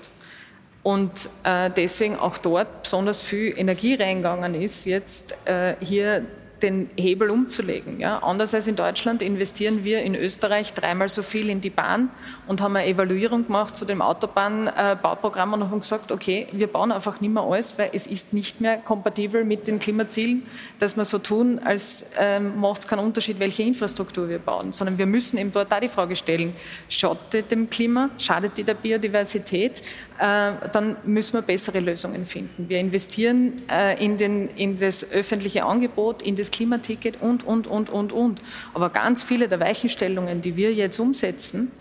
und 0.84 1.30
äh, 1.44 1.70
deswegen 1.76 2.18
auch 2.18 2.38
dort 2.38 2.84
besonders 2.84 3.22
viel 3.22 3.58
Energie 3.58 3.96
reingegangen 3.96 4.54
ist, 4.54 4.86
jetzt 4.86 5.34
äh, 5.46 5.76
hier 5.80 6.26
den 6.64 6.90
Hebel 6.98 7.30
umzulegen. 7.30 8.00
Ja. 8.00 8.20
Anders 8.20 8.54
als 8.54 8.68
in 8.68 8.76
Deutschland 8.76 9.22
investieren 9.22 9.84
wir 9.84 10.02
in 10.02 10.16
Österreich 10.16 10.74
dreimal 10.74 11.10
so 11.10 11.22
viel 11.22 11.50
in 11.50 11.62
die 11.62 11.70
Bahn 11.70 12.10
und 12.48 12.62
haben 12.62 12.76
eine 12.76 12.88
Evaluierung 12.88 13.46
gemacht 13.46 13.76
zu 13.76 13.86
dem 13.86 14.02
Autobahnbauprogramm 14.02 15.54
und 15.54 15.70
haben 15.70 15.82
gesagt, 15.82 16.12
okay, 16.12 16.48
wir 16.52 16.68
bauen 16.68 16.92
einfach 16.92 17.20
nicht 17.22 17.34
mehr 17.34 17.44
alles, 17.44 17.78
weil 17.78 17.90
es 17.94 18.08
ist 18.08 18.34
nicht 18.34 18.62
mehr 18.62 18.78
kompatibel 18.78 19.44
mit 19.44 19.68
den 19.68 19.80
Klimazielen, 19.80 20.44
dass 20.80 20.96
wir 20.96 21.06
so 21.06 21.20
tun, 21.20 21.60
als 21.60 22.14
ähm, 22.18 22.60
macht 22.60 22.82
es 22.82 22.88
keinen 22.88 23.06
Unterschied, 23.06 23.40
welche 23.40 23.64
Infrastruktur 23.64 24.30
wir 24.30 24.40
bauen, 24.40 24.72
sondern 24.72 24.98
wir 24.98 25.06
müssen 25.06 25.38
eben 25.38 25.52
dort 25.52 25.74
auch 25.74 25.80
die 25.80 25.90
Frage 25.90 26.16
stellen, 26.16 26.54
schadet 26.88 27.52
dem 27.52 27.70
Klima, 27.70 28.10
schadet 28.18 28.58
die 28.58 28.64
der 28.64 28.76
Biodiversität, 28.76 29.82
äh, 30.20 30.52
dann 30.72 30.96
müssen 31.04 31.34
wir 31.34 31.42
bessere 31.42 31.80
Lösungen 31.80 32.26
finden. 32.26 32.70
Wir 32.70 32.80
investieren 32.80 33.62
äh, 33.70 34.04
in, 34.04 34.18
den, 34.18 34.48
in 34.50 34.76
das 34.78 35.12
öffentliche 35.12 35.66
Angebot, 35.66 36.22
in 36.22 36.36
das 36.36 36.52
Klimaticket 36.54 37.22
und, 37.22 37.44
und, 37.44 37.68
und, 37.68 37.90
und, 37.90 38.14
und. 38.14 38.42
Aber 38.74 38.90
ganz 38.90 39.24
viele 39.24 39.48
der 39.48 39.60
Weichenstellungen, 39.60 40.42
die 40.42 40.56
wir 40.56 40.74
jetzt 40.74 41.00
umsetzen, 41.00 41.72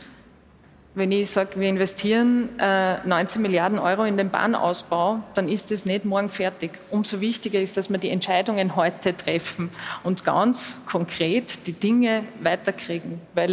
Wenn 0.95 1.11
ich 1.11 1.31
sage, 1.31 1.59
wir 1.59 1.71
investieren 1.71 2.51
äh, 2.59 2.99
19 3.07 3.41
Milliarden 3.41 3.79
Euro 3.79 4.05
in 4.05 4.19
den 4.19 4.29
Bahnausbau, 4.29 5.23
dann 5.35 5.49
ist 5.49 5.73
es 5.73 5.87
nicht 5.87 6.05
morgen 6.05 6.29
fertig. 6.29 6.73
Umso 6.91 7.23
wichtiger 7.23 7.59
ist, 7.59 7.79
dass 7.79 7.89
wir 7.89 7.97
die 7.97 8.11
Entscheidungen 8.11 8.77
heute 8.77 9.17
treffen 9.17 9.71
und 10.05 10.23
ganz 10.23 10.85
konkret 10.85 11.67
die 11.67 11.73
Dinge 11.73 12.25
weiterkriegen. 12.43 13.23
Weil 13.33 13.53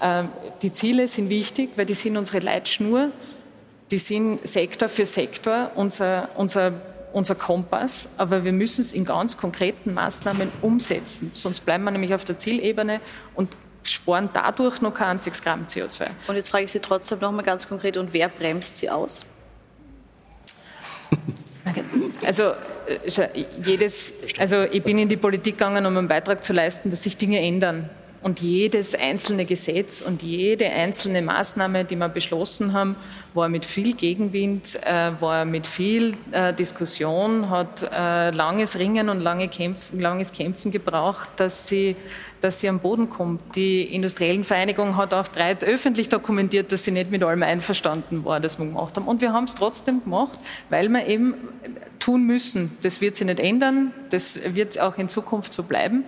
äh, 0.00 0.24
die 0.62 0.72
Ziele 0.72 1.06
sind 1.06 1.30
wichtig, 1.30 1.70
weil 1.76 1.86
die 1.86 1.94
sind 1.94 2.16
unsere 2.16 2.40
Leitschnur, 2.40 3.12
die 3.92 3.98
sind 3.98 4.44
Sektor 4.44 4.88
für 4.88 5.06
Sektor 5.06 5.70
unser, 5.76 6.30
unser, 6.34 6.72
unser 7.12 7.34
Kompass, 7.34 8.10
aber 8.18 8.44
wir 8.44 8.52
müssen 8.52 8.80
es 8.80 8.92
in 8.92 9.04
ganz 9.04 9.36
konkreten 9.36 9.94
Maßnahmen 9.94 10.50
umsetzen. 10.62 11.30
Sonst 11.34 11.60
bleiben 11.60 11.84
wir 11.84 11.90
nämlich 11.90 12.14
auf 12.14 12.24
der 12.24 12.38
Zielebene 12.38 13.00
und 13.34 13.56
sparen 13.84 14.30
dadurch 14.32 14.80
noch 14.80 14.94
kein 14.94 15.08
einziges 15.08 15.42
Gramm 15.42 15.66
CO2. 15.66 16.06
Und 16.28 16.36
jetzt 16.36 16.50
frage 16.50 16.64
ich 16.64 16.72
Sie 16.72 16.80
trotzdem 16.80 17.18
noch 17.18 17.32
mal 17.32 17.42
ganz 17.42 17.68
konkret, 17.68 17.96
und 17.96 18.12
wer 18.12 18.28
bremst 18.28 18.76
Sie 18.76 18.90
aus? 18.90 19.20
Also, 22.24 22.52
äh, 22.86 23.44
jedes, 23.64 24.12
also 24.38 24.62
ich 24.62 24.82
bin 24.82 24.98
in 24.98 25.08
die 25.08 25.16
Politik 25.16 25.58
gegangen, 25.58 25.86
um 25.86 25.96
einen 25.96 26.08
Beitrag 26.08 26.42
zu 26.42 26.52
leisten, 26.52 26.90
dass 26.90 27.02
sich 27.04 27.16
Dinge 27.16 27.40
ändern. 27.40 27.88
Und 28.22 28.40
jedes 28.40 28.94
einzelne 28.94 29.44
Gesetz 29.44 30.00
und 30.00 30.22
jede 30.22 30.70
einzelne 30.70 31.22
Maßnahme, 31.22 31.84
die 31.84 31.96
wir 31.96 32.08
beschlossen 32.08 32.72
haben, 32.72 32.96
war 33.34 33.48
mit 33.48 33.64
viel 33.64 33.94
Gegenwind, 33.94 34.78
äh, 34.84 35.20
war 35.20 35.44
mit 35.44 35.66
viel 35.66 36.16
äh, 36.30 36.54
Diskussion, 36.54 37.50
hat 37.50 37.82
äh, 37.82 38.30
langes 38.30 38.78
Ringen 38.78 39.08
und 39.08 39.20
lange 39.20 39.48
Kämpfen, 39.48 40.00
langes 40.00 40.32
Kämpfen 40.32 40.70
gebraucht, 40.70 41.28
dass 41.36 41.66
sie 41.66 41.96
dass 42.42 42.60
sie 42.60 42.68
am 42.68 42.80
Boden 42.80 43.08
kommt. 43.08 43.54
Die 43.54 43.82
Industriellen 43.82 44.44
Vereinigung 44.44 44.96
hat 44.96 45.14
auch 45.14 45.28
breit 45.28 45.62
öffentlich 45.64 46.08
dokumentiert, 46.08 46.72
dass 46.72 46.84
sie 46.84 46.90
nicht 46.90 47.10
mit 47.10 47.22
allem 47.22 47.42
einverstanden 47.42 48.24
war, 48.24 48.40
das 48.40 48.58
wir 48.58 48.66
gemacht 48.66 48.96
haben. 48.96 49.06
Und 49.06 49.20
wir 49.20 49.32
haben 49.32 49.44
es 49.44 49.54
trotzdem 49.54 50.02
gemacht, 50.02 50.38
weil 50.68 50.88
wir 50.88 51.06
eben 51.06 51.34
tun 51.98 52.24
müssen. 52.24 52.76
Das 52.82 53.00
wird 53.00 53.16
sich 53.16 53.26
nicht 53.26 53.38
ändern, 53.38 53.92
das 54.10 54.54
wird 54.54 54.78
auch 54.80 54.98
in 54.98 55.08
Zukunft 55.08 55.54
so 55.54 55.62
bleiben. 55.62 56.04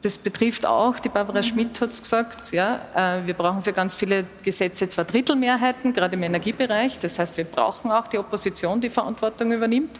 Das 0.00 0.16
betrifft 0.16 0.64
auch, 0.64 1.00
die 1.00 1.08
Barbara 1.08 1.42
Schmidt 1.42 1.80
hat 1.80 1.90
es 1.90 2.00
gesagt, 2.00 2.52
ja, 2.52 2.80
äh, 2.94 3.26
wir 3.26 3.34
brauchen 3.34 3.62
für 3.62 3.72
ganz 3.72 3.96
viele 3.96 4.26
Gesetze 4.44 4.88
zwei 4.88 5.02
Drittel 5.02 5.34
Mehrheiten, 5.34 5.92
gerade 5.92 6.14
im 6.14 6.22
Energiebereich. 6.22 7.00
Das 7.00 7.18
heißt, 7.18 7.36
wir 7.36 7.44
brauchen 7.44 7.90
auch 7.90 8.06
die 8.06 8.18
Opposition, 8.18 8.80
die 8.80 8.90
Verantwortung 8.90 9.50
übernimmt. 9.50 9.98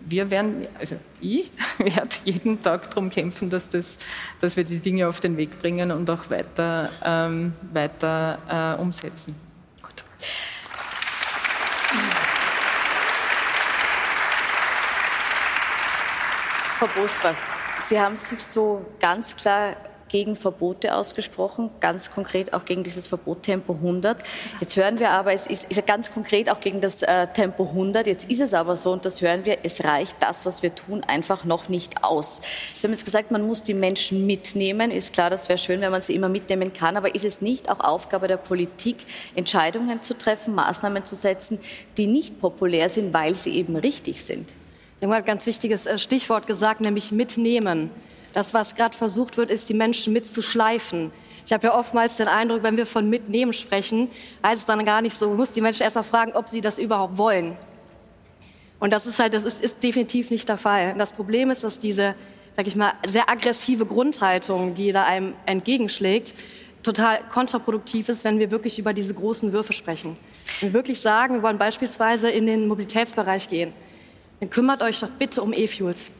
Wir 0.00 0.30
werden, 0.30 0.68
also 0.78 0.96
ich 1.20 1.50
werde 1.78 2.14
jeden 2.24 2.62
Tag 2.62 2.90
darum 2.90 3.08
kämpfen, 3.08 3.48
dass, 3.48 3.70
das, 3.70 3.98
dass 4.38 4.56
wir 4.58 4.64
die 4.64 4.80
Dinge 4.80 5.08
auf 5.08 5.20
den 5.20 5.38
Weg 5.38 5.58
bringen 5.58 5.92
und 5.92 6.10
auch 6.10 6.28
weiter, 6.28 6.90
ähm, 7.02 7.54
weiter 7.72 8.76
äh, 8.76 8.80
umsetzen. 8.80 9.34
Gut. 9.80 10.04
Frau 16.78 16.86
Bosbach, 16.94 17.57
Sie 17.88 17.98
haben 17.98 18.18
sich 18.18 18.44
so 18.44 18.84
ganz 19.00 19.34
klar 19.34 19.74
gegen 20.08 20.36
Verbote 20.36 20.94
ausgesprochen, 20.94 21.70
ganz 21.80 22.10
konkret 22.10 22.52
auch 22.52 22.66
gegen 22.66 22.84
dieses 22.84 23.06
Verbot 23.06 23.44
Tempo 23.44 23.72
100. 23.72 24.18
Jetzt 24.60 24.76
hören 24.76 24.98
wir 24.98 25.08
aber, 25.08 25.32
es 25.32 25.46
ist, 25.46 25.70
ist 25.70 25.76
ja 25.76 25.82
ganz 25.82 26.12
konkret 26.12 26.50
auch 26.50 26.60
gegen 26.60 26.82
das 26.82 27.02
äh, 27.02 27.26
Tempo 27.28 27.64
100. 27.64 28.06
Jetzt 28.06 28.30
ist 28.30 28.40
es 28.40 28.52
aber 28.52 28.76
so, 28.76 28.92
und 28.92 29.06
das 29.06 29.22
hören 29.22 29.46
wir, 29.46 29.60
es 29.62 29.82
reicht 29.84 30.16
das, 30.20 30.44
was 30.44 30.62
wir 30.62 30.74
tun, 30.74 31.02
einfach 31.02 31.46
noch 31.46 31.70
nicht 31.70 32.04
aus. 32.04 32.42
Sie 32.76 32.86
haben 32.86 32.92
jetzt 32.92 33.06
gesagt, 33.06 33.30
man 33.30 33.46
muss 33.46 33.62
die 33.62 33.72
Menschen 33.72 34.26
mitnehmen. 34.26 34.90
Ist 34.90 35.14
klar, 35.14 35.30
das 35.30 35.48
wäre 35.48 35.58
schön, 35.58 35.80
wenn 35.80 35.90
man 35.90 36.02
sie 36.02 36.14
immer 36.14 36.28
mitnehmen 36.28 36.74
kann. 36.74 36.98
Aber 36.98 37.14
ist 37.14 37.24
es 37.24 37.40
nicht 37.40 37.70
auch 37.70 37.80
Aufgabe 37.80 38.28
der 38.28 38.36
Politik, 38.36 39.06
Entscheidungen 39.34 40.02
zu 40.02 40.12
treffen, 40.12 40.54
Maßnahmen 40.54 41.06
zu 41.06 41.14
setzen, 41.14 41.58
die 41.96 42.06
nicht 42.06 42.38
populär 42.38 42.90
sind, 42.90 43.14
weil 43.14 43.34
sie 43.34 43.56
eben 43.56 43.76
richtig 43.76 44.22
sind? 44.26 44.52
Sie 45.00 45.06
haben 45.06 45.12
ein 45.12 45.24
ganz 45.24 45.46
wichtiges 45.46 45.86
äh, 45.86 45.98
Stichwort 45.98 46.46
gesagt, 46.46 46.80
nämlich 46.80 47.12
mitnehmen. 47.12 47.90
Das, 48.32 48.52
was 48.52 48.74
gerade 48.74 48.96
versucht 48.96 49.36
wird, 49.36 49.50
ist, 49.50 49.68
die 49.68 49.74
Menschen 49.74 50.12
mitzuschleifen. 50.12 51.12
Ich 51.46 51.52
habe 51.52 51.68
ja 51.68 51.78
oftmals 51.78 52.16
den 52.16 52.28
Eindruck, 52.28 52.62
wenn 52.62 52.76
wir 52.76 52.84
von 52.84 53.08
mitnehmen 53.08 53.52
sprechen, 53.52 54.08
heißt 54.44 54.60
es 54.60 54.66
dann 54.66 54.84
gar 54.84 55.00
nicht 55.00 55.16
so, 55.16 55.28
man 55.28 55.38
muss 55.38 55.52
die 55.52 55.60
Menschen 55.60 55.82
erst 55.82 55.96
mal 55.96 56.02
fragen, 56.02 56.32
ob 56.32 56.48
sie 56.48 56.60
das 56.60 56.78
überhaupt 56.78 57.16
wollen. 57.16 57.56
Und 58.80 58.92
das 58.92 59.06
ist 59.06 59.18
halt, 59.18 59.34
das 59.34 59.44
ist, 59.44 59.60
ist 59.60 59.82
definitiv 59.82 60.30
nicht 60.30 60.48
der 60.48 60.58
Fall. 60.58 60.92
Und 60.92 60.98
das 60.98 61.12
Problem 61.12 61.50
ist, 61.50 61.64
dass 61.64 61.78
diese, 61.78 62.14
sag 62.56 62.66
ich 62.66 62.76
mal, 62.76 62.92
sehr 63.06 63.30
aggressive 63.30 63.86
Grundhaltung, 63.86 64.74
die 64.74 64.92
da 64.92 65.04
einem 65.04 65.32
entgegenschlägt, 65.46 66.34
total 66.82 67.20
kontraproduktiv 67.30 68.08
ist, 68.08 68.24
wenn 68.24 68.38
wir 68.38 68.50
wirklich 68.50 68.78
über 68.78 68.92
diese 68.92 69.14
großen 69.14 69.52
Würfe 69.52 69.72
sprechen. 69.72 70.16
Wenn 70.60 70.70
wir 70.70 70.74
wirklich 70.74 71.00
sagen, 71.00 71.36
wir 71.36 71.42
wollen 71.42 71.58
beispielsweise 71.58 72.30
in 72.30 72.46
den 72.46 72.68
Mobilitätsbereich 72.68 73.48
gehen, 73.48 73.72
dann 74.40 74.50
kümmert 74.50 74.82
euch 74.82 75.00
doch 75.00 75.10
bitte 75.10 75.42
um 75.42 75.52
E-Fuels. 75.52 76.10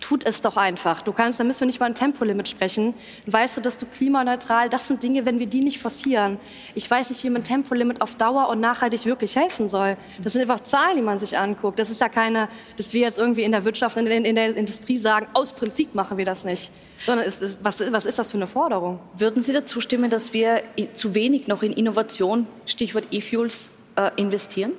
Tut 0.00 0.26
es 0.26 0.42
doch 0.42 0.58
einfach. 0.58 1.00
Du 1.00 1.12
kannst, 1.12 1.40
da 1.40 1.44
müssen 1.44 1.60
wir 1.60 1.66
nicht 1.66 1.80
mal 1.80 1.86
ein 1.86 1.94
Tempolimit 1.94 2.46
sprechen. 2.46 2.92
Dann 3.24 3.32
weißt 3.32 3.56
du, 3.56 3.62
dass 3.62 3.78
du 3.78 3.86
klimaneutral, 3.86 4.68
das 4.68 4.86
sind 4.86 5.02
Dinge, 5.02 5.24
wenn 5.24 5.38
wir 5.38 5.46
die 5.46 5.62
nicht 5.62 5.78
forcieren. 5.78 6.36
Ich 6.74 6.90
weiß 6.90 7.08
nicht, 7.08 7.24
wie 7.24 7.30
man 7.30 7.42
Tempolimit 7.42 8.02
auf 8.02 8.14
Dauer 8.16 8.50
und 8.50 8.60
nachhaltig 8.60 9.06
wirklich 9.06 9.34
helfen 9.36 9.66
soll. 9.66 9.96
Das 10.22 10.34
sind 10.34 10.42
einfach 10.42 10.62
Zahlen, 10.62 10.96
die 10.96 11.02
man 11.02 11.18
sich 11.18 11.38
anguckt. 11.38 11.78
Das 11.78 11.88
ist 11.88 12.02
ja 12.02 12.10
keine, 12.10 12.50
dass 12.76 12.92
wir 12.92 13.00
jetzt 13.00 13.18
irgendwie 13.18 13.44
in 13.44 13.52
der 13.52 13.64
Wirtschaft, 13.64 13.96
in, 13.96 14.06
in, 14.06 14.26
in 14.26 14.34
der 14.34 14.54
Industrie 14.54 14.98
sagen, 14.98 15.26
aus 15.32 15.54
Prinzip 15.54 15.94
machen 15.94 16.18
wir 16.18 16.26
das 16.26 16.44
nicht. 16.44 16.70
Sondern 17.06 17.26
es 17.26 17.40
ist, 17.40 17.64
was, 17.64 17.80
was 17.90 18.04
ist 18.04 18.18
das 18.18 18.30
für 18.30 18.36
eine 18.36 18.46
Forderung? 18.46 19.00
Würden 19.16 19.42
Sie 19.42 19.54
dazu 19.54 19.80
stimmen, 19.80 20.10
dass 20.10 20.34
wir 20.34 20.62
zu 20.92 21.14
wenig 21.14 21.46
noch 21.46 21.62
in 21.62 21.72
Innovation, 21.72 22.46
Stichwort 22.66 23.06
E-Fuels, 23.10 23.70
äh, 23.96 24.10
investieren? 24.16 24.72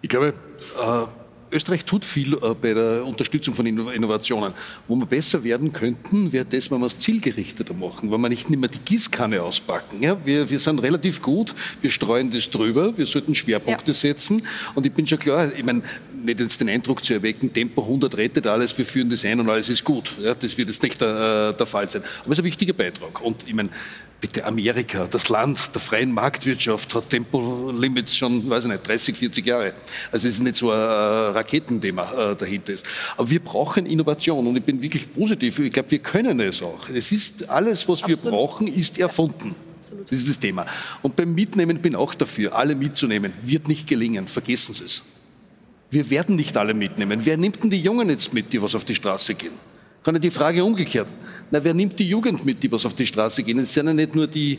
Ich 0.00 0.08
glaube, 0.08 0.32
Österreich 1.52 1.84
tut 1.84 2.04
viel 2.04 2.34
äh, 2.34 2.54
bei 2.60 2.72
der 2.72 3.04
Unterstützung 3.04 3.54
von 3.54 3.66
Innovationen. 3.66 4.54
Wo 4.88 4.96
wir 4.96 5.06
besser 5.06 5.44
werden 5.44 5.72
könnten, 5.72 6.32
wäre 6.32 6.46
das, 6.46 6.70
wenn 6.70 6.80
wir 6.80 6.86
es 6.86 6.98
zielgerichteter 6.98 7.74
machen, 7.74 8.10
wenn 8.10 8.20
wir 8.20 8.28
nicht 8.28 8.48
mehr 8.48 8.70
die 8.70 8.78
Gießkanne 8.78 9.42
auspacken. 9.42 10.02
Ja, 10.02 10.16
wir, 10.24 10.48
wir 10.48 10.58
sind 10.58 10.80
relativ 10.80 11.20
gut, 11.20 11.54
wir 11.80 11.90
streuen 11.90 12.30
das 12.30 12.48
drüber, 12.48 12.96
wir 12.96 13.06
sollten 13.06 13.34
Schwerpunkte 13.34 13.88
ja. 13.88 13.94
setzen. 13.94 14.42
Und 14.74 14.86
ich 14.86 14.92
bin 14.92 15.06
schon 15.06 15.18
klar, 15.18 15.52
ich 15.54 15.64
meine, 15.64 15.82
nicht 16.24 16.40
jetzt 16.40 16.60
den 16.60 16.68
Eindruck 16.68 17.04
zu 17.04 17.14
erwecken, 17.14 17.52
Tempo 17.52 17.82
100 17.82 18.16
rettet 18.16 18.46
alles, 18.46 18.76
wir 18.76 18.86
führen 18.86 19.10
das 19.10 19.24
ein 19.24 19.40
und 19.40 19.48
alles 19.48 19.68
ist 19.68 19.84
gut. 19.84 20.14
Ja, 20.20 20.34
das 20.34 20.56
wird 20.56 20.68
jetzt 20.68 20.82
nicht 20.82 21.00
der, 21.00 21.52
äh, 21.52 21.56
der 21.56 21.66
Fall 21.66 21.88
sein. 21.88 22.02
Aber 22.20 22.32
es 22.32 22.38
ist 22.38 22.38
ein 22.38 22.44
wichtiger 22.44 22.72
Beitrag. 22.72 23.20
Und 23.20 23.46
ich 23.46 23.54
meine, 23.54 23.70
bitte 24.22 24.44
Amerika, 24.44 25.06
das 25.10 25.28
Land 25.28 25.74
der 25.74 25.80
freien 25.80 26.12
Marktwirtschaft, 26.12 26.94
hat 26.94 27.10
Tempolimits 27.10 28.16
schon, 28.16 28.48
weiß 28.48 28.64
ich 28.64 28.70
nicht, 28.70 28.86
30, 28.86 29.16
40 29.16 29.44
Jahre. 29.44 29.74
Also 30.12 30.28
es 30.28 30.34
ist 30.36 30.40
nicht 30.40 30.56
so 30.56 30.70
ein 30.70 30.78
Raketenthema 30.78 32.30
äh, 32.30 32.36
dahinter 32.36 32.72
ist. 32.72 32.86
Aber 33.16 33.28
wir 33.28 33.40
brauchen 33.40 33.84
Innovation 33.84 34.46
und 34.46 34.56
ich 34.56 34.62
bin 34.62 34.80
wirklich 34.80 35.12
positiv. 35.12 35.58
Ich 35.58 35.72
glaube, 35.72 35.90
wir 35.90 35.98
können 35.98 36.38
es 36.40 36.62
auch. 36.62 36.88
Es 36.88 37.10
ist 37.10 37.50
alles, 37.50 37.88
was 37.88 38.02
Absolut. 38.04 38.24
wir 38.24 38.30
brauchen, 38.30 38.68
ist 38.68 38.98
erfunden. 38.98 39.56
Absolut. 39.80 40.12
Das 40.12 40.20
ist 40.20 40.28
das 40.28 40.38
Thema. 40.38 40.66
Und 41.02 41.16
beim 41.16 41.34
Mitnehmen 41.34 41.78
bin 41.80 41.94
ich 41.94 41.98
auch 41.98 42.14
dafür, 42.14 42.54
alle 42.54 42.76
mitzunehmen. 42.76 43.32
Wird 43.42 43.66
nicht 43.66 43.88
gelingen. 43.88 44.28
Vergessen 44.28 44.72
Sie 44.74 44.84
es. 44.84 45.02
Wir 45.92 46.08
werden 46.08 46.36
nicht 46.36 46.56
alle 46.56 46.72
mitnehmen. 46.72 47.20
Wer 47.22 47.36
nimmt 47.36 47.62
denn 47.62 47.68
die 47.68 47.80
Jungen 47.80 48.08
jetzt 48.08 48.32
mit, 48.32 48.50
die 48.50 48.62
was 48.62 48.74
auf 48.74 48.86
die 48.86 48.94
Straße 48.94 49.34
gehen? 49.34 49.52
Kann 50.02 50.14
ja 50.14 50.20
die 50.20 50.30
Frage 50.30 50.64
umgekehrt. 50.64 51.12
Na, 51.50 51.62
wer 51.62 51.74
nimmt 51.74 51.98
die 51.98 52.08
Jugend 52.08 52.46
mit, 52.46 52.62
die 52.62 52.72
was 52.72 52.86
auf 52.86 52.94
die 52.94 53.06
Straße 53.06 53.42
gehen? 53.42 53.58
Es 53.58 53.74
sind 53.74 53.86
ja 53.86 53.92
nicht 53.92 54.14
nur 54.14 54.26
die 54.26 54.58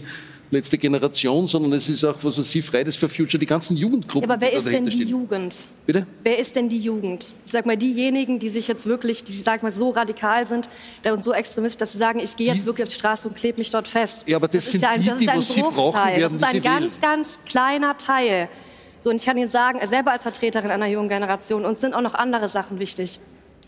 letzte 0.52 0.78
Generation, 0.78 1.48
sondern 1.48 1.74
es 1.74 1.90
ist 1.90 2.04
auch, 2.04 2.18
was 2.22 2.38
weiß 2.38 2.54
ich, 2.54 2.64
Fridays 2.64 2.96
for 2.96 3.10
Future, 3.10 3.40
die 3.40 3.48
ganzen 3.48 3.76
Jugendgruppen. 3.76 4.30
Ja, 4.30 4.36
aber 4.36 4.42
wer 4.42 4.54
ist 4.54 4.68
denn 4.68 4.86
die 4.86 4.92
stehen. 4.92 5.08
Jugend? 5.08 5.56
Bitte? 5.88 6.06
Wer 6.22 6.38
ist 6.38 6.56
denn 6.56 6.70
die 6.70 6.78
Jugend? 6.78 7.34
Ich 7.44 7.52
sag 7.52 7.66
mal, 7.66 7.78
diejenigen, 7.78 8.38
die 8.38 8.50
sich 8.50 8.68
jetzt 8.68 8.86
wirklich, 8.86 9.24
die 9.24 9.34
sag 9.34 9.64
mal 9.64 9.72
so 9.72 9.90
radikal 9.90 10.46
sind 10.46 10.70
und 11.04 11.24
so 11.24 11.34
extremistisch, 11.34 11.80
dass 11.80 11.94
sie 11.94 11.98
sagen, 11.98 12.20
ich 12.20 12.36
gehe 12.36 12.54
jetzt 12.54 12.68
wirklich 12.68 12.84
auf 12.84 12.94
die 12.94 13.00
Straße 13.00 13.28
und 13.28 13.36
klebe 13.36 13.58
mich 13.58 13.72
dort 13.72 13.88
fest. 13.88 14.26
Ja, 14.28 14.38
aber 14.38 14.48
das, 14.48 14.66
das 14.66 14.72
sind 14.72 14.82
ja 14.84 14.92
ein, 14.92 15.02
die, 15.02 15.26
die, 15.26 15.28
was 15.28 15.52
sie 15.52 15.62
brauchen 15.62 16.00
werden, 16.00 16.22
Das 16.22 16.34
ist 16.34 16.44
ein 16.44 16.62
ganz, 16.62 17.02
ganz 17.02 17.40
kleiner 17.44 17.98
Teil. 17.98 18.50
So, 19.04 19.10
und 19.10 19.18
ich 19.18 19.26
kann 19.26 19.38
Ihnen 19.38 19.50
sagen, 19.50 19.86
selber 19.86 20.12
als 20.12 20.24
Vertreterin 20.24 20.72
einer 20.72 20.86
jungen 20.86 21.10
Generation, 21.10 21.66
uns 21.66 21.82
sind 21.82 21.94
auch 21.94 22.00
noch 22.00 22.14
andere 22.14 22.48
Sachen 22.48 22.80
wichtig. 22.80 23.20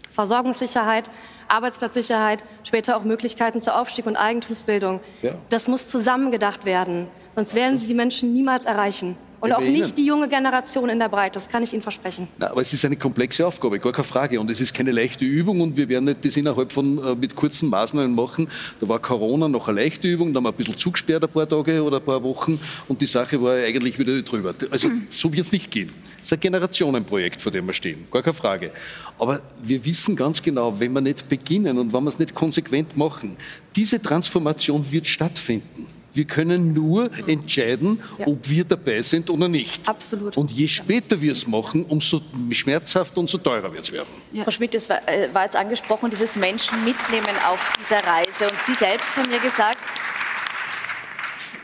Versorgungssicherheit, 0.10 1.10
Arbeitsplatzsicherheit, 1.50 2.41
später 2.63 2.95
auch 2.95 3.04
Möglichkeiten 3.04 3.62
zur 3.62 3.78
Aufstieg 3.78 4.06
und 4.06 4.15
Eigentumsbildung. 4.15 5.02
Ja. 5.21 5.34
Das 5.50 5.67
muss 5.67 5.89
zusammengedacht 5.89 6.63
werden. 6.63 7.10
Sonst 7.36 7.54
werden 7.54 7.78
Sie 7.78 7.86
die 7.86 7.93
Menschen 7.93 8.34
niemals 8.34 8.63
erreichen. 8.63 9.17
Und 9.45 9.53
auch 9.53 9.62
nicht 9.62 9.97
die 9.97 10.05
junge 10.05 10.27
Generation 10.27 10.89
in 10.89 10.99
der 10.99 11.10
Breite, 11.10 11.34
das 11.34 11.47
kann 11.47 11.63
ich 11.63 11.73
Ihnen 11.73 11.81
versprechen. 11.81 12.27
Na, 12.38 12.51
aber 12.51 12.62
es 12.62 12.73
ist 12.73 12.84
eine 12.86 12.95
komplexe 12.95 13.45
Aufgabe, 13.45 13.79
gar 13.79 13.91
keine 13.91 14.03
Frage. 14.03 14.39
Und 14.39 14.49
es 14.49 14.60
ist 14.60 14.73
keine 14.73 14.91
leichte 14.91 15.25
Übung 15.25 15.62
und 15.62 15.77
wir 15.77 15.88
werden 15.89 16.05
nicht 16.05 16.25
das 16.25 16.38
innerhalb 16.38 16.71
von 16.71 16.98
äh, 17.04 17.15
mit 17.15 17.35
kurzen 17.35 17.69
Maßnahmen 17.69 18.13
machen. 18.13 18.50
Da 18.79 18.89
war 18.89 19.00
Corona 19.00 19.48
noch 19.48 19.67
eine 19.67 19.81
leichte 19.81 20.08
Übung, 20.08 20.33
da 20.33 20.37
haben 20.37 20.46
wir 20.46 20.50
ein 20.50 20.56
bisschen 20.56 20.77
zugesperrt 20.77 21.23
ein 21.23 21.29
paar 21.29 21.48
Tage 21.48 21.83
oder 21.83 21.98
ein 21.98 22.06
paar 22.06 22.21
Wochen 22.23 22.60
und 22.87 23.02
die 23.02 23.06
Sache 23.06 23.41
war 23.41 23.56
eigentlich 23.56 24.00
wieder 24.00 24.21
drüber. 24.21 24.52
Also 24.71 24.89
so 25.10 25.31
wird 25.31 25.46
es 25.46 25.52
nicht 25.52 25.71
gehen. 25.71 25.91
Es 26.17 26.25
ist 26.25 26.33
ein 26.33 26.39
Generationenprojekt, 26.39 27.41
vor 27.41 27.52
dem 27.52 27.67
wir 27.67 27.73
stehen, 27.73 28.08
gar 28.12 28.23
keine 28.23 28.33
Frage. 28.33 28.71
Aber 29.19 29.41
wir 29.62 29.83
wissen 29.85 30.15
ganz 30.15 30.41
genau, 30.41 30.79
wenn 30.79 30.91
wir 30.93 31.02
nicht 31.02 31.27
beginnen 31.29 31.77
und 31.77 31.93
wenn 31.93 32.04
wir 32.04 32.10
es 32.10 32.19
nicht 32.19 32.33
konsequent 32.33 32.98
machen, 32.98 33.37
diese 33.75 34.02
Transformation 34.02 34.91
wird 34.91 35.08
stattfinden 35.08 35.94
Wir 36.15 36.25
können 36.25 36.73
nur 36.73 37.09
entscheiden, 37.27 38.01
ja. 38.17 38.27
ob 38.27 38.47
wir 38.49 38.63
dabei 38.63 39.01
sind 39.01 39.29
oder 39.29 39.49
nicht. 39.49 39.87
Absolut. 39.87 40.37
Und 40.37 40.49
je 40.49 40.67
später 40.67 41.19
wir 41.19 41.33
es 41.33 41.45
machen, 41.45 41.85
umso 41.85 42.21
schmerzhafter 42.51 43.19
und 43.19 43.29
so 43.29 43.37
teurer 43.37 43.71
wird 43.73 43.83
es 43.83 43.91
werden. 43.91 44.07
Ja. 44.31 44.43
Frau 44.43 44.51
Schmidt, 44.51 44.73
es 44.75 44.89
war, 44.89 45.07
äh, 45.09 45.33
war 45.33 45.43
jetzt 45.43 45.57
angesprochen, 45.57 46.09
dieses 46.09 46.37
Menschen 46.37 46.83
mitnehmen 46.85 47.35
auf 47.49 47.73
dieser 47.79 47.97
Reise. 47.97 48.45
Und 48.49 48.61
Sie 48.61 48.73
selbst 48.73 49.15
haben 49.17 49.29
ja 49.29 49.39
gesagt, 49.39 49.77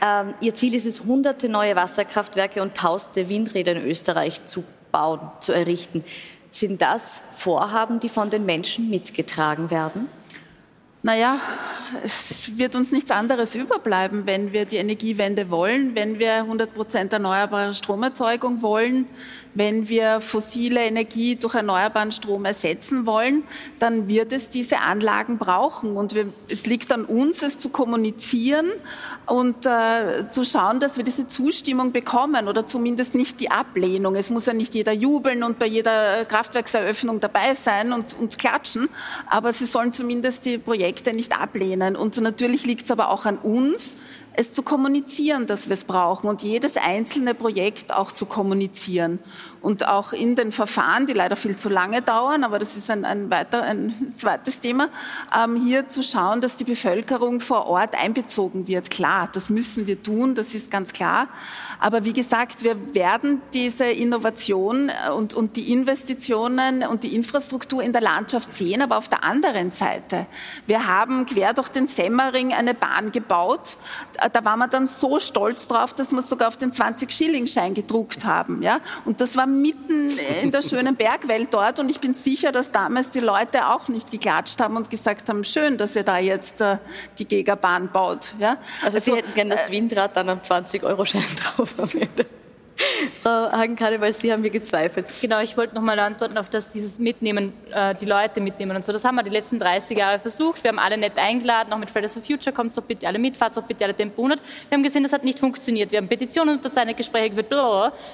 ähm, 0.02 0.34
Ihr 0.40 0.54
Ziel 0.54 0.74
ist 0.74 0.84
es, 0.84 1.04
hunderte 1.04 1.48
neue 1.48 1.74
Wasserkraftwerke 1.74 2.60
und 2.60 2.74
tausende 2.74 3.28
Windräder 3.28 3.72
in 3.72 3.86
Österreich 3.86 4.44
zu 4.44 4.64
bauen, 4.90 5.20
zu 5.40 5.52
errichten. 5.52 6.04
Sind 6.50 6.82
das 6.82 7.22
Vorhaben, 7.34 8.00
die 8.00 8.10
von 8.10 8.28
den 8.28 8.44
Menschen 8.44 8.90
mitgetragen 8.90 9.70
werden? 9.70 10.08
Naja, 11.04 11.40
es 12.04 12.56
wird 12.56 12.76
uns 12.76 12.92
nichts 12.92 13.10
anderes 13.10 13.56
überbleiben, 13.56 14.24
wenn 14.24 14.52
wir 14.52 14.66
die 14.66 14.76
Energiewende 14.76 15.50
wollen, 15.50 15.96
wenn 15.96 16.20
wir 16.20 16.36
100 16.36 16.72
Prozent 16.72 17.12
erneuerbare 17.12 17.74
Stromerzeugung 17.74 18.62
wollen, 18.62 19.06
wenn 19.54 19.88
wir 19.88 20.20
fossile 20.20 20.80
Energie 20.80 21.36
durch 21.36 21.54
erneuerbaren 21.54 22.12
Strom 22.12 22.44
ersetzen 22.44 23.06
wollen, 23.06 23.44
dann 23.78 24.08
wird 24.08 24.32
es 24.32 24.50
diese 24.50 24.78
Anlagen 24.78 25.38
brauchen. 25.38 25.96
Und 25.96 26.14
wir, 26.14 26.32
es 26.48 26.66
liegt 26.66 26.90
an 26.92 27.04
uns, 27.04 27.42
es 27.42 27.58
zu 27.58 27.68
kommunizieren 27.68 28.66
und 29.26 29.66
äh, 29.66 30.28
zu 30.28 30.44
schauen, 30.44 30.80
dass 30.80 30.96
wir 30.96 31.04
diese 31.04 31.28
Zustimmung 31.28 31.92
bekommen 31.92 32.48
oder 32.48 32.66
zumindest 32.66 33.14
nicht 33.14 33.40
die 33.40 33.50
Ablehnung. 33.50 34.16
Es 34.16 34.30
muss 34.30 34.46
ja 34.46 34.54
nicht 34.54 34.74
jeder 34.74 34.92
jubeln 34.92 35.42
und 35.42 35.58
bei 35.58 35.66
jeder 35.66 36.24
Kraftwerkseröffnung 36.24 37.20
dabei 37.20 37.54
sein 37.54 37.92
und, 37.92 38.16
und 38.18 38.38
klatschen, 38.38 38.88
aber 39.26 39.52
sie 39.52 39.66
sollen 39.66 39.92
zumindest 39.92 40.46
die 40.46 40.58
Projekte 40.58 41.12
nicht 41.12 41.38
ablehnen. 41.38 41.96
Und 41.96 42.20
natürlich 42.20 42.64
liegt 42.64 42.86
es 42.86 42.90
aber 42.90 43.10
auch 43.10 43.26
an 43.26 43.38
uns, 43.38 43.96
es 44.34 44.52
zu 44.52 44.62
kommunizieren, 44.62 45.46
dass 45.46 45.68
wir 45.68 45.74
es 45.74 45.84
brauchen 45.84 46.28
und 46.28 46.42
jedes 46.42 46.76
einzelne 46.76 47.34
Projekt 47.34 47.92
auch 47.92 48.12
zu 48.12 48.26
kommunizieren. 48.26 49.18
Und 49.60 49.86
auch 49.86 50.12
in 50.12 50.34
den 50.34 50.50
Verfahren, 50.50 51.06
die 51.06 51.12
leider 51.12 51.36
viel 51.36 51.56
zu 51.56 51.68
lange 51.68 52.02
dauern, 52.02 52.42
aber 52.42 52.58
das 52.58 52.76
ist 52.76 52.90
ein, 52.90 53.04
ein, 53.04 53.30
weiter, 53.30 53.62
ein 53.62 53.94
zweites 54.16 54.58
Thema, 54.58 54.88
ähm, 55.36 55.56
hier 55.56 55.88
zu 55.88 56.02
schauen, 56.02 56.40
dass 56.40 56.56
die 56.56 56.64
Bevölkerung 56.64 57.38
vor 57.38 57.66
Ort 57.66 57.94
einbezogen 57.94 58.66
wird. 58.66 58.90
Klar, 58.90 59.28
das 59.32 59.50
müssen 59.50 59.86
wir 59.86 60.02
tun, 60.02 60.34
das 60.34 60.54
ist 60.54 60.70
ganz 60.70 60.92
klar. 60.92 61.28
Aber 61.78 62.04
wie 62.04 62.12
gesagt, 62.12 62.64
wir 62.64 62.94
werden 62.94 63.40
diese 63.52 63.86
Innovation 63.86 64.88
äh, 64.88 65.10
und, 65.10 65.34
und 65.34 65.54
die 65.56 65.72
Investitionen 65.72 66.82
und 66.82 67.04
die 67.04 67.14
Infrastruktur 67.14 67.82
in 67.82 67.92
der 67.92 68.02
Landschaft 68.02 68.52
sehen, 68.52 68.82
aber 68.82 68.98
auf 68.98 69.08
der 69.08 69.22
anderen 69.22 69.70
Seite. 69.70 70.26
Wir 70.66 70.88
haben 70.88 71.24
quer 71.26 71.54
durch 71.54 71.68
den 71.68 71.86
Semmering 71.86 72.52
eine 72.52 72.74
Bahn 72.74 73.12
gebaut. 73.12 73.76
Äh, 74.22 74.30
da 74.32 74.44
war 74.44 74.56
man 74.56 74.70
dann 74.70 74.86
so 74.86 75.18
stolz 75.18 75.68
drauf, 75.68 75.94
dass 75.94 76.12
wir 76.12 76.22
sogar 76.22 76.48
auf 76.48 76.56
den 76.56 76.72
20-Schilling-Schein 76.72 77.74
gedruckt 77.74 78.24
haben. 78.24 78.62
Ja? 78.62 78.80
Und 79.04 79.20
das 79.20 79.36
war 79.36 79.46
mitten 79.46 80.10
in 80.42 80.50
der 80.50 80.62
schönen 80.62 80.96
Bergwelt 80.96 81.52
dort 81.52 81.78
und 81.78 81.88
ich 81.88 82.00
bin 82.00 82.14
sicher, 82.14 82.52
dass 82.52 82.70
damals 82.70 83.10
die 83.10 83.20
Leute 83.20 83.68
auch 83.68 83.88
nicht 83.88 84.10
geklatscht 84.10 84.60
haben 84.60 84.76
und 84.76 84.90
gesagt 84.90 85.28
haben, 85.28 85.44
schön, 85.44 85.76
dass 85.76 85.96
ihr 85.96 86.04
da 86.04 86.18
jetzt 86.18 86.60
äh, 86.60 86.78
die 87.18 87.26
Gegabahn 87.26 87.90
baut. 87.90 88.34
Ja? 88.38 88.58
Also, 88.82 88.98
Sie 88.98 89.14
hätten 89.14 89.34
gerne 89.34 89.50
das 89.50 89.70
Windrad 89.70 90.16
dann 90.16 90.28
am 90.28 90.38
20-Euro-Schein 90.38 91.22
drauf 91.56 91.74
am 91.78 91.90
Ende. 91.92 92.26
Frau 93.22 93.50
Hagenkade, 93.52 94.00
weil 94.00 94.12
Sie 94.12 94.32
haben 94.32 94.42
mir 94.42 94.50
gezweifelt. 94.50 95.06
Genau, 95.20 95.40
ich 95.40 95.56
wollte 95.56 95.74
noch 95.74 95.82
mal 95.82 95.98
antworten 95.98 96.38
auf 96.38 96.48
das, 96.48 96.70
dieses 96.70 96.98
Mitnehmen, 96.98 97.52
äh, 97.72 97.94
die 97.94 98.06
Leute 98.06 98.40
mitnehmen 98.40 98.76
und 98.76 98.84
so. 98.84 98.92
Das 98.92 99.04
haben 99.04 99.16
wir 99.16 99.22
die 99.22 99.30
letzten 99.30 99.58
30 99.58 99.96
Jahre 99.96 100.18
versucht. 100.18 100.62
Wir 100.64 100.70
haben 100.70 100.78
alle 100.78 100.96
nett 100.96 101.16
eingeladen, 101.16 101.72
auch 101.72 101.78
mit 101.78 101.90
Fridays 101.90 102.14
for 102.14 102.22
Future, 102.22 102.54
kommt 102.54 102.72
so 102.72 102.82
bitte 102.82 103.06
alle 103.06 103.18
mit, 103.18 103.36
fahrt 103.36 103.54
so 103.54 103.62
bitte 103.62 103.84
alle 103.84 103.94
Tempo 103.94 104.22
100. 104.22 104.40
Wir 104.68 104.76
haben 104.76 104.82
gesehen, 104.82 105.02
das 105.02 105.12
hat 105.12 105.24
nicht 105.24 105.38
funktioniert. 105.38 105.90
Wir 105.90 105.98
haben 105.98 106.08
Petitionen 106.08 106.56
unterzeichnet, 106.56 106.96
Gespräche 106.96 107.30
geführt, 107.30 107.52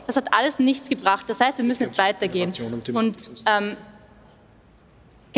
das 0.06 0.16
hat 0.16 0.32
alles 0.32 0.58
nichts 0.58 0.88
gebracht. 0.88 1.24
Das 1.28 1.40
heißt, 1.40 1.58
wir 1.58 1.64
müssen 1.64 1.84
jetzt 1.84 1.98
weitergehen. 1.98 2.52
Und 2.92 3.16
ähm, 3.46 3.76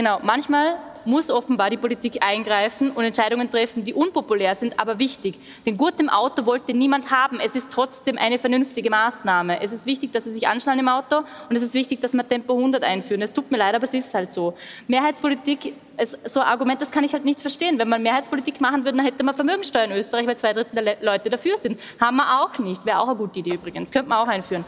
genau, 0.00 0.18
manchmal 0.22 0.78
muss 1.04 1.30
offenbar 1.30 1.68
die 1.68 1.76
Politik 1.76 2.22
eingreifen 2.22 2.90
und 2.90 3.04
Entscheidungen 3.04 3.50
treffen, 3.50 3.84
die 3.84 3.92
unpopulär 3.92 4.54
sind, 4.54 4.78
aber 4.78 4.98
wichtig. 4.98 5.38
Den 5.66 5.76
Gurt 5.76 6.00
im 6.00 6.08
Auto 6.08 6.46
wollte 6.46 6.72
niemand 6.72 7.10
haben. 7.10 7.38
Es 7.38 7.54
ist 7.54 7.70
trotzdem 7.70 8.16
eine 8.16 8.38
vernünftige 8.38 8.88
Maßnahme. 8.88 9.60
Es 9.62 9.72
ist 9.72 9.84
wichtig, 9.84 10.12
dass 10.12 10.24
Sie 10.24 10.32
sich 10.32 10.48
anschnallen 10.48 10.80
im 10.80 10.88
Auto 10.88 11.18
und 11.48 11.56
es 11.56 11.62
ist 11.62 11.74
wichtig, 11.74 12.00
dass 12.00 12.14
wir 12.14 12.26
Tempo 12.26 12.54
100 12.54 12.82
einführen. 12.82 13.20
Es 13.20 13.32
tut 13.34 13.50
mir 13.50 13.58
leid, 13.58 13.74
aber 13.74 13.84
es 13.84 13.92
ist 13.94 14.12
halt 14.14 14.32
so. 14.32 14.54
Mehrheitspolitik, 14.88 15.74
ist 15.98 16.18
so 16.24 16.40
ein 16.40 16.46
Argument, 16.46 16.80
das 16.80 16.90
kann 16.90 17.04
ich 17.04 17.12
halt 17.12 17.26
nicht 17.26 17.42
verstehen. 17.42 17.78
Wenn 17.78 17.88
man 17.88 18.02
Mehrheitspolitik 18.02 18.60
machen 18.60 18.84
würde, 18.84 18.96
dann 18.96 19.06
hätte 19.06 19.22
man 19.22 19.34
Vermögensteuer 19.34 19.84
in 19.84 19.92
Österreich, 19.92 20.26
weil 20.26 20.36
zwei 20.36 20.54
Drittel 20.54 20.82
der 20.82 20.96
Leute 21.02 21.28
dafür 21.28 21.58
sind. 21.58 21.78
Haben 22.00 22.16
wir 22.16 22.40
auch 22.40 22.58
nicht. 22.58 22.86
Wäre 22.86 23.00
auch 23.00 23.08
eine 23.08 23.16
gute 23.16 23.40
Idee 23.40 23.54
übrigens. 23.54 23.90
Könnte 23.90 24.08
man 24.08 24.18
auch 24.18 24.28
einführen. 24.28 24.64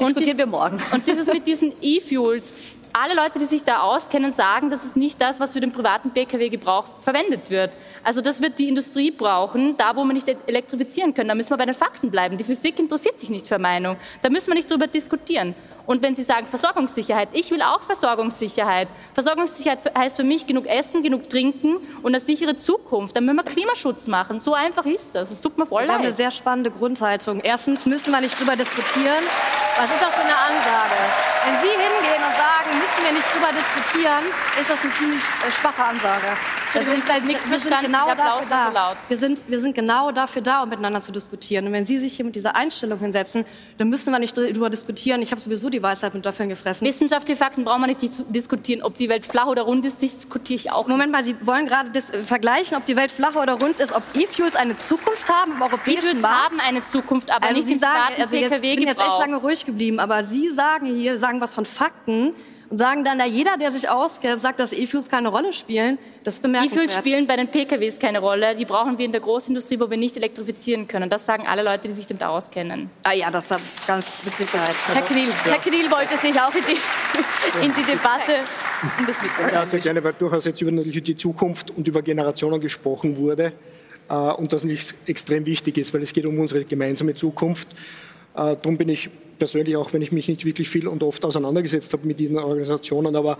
Diskutieren 0.00 0.38
wir 0.38 0.46
morgen. 0.46 0.78
Und 0.92 1.06
dieses 1.06 1.26
mit 1.26 1.46
diesen 1.46 1.72
E-Fuels, 1.82 2.54
alle 2.92 3.14
Leute, 3.14 3.38
die 3.38 3.46
sich 3.46 3.64
da 3.64 3.80
auskennen, 3.80 4.32
sagen, 4.32 4.70
das 4.70 4.84
ist 4.84 4.96
nicht 4.96 5.20
das, 5.20 5.40
was 5.40 5.52
für 5.52 5.60
den 5.60 5.72
privaten 5.72 6.10
Pkw-Gebrauch 6.10 6.84
verwendet 7.00 7.50
wird. 7.50 7.76
Also 8.02 8.20
das 8.20 8.40
wird 8.40 8.58
die 8.58 8.68
Industrie 8.68 9.10
brauchen, 9.10 9.76
da 9.76 9.94
wo 9.96 10.04
wir 10.04 10.12
nicht 10.12 10.28
elektrifizieren 10.46 11.14
können. 11.14 11.28
Da 11.28 11.34
müssen 11.34 11.50
wir 11.50 11.56
bei 11.56 11.66
den 11.66 11.74
Fakten 11.74 12.10
bleiben. 12.10 12.36
Die 12.36 12.44
Physik 12.44 12.78
interessiert 12.78 13.18
sich 13.20 13.30
nicht 13.30 13.46
für 13.46 13.58
Meinung. 13.58 13.96
Da 14.22 14.30
müssen 14.30 14.48
wir 14.48 14.54
nicht 14.54 14.70
drüber 14.70 14.86
diskutieren. 14.86 15.54
Und 15.86 16.02
wenn 16.02 16.14
Sie 16.14 16.22
sagen 16.22 16.46
Versorgungssicherheit, 16.46 17.30
ich 17.32 17.50
will 17.50 17.62
auch 17.62 17.82
Versorgungssicherheit. 17.82 18.88
Versorgungssicherheit 19.14 19.80
heißt 19.96 20.16
für 20.16 20.24
mich 20.24 20.46
genug 20.46 20.66
Essen, 20.66 21.02
genug 21.02 21.28
Trinken 21.28 21.78
und 22.02 22.14
eine 22.14 22.20
sichere 22.20 22.56
Zukunft. 22.56 23.16
Dann 23.16 23.24
müssen 23.24 23.36
wir 23.36 23.44
Klimaschutz 23.44 24.06
machen. 24.06 24.38
So 24.40 24.54
einfach 24.54 24.86
ist 24.86 25.14
das. 25.14 25.30
Es 25.30 25.40
tut 25.40 25.58
mir 25.58 25.66
voll 25.66 25.82
leid. 25.82 25.88
Wir 25.88 25.94
haben 25.94 26.04
eine 26.04 26.14
sehr 26.14 26.30
spannende 26.30 26.70
Grundhaltung. 26.70 27.40
Erstens 27.40 27.86
müssen 27.86 28.12
wir 28.12 28.20
nicht 28.20 28.38
drüber 28.38 28.56
diskutieren. 28.56 29.24
Was 29.76 29.90
ist 29.90 30.02
das 30.02 30.14
für 30.14 30.22
eine 30.22 30.36
Ansage? 30.36 31.00
Wenn 31.44 31.54
Sie 31.56 31.70
hingehen 31.70 32.22
und 32.22 32.36
sagen, 32.36 32.79
müssen 32.90 33.04
wir 33.04 33.12
nicht 33.12 33.34
drüber 33.34 33.50
diskutieren, 33.52 34.24
ist 34.60 34.70
das 34.70 34.82
eine 34.82 34.92
ziemlich 34.92 35.22
äh, 35.22 35.50
schwache 35.50 35.84
Ansage. 35.84 36.26
Das 36.72 36.86
ist 36.86 37.02
vielleicht 37.04 37.24
nichts 37.24 37.48
verstanden. 37.48 37.86
Genau 37.86 38.14
dafür 38.14 38.48
da. 38.48 38.66
So 38.68 38.74
laut. 38.74 38.96
Wir, 39.08 39.16
sind, 39.16 39.42
wir 39.48 39.60
sind 39.60 39.74
genau 39.74 40.12
dafür 40.12 40.40
da, 40.40 40.62
um 40.62 40.68
miteinander 40.68 41.00
zu 41.00 41.10
diskutieren. 41.10 41.66
Und 41.66 41.72
wenn 41.72 41.84
Sie 41.84 41.98
sich 41.98 42.14
hier 42.14 42.24
mit 42.24 42.36
dieser 42.36 42.54
Einstellung 42.54 43.00
hinsetzen, 43.00 43.44
dann 43.78 43.88
müssen 43.88 44.12
wir 44.12 44.20
nicht 44.20 44.36
drüber 44.36 44.70
diskutieren. 44.70 45.20
Ich 45.20 45.32
habe 45.32 45.40
sowieso 45.40 45.68
die 45.68 45.82
Weisheit 45.82 46.14
mit 46.14 46.24
Löffeln 46.24 46.48
gefressen. 46.48 46.86
Wissenschaftliche 46.86 47.36
Fakten 47.36 47.64
brauchen 47.64 47.80
wir 47.80 47.88
nicht 47.88 48.00
diskutieren. 48.28 48.82
Ob 48.82 48.96
die 48.96 49.08
Welt 49.08 49.26
flach 49.26 49.46
oder 49.46 49.62
rund 49.62 49.84
ist, 49.84 50.00
diskutiere 50.00 50.56
ich 50.56 50.70
auch. 50.70 50.86
Moment 50.86 51.10
mal, 51.10 51.24
Sie 51.24 51.34
wollen 51.44 51.66
gerade 51.66 51.90
vergleichen, 52.02 52.76
ob 52.76 52.84
die 52.84 52.94
Welt 52.94 53.10
flach 53.10 53.34
oder 53.34 53.54
rund 53.54 53.80
ist, 53.80 53.92
ob 53.92 54.04
E-Fuels 54.14 54.54
eine 54.54 54.76
Zukunft 54.76 55.28
haben 55.28 55.52
im 55.52 55.62
europäischen 55.62 56.18
E-Fuels 56.18 56.24
haben 56.24 56.60
eine 56.60 56.84
Zukunft, 56.84 57.32
aber 57.32 57.48
also 57.48 57.58
nicht 57.58 57.66
Sie 57.66 57.74
im 57.74 57.80
sagen, 57.80 58.14
also 58.20 58.36
jetzt, 58.36 58.54
Ich 58.54 58.60
bin 58.60 58.86
jetzt 58.86 59.00
echt 59.00 59.18
lange 59.18 59.36
ruhig 59.36 59.66
geblieben, 59.66 59.98
aber 59.98 60.22
Sie 60.22 60.50
sagen 60.50 60.86
hier, 60.86 61.18
sagen 61.18 61.40
was 61.40 61.54
von 61.54 61.66
Fakten 61.66 62.34
und 62.70 62.78
sagen 62.78 63.02
dann, 63.02 63.18
na, 63.18 63.26
jeder, 63.26 63.56
der 63.56 63.72
sich 63.72 63.88
auskennt, 63.88 64.40
sagt, 64.40 64.60
dass 64.60 64.72
E-Fuels 64.72 65.08
keine 65.08 65.28
Rolle 65.28 65.52
spielen. 65.52 65.98
Das 66.22 66.38
bemerkenswert. 66.38 66.84
E-Fuels 66.84 67.00
spielen 67.00 67.26
bei 67.26 67.34
den 67.36 67.48
PKWs 67.48 67.98
keine 67.98 68.20
Rolle. 68.20 68.54
Die 68.54 68.64
brauchen 68.64 68.96
wir 68.96 69.04
in 69.04 69.10
der 69.10 69.20
Großindustrie, 69.20 69.80
wo 69.80 69.90
wir 69.90 69.96
nicht 69.96 70.16
elektrifizieren 70.16 70.86
können. 70.86 71.10
Das 71.10 71.26
sagen 71.26 71.46
alle 71.48 71.64
Leute, 71.64 71.88
die 71.88 71.94
sich 71.94 72.06
damit 72.06 72.22
auskennen. 72.22 72.88
Ah 73.02 73.12
ja, 73.12 73.28
das 73.28 73.50
ist 73.50 73.60
ganz 73.88 74.06
mit 74.24 74.36
Sicherheit. 74.36 74.76
Herr 74.86 75.02
Kniel, 75.02 75.28
ja. 75.28 75.52
Herr 75.52 75.58
Kniel 75.58 75.90
wollte 75.90 76.16
sich 76.16 76.40
auch 76.40 76.54
in 76.54 76.62
die, 76.62 77.64
in 77.66 77.74
die 77.74 77.82
Debatte 77.82 78.34
das 79.06 79.52
Ja, 79.52 79.66
sehr 79.66 79.80
gerne, 79.80 80.02
weil 80.04 80.12
durchaus 80.12 80.44
jetzt 80.44 80.62
über 80.62 80.70
natürlich 80.70 81.02
die 81.02 81.16
Zukunft 81.16 81.72
und 81.72 81.88
über 81.88 82.02
Generationen 82.02 82.60
gesprochen 82.60 83.16
wurde. 83.16 83.52
Äh, 84.08 84.14
und 84.14 84.52
das 84.52 84.62
nicht 84.62 84.94
extrem 85.06 85.44
wichtig 85.44 85.76
ist, 85.76 85.92
weil 85.92 86.02
es 86.02 86.12
geht 86.12 86.24
um 86.24 86.38
unsere 86.38 86.64
gemeinsame 86.64 87.16
Zukunft. 87.16 87.68
Äh, 88.34 88.54
darum 88.56 88.76
bin 88.76 88.88
ich 88.88 89.10
persönlich, 89.40 89.76
auch 89.76 89.92
wenn 89.92 90.02
ich 90.02 90.12
mich 90.12 90.28
nicht 90.28 90.44
wirklich 90.44 90.68
viel 90.68 90.86
und 90.86 91.02
oft 91.02 91.24
auseinandergesetzt 91.24 91.92
habe 91.92 92.06
mit 92.06 92.20
diesen 92.20 92.38
Organisationen, 92.38 93.16
aber 93.16 93.38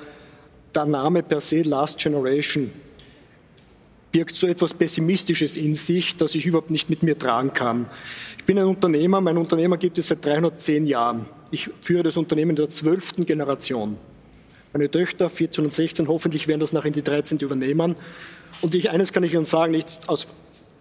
der 0.75 0.87
Name 0.87 1.23
per 1.23 1.41
se 1.41 1.63
Last 1.63 1.99
Generation 1.99 2.73
birgt 4.11 4.35
so 4.35 4.49
etwas 4.49 4.75
Pessimistisches 4.75 5.57
in 5.57 5.77
sich, 5.77 6.17
dass 6.17 6.35
ich 6.35 6.45
überhaupt 6.45 6.71
nicht 6.71 6.91
mit 6.91 7.05
mir 7.05 7.17
tragen 7.17 7.53
kann. 7.53 7.87
Ich 8.39 8.45
bin 8.45 8.59
ein 8.59 8.65
Unternehmer, 8.65 9.21
mein 9.21 9.37
Unternehmer 9.37 9.77
gibt 9.77 9.99
es 9.99 10.09
seit 10.09 10.25
310 10.25 10.87
Jahren. 10.87 11.27
Ich 11.53 11.71
führe 11.81 12.03
das 12.03 12.17
Unternehmen 12.17 12.57
der 12.57 12.71
zwölften 12.71 13.25
Generation. 13.25 13.97
Meine 14.73 14.91
Töchter, 14.91 15.29
14 15.29 15.65
und 15.65 15.73
16, 15.73 16.09
hoffentlich 16.09 16.49
werden 16.49 16.61
das 16.61 16.73
nach 16.73 16.85
in 16.85 16.93
die 16.93 17.03
13. 17.03 17.39
übernehmen. 17.39 17.95
Und 18.63 18.75
ich, 18.75 18.91
eines 18.91 19.13
kann 19.13 19.23
ich 19.23 19.35
Ihnen 19.35 19.45
sagen, 19.45 19.73
nicht 19.73 20.09
aus 20.09 20.27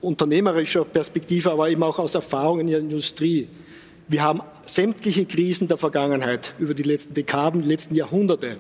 unternehmerischer 0.02 0.86
Perspektive, 0.86 1.52
aber 1.52 1.70
eben 1.70 1.84
auch 1.84 2.00
aus 2.00 2.16
Erfahrung 2.16 2.62
in 2.62 2.68
der 2.68 2.80
Industrie. 2.80 3.48
Wir 4.10 4.24
haben 4.24 4.42
sämtliche 4.66 5.26
Krisen 5.26 5.68
der 5.68 5.78
Vergangenheit 5.78 6.56
über 6.58 6.74
die 6.74 6.82
letzten 6.82 7.14
Dekaden, 7.14 7.62
letzten 7.62 7.94
Jahrhunderte 7.94 8.58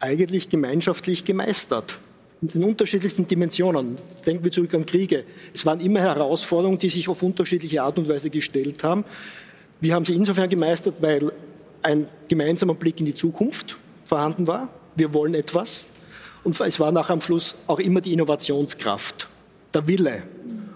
eigentlich 0.00 0.48
gemeinschaftlich 0.48 1.24
gemeistert. 1.24 2.00
In 2.42 2.48
den 2.48 2.64
unterschiedlichsten 2.64 3.28
Dimensionen. 3.28 3.98
Denken 4.26 4.42
wir 4.42 4.50
zurück 4.50 4.74
an 4.74 4.84
Kriege. 4.84 5.22
Es 5.54 5.64
waren 5.64 5.78
immer 5.78 6.00
Herausforderungen, 6.00 6.78
die 6.78 6.88
sich 6.88 7.08
auf 7.08 7.22
unterschiedliche 7.22 7.84
Art 7.84 8.00
und 8.00 8.08
Weise 8.08 8.30
gestellt 8.30 8.82
haben. 8.82 9.04
Wir 9.80 9.94
haben 9.94 10.04
sie 10.04 10.14
insofern 10.14 10.48
gemeistert, 10.48 10.96
weil 11.00 11.30
ein 11.82 12.08
gemeinsamer 12.26 12.74
Blick 12.74 12.98
in 12.98 13.06
die 13.06 13.14
Zukunft 13.14 13.76
vorhanden 14.04 14.48
war. 14.48 14.68
Wir 14.96 15.14
wollen 15.14 15.34
etwas. 15.34 15.88
Und 16.42 16.60
es 16.60 16.80
war 16.80 16.90
nach 16.90 17.10
am 17.10 17.20
Schluss 17.20 17.54
auch 17.68 17.78
immer 17.78 18.00
die 18.00 18.12
Innovationskraft, 18.12 19.28
der 19.72 19.86
Wille. 19.86 20.24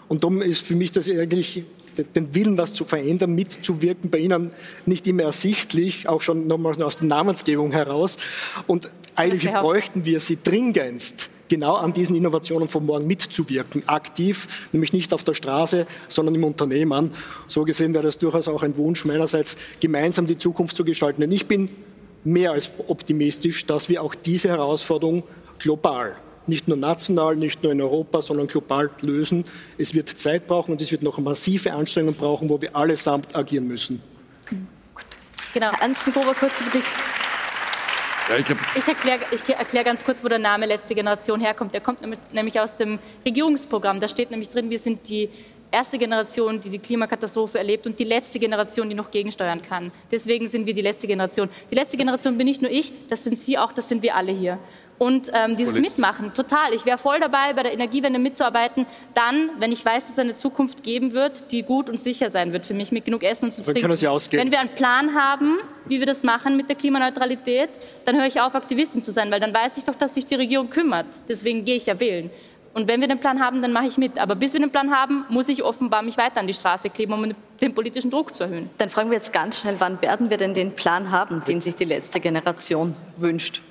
Und 0.06 0.22
darum 0.22 0.40
ist 0.40 0.64
für 0.64 0.76
mich 0.76 0.92
das 0.92 1.08
eigentlich 1.08 1.64
den 1.97 2.34
Willen, 2.34 2.59
was 2.59 2.72
zu 2.72 2.84
verändern, 2.84 3.34
mitzuwirken, 3.34 4.11
bei 4.11 4.18
Ihnen 4.18 4.51
nicht 4.86 5.07
immer 5.07 5.24
ersichtlich, 5.24 6.09
auch 6.09 6.20
schon 6.20 6.47
nochmal 6.47 6.80
aus 6.82 6.97
der 6.97 7.07
Namensgebung 7.07 7.72
heraus. 7.72 8.18
Und 8.66 8.88
eigentlich 9.14 9.53
bräuchten 9.53 10.05
wir 10.05 10.20
Sie 10.20 10.38
dringendst, 10.43 11.28
genau 11.49 11.74
an 11.74 11.93
diesen 11.93 12.16
Innovationen 12.16 12.66
von 12.66 12.86
morgen 12.86 13.07
mitzuwirken, 13.07 13.86
aktiv, 13.86 14.68
nämlich 14.72 14.93
nicht 14.95 15.12
auf 15.12 15.22
der 15.22 15.34
Straße, 15.34 15.86
sondern 16.09 16.34
im 16.34 16.45
Unternehmen. 16.45 17.11
So 17.47 17.64
gesehen 17.64 17.93
wäre 17.93 18.05
das 18.05 18.16
durchaus 18.18 18.49
auch 18.49 18.62
ein 18.62 18.76
Wunsch 18.78 19.05
meinerseits, 19.05 19.57
gemeinsam 19.78 20.26
die 20.26 20.38
Zukunft 20.38 20.76
zu 20.76 20.84
gestalten. 20.84 21.20
Denn 21.20 21.30
ich 21.32 21.47
bin 21.47 21.68
mehr 22.24 22.53
als 22.53 22.70
optimistisch, 22.88 23.66
dass 23.66 23.88
wir 23.88 24.03
auch 24.03 24.14
diese 24.14 24.49
Herausforderung 24.49 25.24
global 25.59 26.16
nicht 26.47 26.68
nur 26.68 26.76
national, 26.76 27.36
nicht 27.36 27.62
nur 27.62 27.72
in 27.72 27.80
Europa, 27.80 28.22
sondern 28.22 28.47
global 28.47 28.90
lösen. 29.01 29.45
Es 29.78 29.95
wird 29.95 30.09
Zeit 30.09 30.47
brauchen 30.47 30.72
und 30.72 30.80
es 30.80 30.90
wird 30.90 31.03
noch 31.03 31.18
massive 31.18 31.72
Anstrengungen 31.72 32.16
brauchen, 32.16 32.49
wo 32.49 32.61
wir 32.61 32.74
allesamt 32.74 33.34
agieren 33.34 33.66
müssen. 33.66 34.03
Genau, 35.55 35.70
Ernst 35.80 36.05
Gruber, 36.05 36.34
kurz 36.34 36.62
für 36.62 36.70
dich. 36.70 36.84
Ja, 38.28 38.36
ich, 38.38 38.47
ich 38.76 38.88
erkläre 38.88 39.20
erklär 39.59 39.84
ganz 39.84 40.05
kurz, 40.05 40.22
wo 40.24 40.28
der 40.28 40.38
Name 40.38 40.66
letzte 40.66 40.95
Generation 40.95 41.40
herkommt. 41.40 41.74
Der 41.74 41.80
kommt 41.80 42.01
nämlich 42.32 42.59
aus 42.61 42.76
dem 42.76 42.99
Regierungsprogramm. 43.26 44.01
Da 44.01 44.09
steht 44.09 44.30
nämlich 44.30 44.49
drin, 44.49 44.70
wir 44.70 44.78
sind 44.78 45.09
die 45.09 45.28
erste 45.72 45.99
Generation, 45.99 46.61
die 46.61 46.70
die 46.70 46.78
Klimakatastrophe 46.78 47.59
erlebt 47.59 47.86
und 47.86 47.99
die 47.99 48.05
letzte 48.05 48.38
Generation, 48.38 48.88
die 48.88 48.95
noch 48.95 49.11
gegensteuern 49.11 49.61
kann. 49.61 49.90
Deswegen 50.11 50.49
sind 50.49 50.66
wir 50.66 50.74
die 50.74 50.82
letzte 50.82 51.07
Generation. 51.07 51.49
Die 51.70 51.74
letzte 51.74 51.97
Generation 51.97 52.36
bin 52.36 52.47
nicht 52.47 52.62
nur 52.62 52.70
ich, 52.70 52.93
das 53.09 53.24
sind 53.24 53.38
Sie 53.38 53.59
auch, 53.59 53.72
das 53.72 53.88
sind 53.88 54.03
wir 54.03 54.14
alle 54.14 54.32
hier 54.32 54.59
und 55.03 55.32
ähm, 55.34 55.57
dieses 55.57 55.74
Poliz 55.74 55.96
Mitmachen, 55.96 56.32
total. 56.32 56.72
Ich 56.74 56.86
wäre 56.86 56.96
voll 56.96 57.18
dabei, 57.18 57.55
bei 57.55 57.64
der 57.64 57.72
Energiewende 57.72 58.20
mitzuarbeiten, 58.20 58.86
dann, 59.14 59.50
wenn 59.59 59.72
ich 59.72 59.84
weiß, 59.84 60.05
dass 60.05 60.12
es 60.12 60.18
eine 60.20 60.38
Zukunft 60.38 60.84
geben 60.84 61.12
wird, 61.12 61.50
die 61.50 61.64
gut 61.64 61.90
und 61.90 61.98
sicher 61.98 62.30
sein 62.30 62.53
wird 62.53 62.66
für 62.66 62.74
mich, 62.74 62.92
mit 62.92 63.05
genug 63.05 63.24
Essen 63.24 63.46
und 63.46 63.53
zu 63.53 63.64
trinken. 63.64 63.82
Wenn 63.82 64.53
wir 64.53 64.61
einen 64.61 64.68
Plan 64.68 65.12
haben, 65.16 65.59
wie 65.86 65.98
wir 65.98 66.07
das 66.07 66.22
machen 66.22 66.57
mit 66.57 66.68
der 66.68 66.76
Klimaneutralität, 66.76 67.70
dann 68.05 68.16
höre 68.16 68.26
ich 68.26 68.40
auf, 68.40 68.55
Aktivistin 68.55 69.03
zu 69.03 69.11
sein, 69.11 69.28
weil 69.32 69.40
dann 69.40 69.53
weiß 69.53 69.76
ich 69.76 69.82
doch, 69.82 69.96
dass 69.96 70.14
sich 70.14 70.24
die 70.24 70.36
Regierung 70.36 70.70
kümmert. 70.70 71.07
Deswegen 71.28 71.64
gehe 71.64 71.74
ich 71.74 71.86
ja 71.86 71.98
wählen. 71.98 72.30
Und 72.72 72.86
wenn 72.86 73.00
wir 73.00 73.09
den 73.09 73.18
Plan 73.18 73.40
haben, 73.40 73.61
dann 73.61 73.72
mache 73.72 73.86
ich 73.86 73.98
mit. 73.98 74.20
Aber 74.20 74.36
bis 74.36 74.53
wir 74.53 74.61
den 74.61 74.70
Plan 74.70 74.94
haben, 74.94 75.24
muss 75.28 75.48
ich 75.48 75.64
offenbar 75.64 76.03
mich 76.03 76.16
weiter 76.16 76.38
an 76.38 76.46
die 76.46 76.55
Straße 76.55 76.90
kleben, 76.90 77.12
um 77.12 77.34
den 77.61 77.74
politischen 77.74 78.12
Druck 78.12 78.36
zu 78.36 78.44
erhöhen. 78.44 78.70
Dann 78.78 78.88
fragen 78.88 79.11
wir 79.11 79.16
jetzt 79.16 79.32
ganz 79.32 79.59
schnell, 79.59 79.74
wann 79.80 80.00
werden 80.00 80.30
wir 80.30 80.36
denn 80.36 80.55
den 80.55 80.72
Plan 80.76 81.11
haben, 81.11 81.42
den 81.44 81.61
sich 81.61 81.74
die 81.74 81.86
letzte 81.86 82.20
Generation 82.20 82.94
wünscht? 83.16 83.62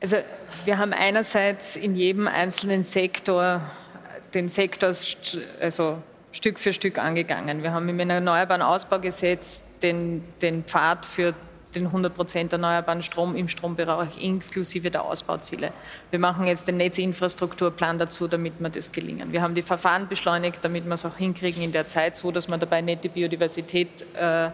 Also 0.00 0.16
wir 0.64 0.78
haben 0.78 0.92
einerseits 0.92 1.76
in 1.76 1.96
jedem 1.96 2.28
einzelnen 2.28 2.82
Sektor 2.82 3.62
den 4.34 4.48
Sektor 4.48 4.92
also 5.60 5.98
Stück 6.32 6.58
für 6.58 6.72
Stück 6.72 6.98
angegangen. 6.98 7.62
Wir 7.62 7.72
haben 7.72 7.88
im 7.88 7.98
Erneuerbaren 7.98 8.62
Ausbaugesetz 8.62 9.62
den, 9.82 10.22
den 10.42 10.64
Pfad 10.64 11.06
für 11.06 11.34
den 11.74 11.86
100 11.86 12.14
Prozent 12.14 12.52
erneuerbaren 12.52 13.02
Strom 13.02 13.36
im 13.36 13.48
Strombereich 13.48 14.22
inklusive 14.22 14.90
der 14.90 15.04
Ausbauziele. 15.04 15.72
Wir 16.10 16.18
machen 16.18 16.46
jetzt 16.46 16.68
den 16.68 16.78
Netzinfrastrukturplan 16.78 17.98
dazu, 17.98 18.28
damit 18.28 18.54
wir 18.58 18.68
das 18.68 18.92
gelingen. 18.92 19.32
Wir 19.32 19.42
haben 19.42 19.54
die 19.54 19.62
Verfahren 19.62 20.08
beschleunigt, 20.08 20.58
damit 20.62 20.84
wir 20.84 20.94
es 20.94 21.04
auch 21.04 21.16
hinkriegen 21.16 21.62
in 21.62 21.72
der 21.72 21.86
Zeit, 21.86 22.16
so 22.16 22.30
dass 22.30 22.48
wir 22.48 22.58
dabei 22.58 22.80
nicht 22.80 23.04
die 23.04 23.08
Biodiversität 23.08 24.06
äh, 24.14 24.50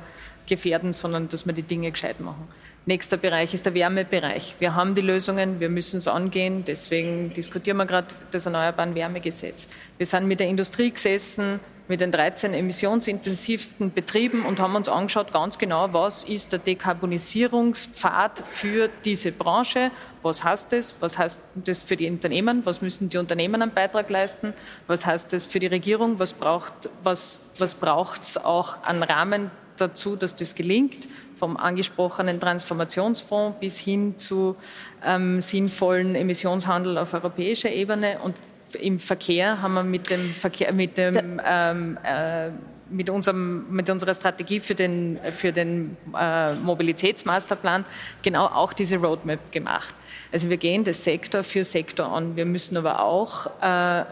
gefährden, 0.49 0.93
sondern 0.93 1.28
dass 1.28 1.47
wir 1.47 1.53
die 1.53 1.62
Dinge 1.62 1.90
gescheit 1.90 2.20
machen. 2.20 2.49
Nächster 2.85 3.16
Bereich 3.16 3.55
ist 3.55 3.64
der 3.64 3.74
Wärmebereich. 3.74 4.57
Wir 4.59 4.74
haben 4.74 4.97
die 4.97 5.03
Lösungen, 5.03 5.61
wir 5.61 5.68
müssen 5.68 5.99
es 5.99 6.09
angehen. 6.09 6.64
Deswegen 6.66 7.33
diskutieren 7.33 7.76
wir 7.76 7.87
gerade 7.87 8.09
das 8.33 8.47
Erneuerbaren 8.47 8.97
Wärmegesetz. 8.97 9.68
Wir 9.99 10.07
sind 10.07 10.26
mit 10.26 10.41
der 10.41 10.49
Industrie 10.49 10.91
gesessen, 10.91 11.61
mit 11.87 12.01
den 12.01 12.11
13 12.11 12.55
emissionsintensivsten 12.55 13.93
Betrieben 13.93 14.45
und 14.45 14.59
haben 14.59 14.74
uns 14.74 14.89
angeschaut 14.89 15.33
ganz 15.33 15.59
genau, 15.59 15.93
was 15.93 16.24
ist 16.24 16.51
der 16.51 16.59
Dekarbonisierungspfad 16.59 18.43
für 18.45 18.89
diese 19.05 19.30
Branche, 19.30 19.93
was 20.22 20.43
heißt 20.43 20.72
das, 20.72 20.97
was 20.99 21.18
heißt 21.18 21.41
das 21.55 21.85
für 21.85 21.97
die 21.97 22.11
Unternehmen, 22.11 22.66
was 22.66 22.83
müssen 22.83 23.09
die 23.11 23.18
Unternehmen 23.18 23.62
einen 23.62 23.72
Beitrag 23.72 24.11
leisten, 24.11 24.55
was 24.89 25.07
heißt 25.07 25.33
das 25.33 25.47
für 25.47 25.61
die 25.61 25.68
Regierung, 25.68 26.18
was 26.18 26.33
braucht 26.33 26.72
was, 27.05 27.41
was 27.59 27.76
es 28.20 28.39
auch 28.39 28.83
an 28.83 29.05
Rahmen 29.05 29.53
dazu, 29.76 30.16
dass 30.16 30.35
das 30.35 30.57
gelingt 30.57 31.07
vom 31.35 31.57
angesprochenen 31.57 32.41
Transformationsfonds 32.41 33.59
bis 33.61 33.78
hin 33.78 34.18
zu 34.18 34.57
ähm, 35.05 35.41
sinnvollen 35.41 36.14
Emissionshandel 36.14 36.99
auf 36.99 37.14
europäischer 37.14 37.70
Ebene. 37.70 38.18
Und 38.22 38.37
im 38.80 38.99
Verkehr 38.99 39.61
haben 39.61 39.74
wir 39.74 39.83
mit 39.83 40.11
dem 40.11 40.33
Verkehr, 40.33 40.72
mit 40.72 40.97
dem 40.97 41.41
ähm, 41.45 41.99
äh, 42.05 42.51
mit, 42.93 43.11
unserem, 43.11 43.66
mit 43.70 43.89
unserer 43.91 44.14
Strategie 44.14 44.61
für 44.61 44.74
den, 44.74 45.18
für 45.30 45.53
den 45.53 45.97
äh, 46.18 46.55
Mobilitätsmasterplan 46.57 47.85
genau 48.22 48.47
auch 48.47 48.72
diese 48.72 48.97
Roadmap 48.97 49.51
gemacht. 49.51 49.95
Also 50.30 50.51
wir 50.51 50.57
gehen 50.57 50.85
das 50.85 51.03
Sektor 51.05 51.43
für 51.43 51.64
Sektor 51.64 52.07
an. 52.07 52.37
Wir 52.37 52.45
müssen 52.45 52.76
aber 52.76 53.03
auch, 53.03 53.47
äh, 53.61 54.05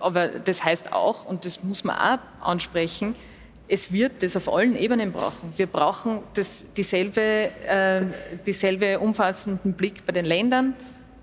aber 0.00 0.28
das 0.44 0.64
heißt 0.64 0.92
auch, 0.92 1.24
und 1.24 1.44
das 1.44 1.62
muss 1.62 1.84
man 1.84 1.96
auch 1.96 2.46
ansprechen, 2.46 3.14
es 3.68 3.92
wird 3.92 4.22
das 4.22 4.36
auf 4.36 4.52
allen 4.52 4.76
Ebenen 4.76 5.12
brauchen. 5.12 5.52
Wir 5.56 5.66
brauchen 5.66 6.20
das, 6.34 6.72
dieselbe, 6.74 7.20
äh, 7.20 8.02
dieselbe 8.46 8.98
umfassenden 8.98 9.72
Blick 9.72 10.04
bei 10.06 10.12
den 10.12 10.24
Ländern. 10.24 10.74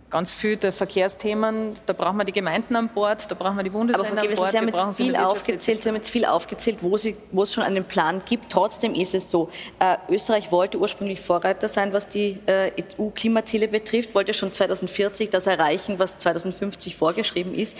Ganz 0.09 0.33
viel 0.33 0.57
der 0.57 0.73
Verkehrsthemen, 0.73 1.77
da 1.85 1.93
brauchen 1.93 2.17
wir 2.17 2.25
die 2.25 2.33
Gemeinden 2.33 2.75
an 2.75 2.89
Bord, 2.89 3.31
da 3.31 3.35
brauchen 3.35 3.55
wir 3.55 3.63
die 3.63 3.69
Bundesländer 3.69 4.21
an 4.21 4.35
Bord. 4.35 4.49
Sie 4.49 4.57
haben 4.57 4.67
jetzt 4.67 4.97
viel 4.97 5.15
aufgezählt, 5.15 5.83
Sie 5.83 5.87
haben 5.87 5.95
jetzt 5.95 6.09
viel 6.09 6.25
aufgezählt, 6.25 6.79
wo, 6.81 6.97
Sie, 6.97 7.15
wo 7.31 7.43
es 7.43 7.53
schon 7.53 7.63
einen 7.63 7.85
Plan 7.85 8.21
gibt. 8.27 8.51
Trotzdem 8.51 8.93
ist 8.93 9.13
es 9.13 9.31
so, 9.31 9.49
äh, 9.79 9.95
Österreich 10.09 10.51
wollte 10.51 10.77
ursprünglich 10.79 11.21
Vorreiter 11.21 11.69
sein, 11.69 11.93
was 11.93 12.09
die 12.09 12.39
äh, 12.45 12.71
EU-Klimaziele 12.99 13.69
betrifft, 13.69 14.13
wollte 14.13 14.33
schon 14.33 14.51
2040 14.51 15.29
das 15.29 15.47
erreichen, 15.47 15.97
was 15.97 16.17
2050 16.17 16.97
vorgeschrieben 16.97 17.55
ist. 17.55 17.77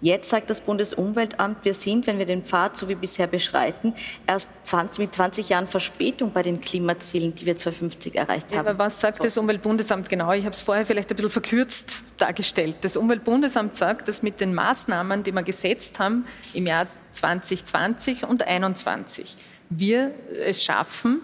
Jetzt 0.00 0.30
sagt 0.30 0.48
das 0.48 0.62
Bundesumweltamt, 0.62 1.64
wir 1.64 1.74
sind, 1.74 2.06
wenn 2.06 2.18
wir 2.18 2.26
den 2.26 2.42
Pfad 2.42 2.76
so 2.76 2.88
wie 2.88 2.94
bisher 2.94 3.26
beschreiten, 3.26 3.94
erst 4.26 4.48
20, 4.64 4.98
mit 4.98 5.14
20 5.14 5.48
Jahren 5.50 5.68
Verspätung 5.68 6.32
bei 6.32 6.42
den 6.42 6.60
Klimazielen, 6.60 7.34
die 7.34 7.44
wir 7.44 7.56
2050 7.56 8.14
erreicht 8.14 8.46
haben. 8.46 8.54
Ja, 8.54 8.60
aber 8.60 8.78
was 8.78 9.00
sagt 9.00 9.18
so. 9.18 9.24
das 9.24 9.36
Umweltbundesamt 9.36 10.08
genau? 10.08 10.32
Ich 10.32 10.44
habe 10.44 10.54
es 10.54 10.62
vorher 10.62 10.86
vielleicht 10.86 11.10
ein 11.10 11.16
bisschen 11.16 11.30
verkürzt 11.30 12.02
dargestellt. 12.16 12.76
Das 12.80 12.96
Umweltbundesamt 12.96 13.74
sagt, 13.74 14.08
dass 14.08 14.22
mit 14.22 14.40
den 14.40 14.54
Maßnahmen, 14.54 15.22
die 15.22 15.32
wir 15.32 15.42
gesetzt 15.42 15.98
haben 15.98 16.24
im 16.54 16.66
Jahr 16.66 16.86
2020 17.10 18.24
und 18.24 18.38
2021, 18.38 19.36
wir 19.68 20.12
es 20.44 20.62
schaffen, 20.62 21.20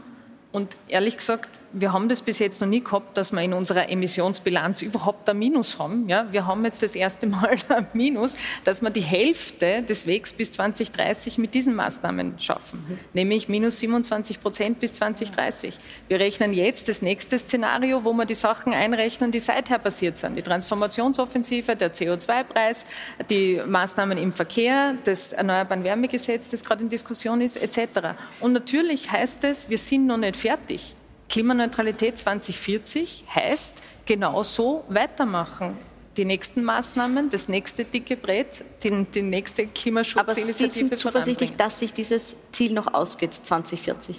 und 0.56 0.74
ehrlich 0.88 1.18
gesagt, 1.18 1.50
wir 1.78 1.92
haben 1.92 2.08
das 2.08 2.22
bis 2.22 2.38
jetzt 2.38 2.62
noch 2.62 2.68
nie 2.68 2.82
gehabt, 2.82 3.18
dass 3.18 3.32
wir 3.32 3.42
in 3.42 3.52
unserer 3.52 3.90
Emissionsbilanz 3.90 4.80
überhaupt 4.80 5.28
ein 5.28 5.38
Minus 5.38 5.78
haben. 5.78 6.08
Ja, 6.08 6.26
wir 6.32 6.46
haben 6.46 6.64
jetzt 6.64 6.82
das 6.82 6.94
erste 6.94 7.26
Mal 7.26 7.56
ein 7.68 7.86
Minus, 7.92 8.34
dass 8.64 8.80
wir 8.80 8.88
die 8.88 9.02
Hälfte 9.02 9.82
des 9.82 10.06
Wegs 10.06 10.32
bis 10.32 10.52
2030 10.52 11.36
mit 11.36 11.52
diesen 11.52 11.74
Maßnahmen 11.74 12.38
schaffen, 12.38 12.82
mhm. 12.88 12.98
nämlich 13.12 13.48
minus 13.48 13.78
27 13.80 14.40
Prozent 14.40 14.80
bis 14.80 14.94
2030. 14.94 15.78
Wir 16.08 16.18
rechnen 16.18 16.54
jetzt 16.54 16.88
das 16.88 17.02
nächste 17.02 17.38
Szenario, 17.38 18.04
wo 18.04 18.14
wir 18.14 18.24
die 18.24 18.34
Sachen 18.34 18.72
einrechnen, 18.72 19.30
die 19.30 19.40
seither 19.40 19.78
passiert 19.78 20.16
sind. 20.16 20.36
Die 20.36 20.42
Transformationsoffensive, 20.42 21.76
der 21.76 21.92
CO2-Preis, 21.92 22.86
die 23.28 23.60
Maßnahmen 23.66 24.16
im 24.16 24.32
Verkehr, 24.32 24.94
das 25.04 25.34
Erneuerbaren 25.34 25.84
Wärmegesetz, 25.84 26.50
das 26.50 26.64
gerade 26.64 26.82
in 26.82 26.88
Diskussion 26.88 27.42
ist, 27.42 27.60
etc. 27.60 28.16
Und 28.40 28.54
natürlich 28.54 29.12
heißt 29.12 29.44
es, 29.44 29.68
wir 29.68 29.78
sind 29.78 30.06
noch 30.06 30.16
nicht 30.16 30.36
fertig. 30.36 30.95
Klimaneutralität 31.28 32.18
2040 32.18 33.24
heißt 33.34 33.82
genauso 34.06 34.84
weitermachen. 34.88 35.76
Die 36.16 36.24
nächsten 36.24 36.64
Maßnahmen, 36.64 37.28
das 37.28 37.48
nächste 37.48 37.84
dicke 37.84 38.16
Brett, 38.16 38.64
die, 38.82 39.04
die 39.04 39.22
nächste 39.22 39.66
Klimaschutzinitiative. 39.66 40.64
Aber 40.64 40.70
Sie 40.70 40.78
sind 40.80 40.96
zuversichtlich, 40.96 41.52
dass 41.56 41.80
sich 41.80 41.92
dieses 41.92 42.36
Ziel 42.52 42.72
noch 42.72 42.94
ausgeht, 42.94 43.34
2040? 43.34 44.18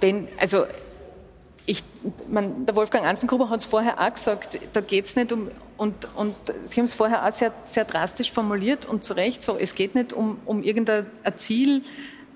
Wenn, 0.00 0.28
also 0.38 0.66
ich, 1.66 1.82
man, 2.28 2.66
der 2.66 2.76
Wolfgang 2.76 3.04
Anzengruber 3.04 3.50
hat 3.50 3.60
es 3.60 3.66
vorher 3.66 4.00
auch 4.00 4.12
gesagt, 4.12 4.58
da 4.72 4.80
geht 4.80 5.06
es 5.06 5.16
nicht 5.16 5.32
um, 5.32 5.50
und, 5.76 6.08
und 6.14 6.34
Sie 6.64 6.80
haben 6.80 6.86
es 6.86 6.94
vorher 6.94 7.26
auch 7.26 7.32
sehr, 7.32 7.52
sehr 7.66 7.84
drastisch 7.84 8.30
formuliert 8.30 8.86
und 8.86 9.04
zu 9.04 9.12
Recht 9.12 9.42
so, 9.42 9.56
es 9.58 9.74
geht 9.74 9.94
nicht 9.94 10.12
um, 10.12 10.38
um 10.46 10.62
irgendein 10.62 11.06
Ziel, 11.36 11.82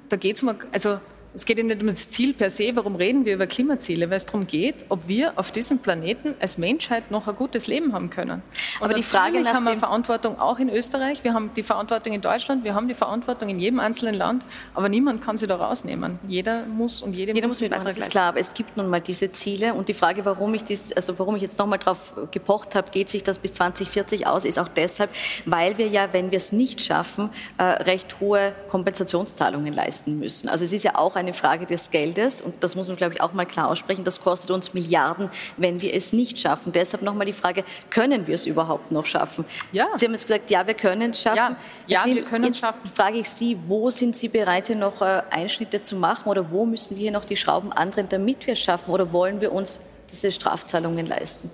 da 0.09 0.17
geht 0.17 0.37
es 0.37 0.43
um, 0.43 0.51
also 0.73 0.99
Es 1.35 1.45
geht 1.45 1.59
ja 1.59 1.65
nicht 1.65 1.81
um 1.81 1.89
das 1.89 2.11
Ziel 2.11 2.35
per 2.35 2.51
se. 2.51 2.75
Warum 2.75 2.97
reden 2.97 3.25
wir 3.25 3.35
über 3.35 3.47
Klimaziele? 3.47 4.11
Weil 4.11 4.17
es 4.17 4.27
darum 4.27 4.47
geht, 4.47 4.75
ob 4.89 5.07
wir 5.07 5.33
auf 5.37 5.53
diesem 5.53 5.79
Planeten 5.79 6.35
als 6.41 6.59
Menschheit 6.59 7.11
noch 7.11 7.29
ein 7.29 7.37
gutes 7.37 7.69
Leben 7.69 7.93
haben 7.93 8.11
können. 8.11 8.43
Und 8.81 8.85
Aber 8.85 8.95
die 8.95 9.03
Frage 9.03 9.41
nach 9.41 9.55
haben 9.55 9.65
wir 9.65 9.77
Verantwortung 9.77 10.41
auch 10.41 10.59
in 10.59 10.69
Österreich. 10.69 11.23
Wir 11.23 11.33
haben 11.33 11.51
die 11.55 11.63
Verantwortung 11.63 12.13
in 12.15 12.21
Deutschland. 12.21 12.65
Wir 12.65 12.75
haben 12.75 12.89
die 12.89 12.95
Verantwortung 12.95 13.49
in 13.49 13.61
jedem 13.61 13.79
einzelnen 13.79 14.15
Land. 14.15 14.45
Aber 14.75 14.89
niemand 14.89 15.23
kann 15.23 15.39
sie 15.39 15.47
da 15.47 15.57
rausnehmen. 15.57 16.19
Jeder 16.27 16.67
muss 16.67 17.01
und 17.01 17.15
jede 17.15 17.33
Jeder 17.33 17.47
muss 17.47 17.61
muss 17.61 17.69
das 17.69 17.79
Beitrag 17.79 17.97
ist 17.97 18.11
klar, 18.11 18.29
aber 18.31 18.41
es 18.41 18.53
gibt 18.55 18.77
nun 18.77 18.89
mal 18.89 19.01
diese 19.01 19.31
Ziele 19.33 19.75
und 19.75 19.89
die 19.89 19.95
Frage, 19.95 20.25
warum 20.25 20.55
ich, 20.55 20.65
dies, 20.65 20.93
also 20.93 21.19
warum 21.19 21.37
ich 21.37 21.43
jetzt 21.43 21.59
nochmal 21.59 21.79
darauf 21.79 22.15
gepocht 22.31 22.75
habe, 22.75 22.91
geht 22.91 23.11
sich 23.11 23.23
das 23.23 23.39
bis 23.39 23.53
2040 23.53 24.27
aus, 24.27 24.45
ist 24.45 24.59
auch 24.59 24.69
deshalb, 24.69 25.11
weil 25.47 25.79
wir 25.79 25.89
ja, 25.89 26.09
wenn 26.13 26.31
wir 26.31 26.39
es 26.39 26.53
nicht 26.53 26.81
schaffen, 26.81 27.31
äh, 27.59 27.63
recht 27.63 28.21
hohe 28.21 28.53
Kompensationszahlungen 28.69 29.73
leisten 29.73 30.19
müssen. 30.19 30.49
Also 30.49 30.65
es 30.65 30.73
ist 30.73 30.85
ja 30.85 30.97
auch 30.97 31.17
eine 31.21 31.33
Frage 31.33 31.67
des 31.67 31.91
Geldes 31.91 32.41
und 32.41 32.55
das 32.63 32.75
muss 32.75 32.89
man, 32.89 32.97
glaube 32.97 33.15
ich, 33.15 33.21
auch 33.21 33.33
mal 33.33 33.47
klar 33.47 33.69
aussprechen, 33.69 34.05
das 34.05 34.21
kostet 34.21 34.51
uns 34.51 34.75
Milliarden, 34.75 35.31
wenn 35.57 35.81
wir 35.81 35.95
es 35.95 36.13
nicht 36.13 36.39
schaffen. 36.39 36.73
Deshalb 36.73 37.03
nochmal 37.03 37.27
die 37.27 37.33
Frage, 37.33 37.65
können 37.89 38.27
wir 38.27 38.35
es 38.35 38.47
überhaupt 38.47 38.91
noch 38.91 39.07
schaffen? 39.07 39.45
Ja. 39.73 39.87
Sie 39.97 40.07
haben 40.07 40.13
jetzt 40.13 40.27
gesagt, 40.27 40.51
ja, 40.51 40.67
wir 40.67 40.75
können 40.75 41.13
es 41.13 41.23
schaffen. 41.23 41.57
Ja, 41.87 42.05
ja, 42.07 42.15
wir 42.15 42.23
können 42.23 42.45
es 42.45 42.49
jetzt 42.49 42.61
schaffen. 42.61 42.91
frage 42.93 43.19
ich 43.19 43.31
Sie, 43.31 43.57
wo 43.67 43.91
sind 43.91 44.17
Sie 44.17 44.29
bereit, 44.29 44.67
hier 44.67 44.77
noch 44.77 45.01
äh, 45.01 45.23
Einschnitte 45.31 45.83
zu 45.83 45.97
machen 45.97 46.29
oder 46.29 46.51
wo 46.51 46.67
müssen 46.67 46.97
wir 46.97 47.03
hier 47.03 47.13
noch 47.13 47.25
die 47.25 47.37
Schrauben 47.37 47.73
andrehen, 47.73 48.09
damit 48.09 48.47
wir 48.47 48.53
es 48.53 48.61
schaffen 48.61 48.91
oder 48.91 49.13
wollen 49.13 49.41
wir 49.41 49.53
uns 49.53 49.79
diese 50.11 50.33
Strafzahlungen 50.33 51.07
leisten? 51.07 51.51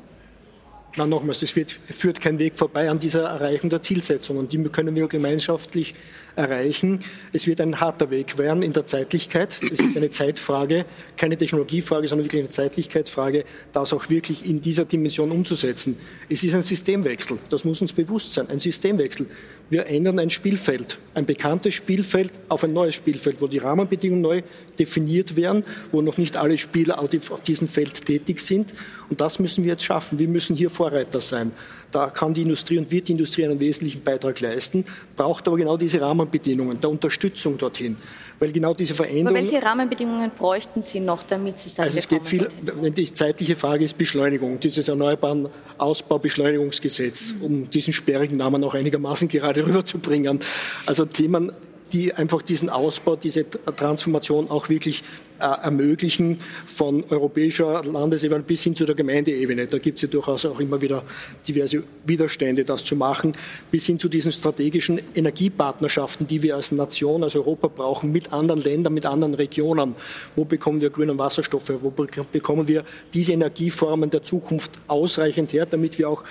Na, 0.97 1.07
nochmals, 1.07 1.43
es 1.43 1.55
wird, 1.55 1.73
führt 1.73 2.23
kein 2.23 2.39
Weg 2.39 2.57
vorbei 2.57 2.89
an 2.89 2.99
dieser 2.99 3.25
Erreichung 3.25 3.69
der 3.69 3.83
Zielsetzung. 3.83 4.39
Und 4.39 4.53
die 4.53 4.63
können 4.65 4.97
wir 4.97 5.07
gemeinschaftlich 5.09 5.95
erreichen. 6.37 7.01
Es 7.33 7.47
wird 7.47 7.61
ein 7.61 7.81
harter 7.81 8.11
Weg 8.11 8.39
werden 8.39 8.63
in 8.63 8.73
der 8.73 8.87
Zeitlichkeit. 8.87 9.57
Es 9.73 9.81
ist 9.81 9.97
eine 9.97 10.11
Zeitfrage, 10.11 10.85
keine 11.17 11.37
Technologiefrage, 11.37 12.07
sondern 12.09 12.27
wirklich 12.27 12.43
eine 12.43 12.51
Zeitlichkeitsfrage, 12.51 13.45
das 13.73 13.93
auch 13.93 14.09
wirklich 14.11 14.47
in 14.47 14.61
dieser 14.61 14.85
Dimension 14.85 15.31
umzusetzen. 15.31 15.97
Es 16.29 16.45
ist 16.45 16.55
ein 16.55 16.63
Systemwechsel. 16.63 17.39
Das 17.51 17.65
muss 17.65 17.81
uns 17.81 17.93
bewusst 17.93 18.35
sein. 18.35 18.49
Ein 18.49 18.59
Systemwechsel. 18.59 19.27
Wir 19.69 19.87
ändern 19.87 20.21
ein 20.21 20.31
Spielfeld, 20.31 20.99
ein 21.15 21.27
bekanntes 21.27 21.75
Spielfeld 21.75 22.31
auf 22.49 22.63
ein 22.63 22.73
neues 22.73 22.95
Spielfeld, 22.95 23.41
wo 23.41 23.49
die 23.49 23.59
Rahmenbedingungen 23.59 24.23
neu 24.23 24.43
definiert 24.79 25.35
werden, 25.35 25.65
wo 25.91 26.03
noch 26.03 26.19
nicht 26.19 26.37
alle 26.37 26.57
Spieler 26.57 27.01
auf 27.01 27.41
diesem 27.43 27.67
Feld 27.67 28.07
tätig 28.07 28.39
sind. 28.39 28.73
Und 29.11 29.21
das 29.21 29.41
müssen 29.41 29.65
wir 29.65 29.73
jetzt 29.73 29.83
schaffen. 29.83 30.21
Wir 30.21 30.29
müssen 30.29 30.55
hier 30.55 30.71
Vorreiter 30.71 31.21
sein. 31.21 31.51
Da 31.91 32.11
kann 32.11 32.33
die 32.33 32.43
Industrie 32.43 32.79
und 32.79 32.91
wird 32.93 33.09
die 33.09 33.13
Industrie 33.13 33.45
einen 33.45 33.59
wesentlichen 33.59 34.03
Beitrag 34.03 34.39
leisten, 34.41 34.85
braucht 35.17 35.49
aber 35.49 35.57
genau 35.57 35.77
diese 35.77 36.01
Rahmenbedingungen 36.01 36.81
der 36.81 36.91
Unterstützung 36.91 37.59
dorthin. 37.59 37.97
Weil 38.39 38.53
genau 38.53 38.75
diese 38.75 38.93
Aber 38.95 39.05
Veränderungen. 39.05 39.43
welche 39.43 39.63
Rahmenbedingungen 39.65 40.31
bräuchten 40.31 40.83
Sie 40.83 41.01
noch, 41.01 41.23
damit 41.23 41.59
Sie 41.59 41.69
sagen, 41.69 41.89
Also 41.89 41.99
es 41.99 42.09
geht 42.09 42.27
viel, 42.27 42.49
wenn 42.63 42.95
die 42.95 43.13
zeitliche 43.13 43.57
Frage 43.57 43.85
ist 43.85 43.97
Beschleunigung, 43.97 44.61
dieses 44.61 44.89
Erneuerbaren 44.89 45.49
Ausbaubeschleunigungsgesetz, 45.79 47.35
um 47.41 47.69
diesen 47.71 47.93
sperrigen 47.93 48.37
Namen 48.37 48.63
auch 48.65 48.75
einigermaßen 48.75 49.29
gerade 49.29 49.67
rüberzubringen. 49.67 50.41
Also 50.85 51.05
Themen, 51.07 51.51
die 51.93 52.13
einfach 52.13 52.43
diesen 52.43 52.71
Ausbau, 52.71 53.17
diese 53.17 53.45
Transformation 53.51 54.51
auch 54.51 54.69
wirklich 54.69 55.03
äh, 55.39 55.45
ermöglichen 55.45 56.41
von 56.65 57.05
europäischer 57.11 57.85
Landesebene 57.85 58.43
bis 58.43 58.63
hin 58.63 58.75
zu 58.75 58.87
der 58.87 58.95
Gemeindeebene. 58.95 59.67
Da 59.67 59.79
gibt 59.79 59.97
es 59.97 60.03
ja 60.03 60.09
durchaus 60.09 60.47
auch 60.47 60.61
immer 60.61 60.81
wieder 60.81 61.03
diverse 61.47 61.83
Widerstände, 62.07 62.65
das 62.65 62.85
zu 62.85 62.97
machen, 62.97 63.33
bis 63.71 63.85
hin 63.85 63.99
zu 63.99 64.09
diesen 64.09 64.33
strategischen 64.33 64.99
Energiepartnerschaften, 65.15 66.27
die 66.27 66.43
wir 66.43 66.57
als 66.57 66.73
Nation, 66.73 67.23
als 67.23 67.37
Europa 67.37 67.69
brauchen, 67.69 68.13
mit 68.13 68.33
anderen 68.33 68.63
Ländern, 68.63 68.95
mit 68.95 69.05
anderen 69.05 69.35
Regionen. 69.35 69.95
Wo 70.37 70.47
bekommen 70.47 70.81
wir 70.81 70.89
grünen 70.89 71.19
Wasserstoffe? 71.19 71.73
Wo 71.83 71.91
bekommen 71.91 72.67
wir 72.67 72.85
diese 73.13 73.33
Energieformen 73.33 74.09
der 74.09 74.23
Zukunft 74.23 74.71
ausreichend 74.87 75.53
her, 75.53 75.67
damit 75.67 75.99
wir 75.99 76.09
auch 76.09 76.25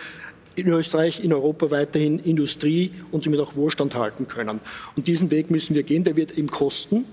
in 0.55 0.67
Österreich, 0.67 1.23
in 1.23 1.33
Europa 1.33 1.71
weiterhin 1.71 2.19
Industrie 2.19 2.91
und 3.11 3.23
somit 3.23 3.39
auch 3.39 3.55
Wohlstand 3.55 3.95
halten 3.95 4.27
können. 4.27 4.59
Und 4.95 5.07
diesen 5.07 5.31
Weg 5.31 5.51
müssen 5.51 5.75
wir 5.75 5.83
gehen. 5.83 6.03
Der 6.03 6.15
wird 6.15 6.37
eben 6.37 6.47
kosten. 6.47 7.05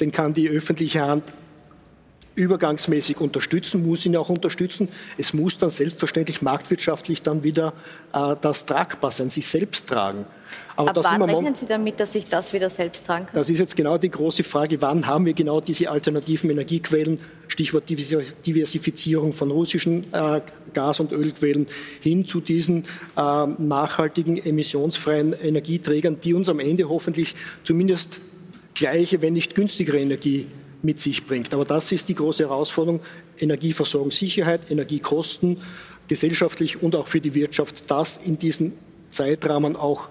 Den 0.00 0.12
kann 0.12 0.34
die 0.34 0.48
öffentliche 0.48 1.02
Hand 1.02 1.24
übergangsmäßig 2.40 3.20
unterstützen, 3.20 3.86
muss 3.86 4.06
ihn 4.06 4.16
auch 4.16 4.30
unterstützen. 4.30 4.88
Es 5.18 5.32
muss 5.34 5.58
dann 5.58 5.70
selbstverständlich 5.70 6.42
marktwirtschaftlich 6.42 7.22
dann 7.22 7.44
wieder 7.44 7.74
äh, 8.12 8.34
das 8.40 8.66
tragbar 8.66 9.10
sein, 9.10 9.30
sich 9.30 9.46
selbst 9.46 9.88
tragen. 9.88 10.24
Aber 10.76 10.90
Ab 10.90 10.98
wann 11.02 11.22
rechnen 11.22 11.54
Sie 11.54 11.66
damit, 11.66 12.00
dass 12.00 12.12
sich 12.12 12.26
das 12.26 12.52
wieder 12.52 12.70
selbst 12.70 13.06
tragen 13.06 13.26
kann? 13.26 13.34
das 13.34 13.48
ist 13.50 13.58
jetzt 13.58 13.76
genau 13.76 13.98
die 13.98 14.10
große 14.10 14.42
Frage, 14.42 14.80
wann 14.80 15.06
haben 15.06 15.26
wir 15.26 15.34
genau 15.34 15.60
diese 15.60 15.90
alternativen 15.90 16.50
Energiequellen, 16.50 17.20
Stichwort 17.48 17.84
Divers- 17.88 18.32
Diversifizierung 18.44 19.32
von 19.32 19.50
russischen 19.50 20.12
äh, 20.12 20.40
Gas- 20.72 21.00
und 21.00 21.12
Ölquellen 21.12 21.66
hin 22.00 22.26
zu 22.26 22.40
diesen 22.40 22.84
äh, 23.16 23.46
nachhaltigen, 23.58 24.38
emissionsfreien 24.38 25.34
Energieträgern, 25.34 26.18
die 26.20 26.34
uns 26.34 26.48
am 26.48 26.60
Ende 26.60 26.88
hoffentlich 26.88 27.34
zumindest 27.62 28.18
gleiche, 28.74 29.20
wenn 29.20 29.34
nicht 29.34 29.54
günstigere 29.54 29.98
Energie 29.98 30.46
mit 30.82 31.00
sich 31.00 31.26
bringt. 31.26 31.52
Aber 31.54 31.64
das 31.64 31.92
ist 31.92 32.08
die 32.08 32.14
große 32.14 32.44
Herausforderung, 32.44 33.00
Energieversorgungssicherheit, 33.38 34.70
Energiekosten, 34.70 35.58
gesellschaftlich 36.08 36.82
und 36.82 36.96
auch 36.96 37.06
für 37.06 37.20
die 37.20 37.34
Wirtschaft, 37.34 37.90
das 37.90 38.16
in 38.16 38.38
diesen 38.38 38.72
Zeitrahmen 39.10 39.76
auch 39.76 40.08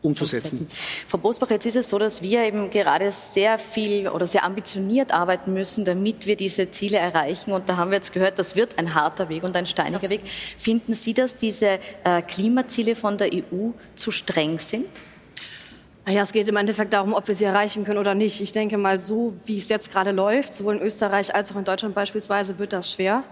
umzusetzen. 0.00 0.68
Frau 1.08 1.18
Bosbach, 1.18 1.50
jetzt 1.50 1.66
ist 1.66 1.74
es 1.74 1.90
so, 1.90 1.98
dass 1.98 2.22
wir 2.22 2.44
eben 2.44 2.70
gerade 2.70 3.10
sehr 3.10 3.58
viel 3.58 4.08
oder 4.08 4.26
sehr 4.26 4.44
ambitioniert 4.44 5.12
arbeiten 5.12 5.52
müssen, 5.52 5.84
damit 5.84 6.26
wir 6.26 6.36
diese 6.36 6.70
Ziele 6.70 6.98
erreichen. 6.98 7.52
Und 7.52 7.68
da 7.68 7.76
haben 7.76 7.90
wir 7.90 7.96
jetzt 7.96 8.12
gehört, 8.12 8.38
das 8.38 8.54
wird 8.54 8.78
ein 8.78 8.94
harter 8.94 9.28
Weg 9.28 9.42
und 9.42 9.56
ein 9.56 9.66
steiniger 9.66 10.08
Weg. 10.08 10.20
Finden 10.56 10.94
Sie, 10.94 11.14
dass 11.14 11.36
diese 11.36 11.80
äh, 12.04 12.22
Klimaziele 12.22 12.94
von 12.94 13.18
der 13.18 13.32
EU 13.32 13.70
zu 13.96 14.12
streng 14.12 14.60
sind? 14.60 14.86
Ja, 16.08 16.22
es 16.22 16.32
geht 16.32 16.48
im 16.48 16.56
Endeffekt 16.56 16.94
darum, 16.94 17.12
ob 17.12 17.28
wir 17.28 17.34
sie 17.34 17.44
erreichen 17.44 17.84
können 17.84 17.98
oder 17.98 18.14
nicht. 18.14 18.40
Ich 18.40 18.52
denke 18.52 18.78
mal, 18.78 18.98
so 18.98 19.34
wie 19.44 19.58
es 19.58 19.68
jetzt 19.68 19.92
gerade 19.92 20.10
läuft, 20.10 20.54
sowohl 20.54 20.76
in 20.76 20.82
Österreich 20.82 21.34
als 21.34 21.52
auch 21.52 21.56
in 21.56 21.64
Deutschland 21.64 21.94
beispielsweise, 21.94 22.58
wird 22.58 22.72
das 22.72 22.90
schwer. 22.90 23.24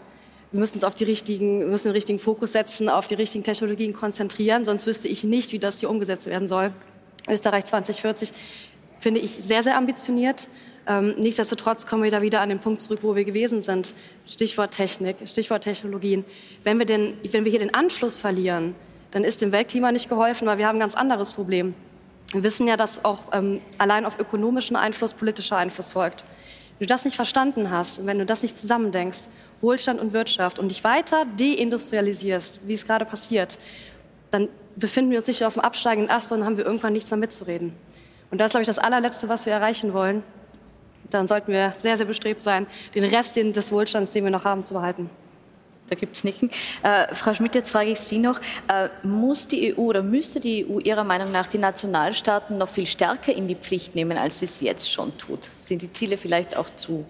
Wir 0.52 0.60
müssen 0.60 0.74
uns 0.74 0.84
auf 0.84 0.94
die 0.94 1.04
richtigen, 1.04 1.60
wir 1.60 1.68
müssen 1.68 1.88
den 1.88 1.94
richtigen 1.94 2.18
Fokus 2.18 2.52
setzen, 2.52 2.90
auf 2.90 3.06
die 3.06 3.14
richtigen 3.14 3.44
Technologien 3.44 3.94
konzentrieren, 3.94 4.66
sonst 4.66 4.86
wüsste 4.86 5.08
ich 5.08 5.24
nicht, 5.24 5.52
wie 5.52 5.58
das 5.58 5.80
hier 5.80 5.88
umgesetzt 5.88 6.26
werden 6.26 6.48
soll. 6.48 6.70
Österreich 7.26 7.64
2040 7.64 8.32
finde 9.00 9.20
ich 9.20 9.30
sehr, 9.30 9.62
sehr 9.62 9.78
ambitioniert. 9.78 10.46
Ähm, 10.86 11.14
nichtsdestotrotz 11.16 11.86
kommen 11.86 12.02
wir 12.02 12.10
da 12.10 12.20
wieder 12.20 12.42
an 12.42 12.50
den 12.50 12.58
Punkt 12.58 12.82
zurück, 12.82 12.98
wo 13.00 13.16
wir 13.16 13.24
gewesen 13.24 13.62
sind. 13.62 13.94
Stichwort 14.26 14.72
Technik, 14.72 15.16
Stichwort 15.24 15.64
Technologien. 15.64 16.26
Wenn 16.62 16.78
wir, 16.78 16.84
den, 16.84 17.14
wenn 17.32 17.44
wir 17.44 17.50
hier 17.50 17.60
den 17.60 17.72
Anschluss 17.72 18.18
verlieren, 18.18 18.74
dann 19.12 19.24
ist 19.24 19.40
dem 19.40 19.50
Weltklima 19.50 19.92
nicht 19.92 20.10
geholfen, 20.10 20.46
weil 20.46 20.58
wir 20.58 20.68
haben 20.68 20.76
ein 20.76 20.80
ganz 20.80 20.94
anderes 20.94 21.32
Problem. 21.32 21.74
Wir 22.32 22.42
wissen 22.42 22.66
ja, 22.66 22.76
dass 22.76 23.04
auch 23.04 23.20
ähm, 23.32 23.60
allein 23.78 24.04
auf 24.04 24.18
ökonomischen 24.18 24.76
Einfluss 24.76 25.14
politischer 25.14 25.56
Einfluss 25.56 25.92
folgt. 25.92 26.24
Wenn 26.78 26.86
du 26.86 26.92
das 26.92 27.04
nicht 27.04 27.16
verstanden 27.16 27.70
hast 27.70 28.04
wenn 28.04 28.18
du 28.18 28.26
das 28.26 28.42
nicht 28.42 28.58
zusammendenkst, 28.58 29.28
Wohlstand 29.60 30.00
und 30.00 30.12
Wirtschaft 30.12 30.58
und 30.58 30.68
dich 30.68 30.84
weiter 30.84 31.24
deindustrialisierst, 31.38 32.66
wie 32.66 32.74
es 32.74 32.86
gerade 32.86 33.04
passiert, 33.04 33.58
dann 34.30 34.48
befinden 34.76 35.10
wir 35.10 35.18
uns 35.18 35.26
nicht 35.26 35.44
auf 35.44 35.54
dem 35.54 35.62
absteigenden 35.62 36.10
Ast 36.10 36.30
und 36.32 36.44
haben 36.44 36.58
wir 36.58 36.66
irgendwann 36.66 36.92
nichts 36.92 37.10
mehr 37.10 37.18
mitzureden. 37.18 37.72
Und 38.30 38.40
das 38.40 38.48
ist, 38.48 38.52
glaube 38.52 38.62
ich, 38.62 38.66
das 38.66 38.78
allerletzte, 38.78 39.28
was 39.28 39.46
wir 39.46 39.52
erreichen 39.52 39.94
wollen. 39.94 40.22
Dann 41.08 41.28
sollten 41.28 41.52
wir 41.52 41.72
sehr, 41.78 41.96
sehr 41.96 42.06
bestrebt 42.06 42.40
sein, 42.40 42.66
den 42.94 43.04
Rest 43.04 43.36
des 43.36 43.72
Wohlstands, 43.72 44.10
den 44.10 44.24
wir 44.24 44.30
noch 44.30 44.44
haben, 44.44 44.64
zu 44.64 44.74
behalten. 44.74 45.08
Da 45.88 45.94
gibt 45.94 46.16
es 46.16 46.24
Nicken. 46.24 46.50
Äh, 46.82 47.14
Frau 47.14 47.34
Schmidt, 47.34 47.54
jetzt 47.54 47.70
frage 47.70 47.90
ich 47.90 48.00
Sie 48.00 48.18
noch, 48.18 48.40
äh, 48.68 48.88
muss 49.02 49.46
die 49.46 49.74
EU 49.76 49.82
oder 49.82 50.02
müsste 50.02 50.40
die 50.40 50.66
EU 50.68 50.80
Ihrer 50.80 51.04
Meinung 51.04 51.30
nach 51.30 51.46
die 51.46 51.58
Nationalstaaten 51.58 52.58
noch 52.58 52.68
viel 52.68 52.86
stärker 52.86 53.32
in 53.32 53.46
die 53.48 53.54
Pflicht 53.54 53.94
nehmen, 53.94 54.18
als 54.18 54.40
sie 54.40 54.46
es 54.46 54.60
jetzt 54.60 54.90
schon 54.90 55.16
tut? 55.18 55.48
Sind 55.54 55.82
die 55.82 55.92
Ziele 55.92 56.16
vielleicht 56.16 56.56
auch 56.56 56.68
zu 56.76 57.04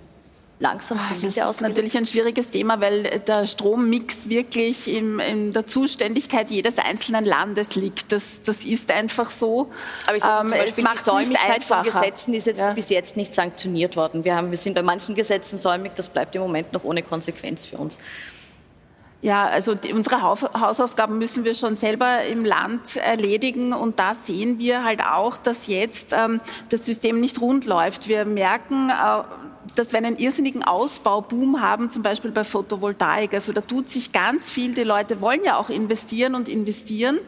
langsam, 0.59 0.99
zu 0.99 1.27
Das 1.27 1.37
ist 1.37 1.61
natürlich 1.61 1.97
ein 1.97 2.07
schwieriges 2.07 2.51
Thema, 2.51 2.81
weil 2.81 3.03
der 3.21 3.47
Strommix 3.47 4.29
wirklich 4.29 4.89
in, 4.89 5.19
in 5.21 5.53
der 5.53 5.67
Zuständigkeit 5.67 6.51
jedes 6.51 6.79
einzelnen 6.79 7.25
Landes 7.25 7.75
liegt. 7.75 8.13
Das, 8.13 8.43
das 8.45 8.65
ist 8.65 8.91
einfach 8.91 9.31
so. 9.31 9.71
Aber 10.07 10.17
ich 10.17 10.23
sage 10.23 10.49
Ähm, 10.49 10.49
zum 10.49 10.85
Beispiel, 10.85 10.85
die 10.97 11.03
Säumigkeit 11.03 11.65
von. 11.65 11.83
Gesetzen 11.83 12.35
ist 12.35 12.47
jetzt 12.47 12.61
Ja. 12.61 12.73
bis 12.73 12.89
jetzt 12.89 13.17
nicht 13.17 13.35
sanktioniert 13.35 13.97
worden. 13.97 14.25
Wir, 14.25 14.35
haben, 14.37 14.51
wir 14.51 14.59
sind 14.59 14.75
bei 14.75 14.83
manchen 14.83 15.15
Gesetzen 15.15 15.59
säumig, 15.59 15.93
das 15.95 16.09
bleibt 16.09 16.35
im 16.35 16.43
Moment 16.43 16.73
noch 16.73 16.85
ohne 16.85 17.03
Konsequenz 17.03 17.67
für 17.67 17.77
uns. 17.77 17.99
Ja, 19.27 19.47
also 19.47 19.75
die, 19.75 19.93
unsere 19.93 20.23
Haus 20.23 20.43
Hausaufgaben 20.43 21.19
müssen 21.19 21.43
wir 21.43 21.57
schon 21.57 21.75
selber 21.75 22.23
im 22.23 22.45
Land 22.45 22.95
erledigen 22.95 23.73
und 23.73 23.99
da 23.99 24.15
sehen 24.15 24.61
wir 24.61 24.85
halt 24.85 25.01
auch, 25.03 25.37
dass 25.37 25.67
jetzt 25.67 26.15
ähm, 26.17 26.41
das 26.69 26.87
System 26.87 27.21
nicht 27.21 27.41
rund 27.41 27.65
läuft. 27.65 28.07
Wir 28.07 28.25
merken, 28.25 28.89
äh, 28.89 29.23
dass 29.75 29.93
wir 29.93 29.99
einen 29.99 30.17
irrsinnigen 30.17 30.63
Ausbauboom 30.63 31.61
haben, 31.61 31.91
zum 31.91 32.03
Beispiel 32.03 32.31
bei 32.31 32.45
Photovoltaik. 32.45 33.35
Also 33.35 33.53
da 33.53 33.61
tut 33.61 33.89
sich 33.89 34.13
ganz 34.13 34.51
viel. 34.51 34.75
Die 34.75 34.85
Leute 34.85 35.21
wollen 35.21 35.45
ja 35.45 35.57
auch 35.57 35.71
investieren 35.71 36.35
und 36.35 36.49
investieren, 36.49 37.19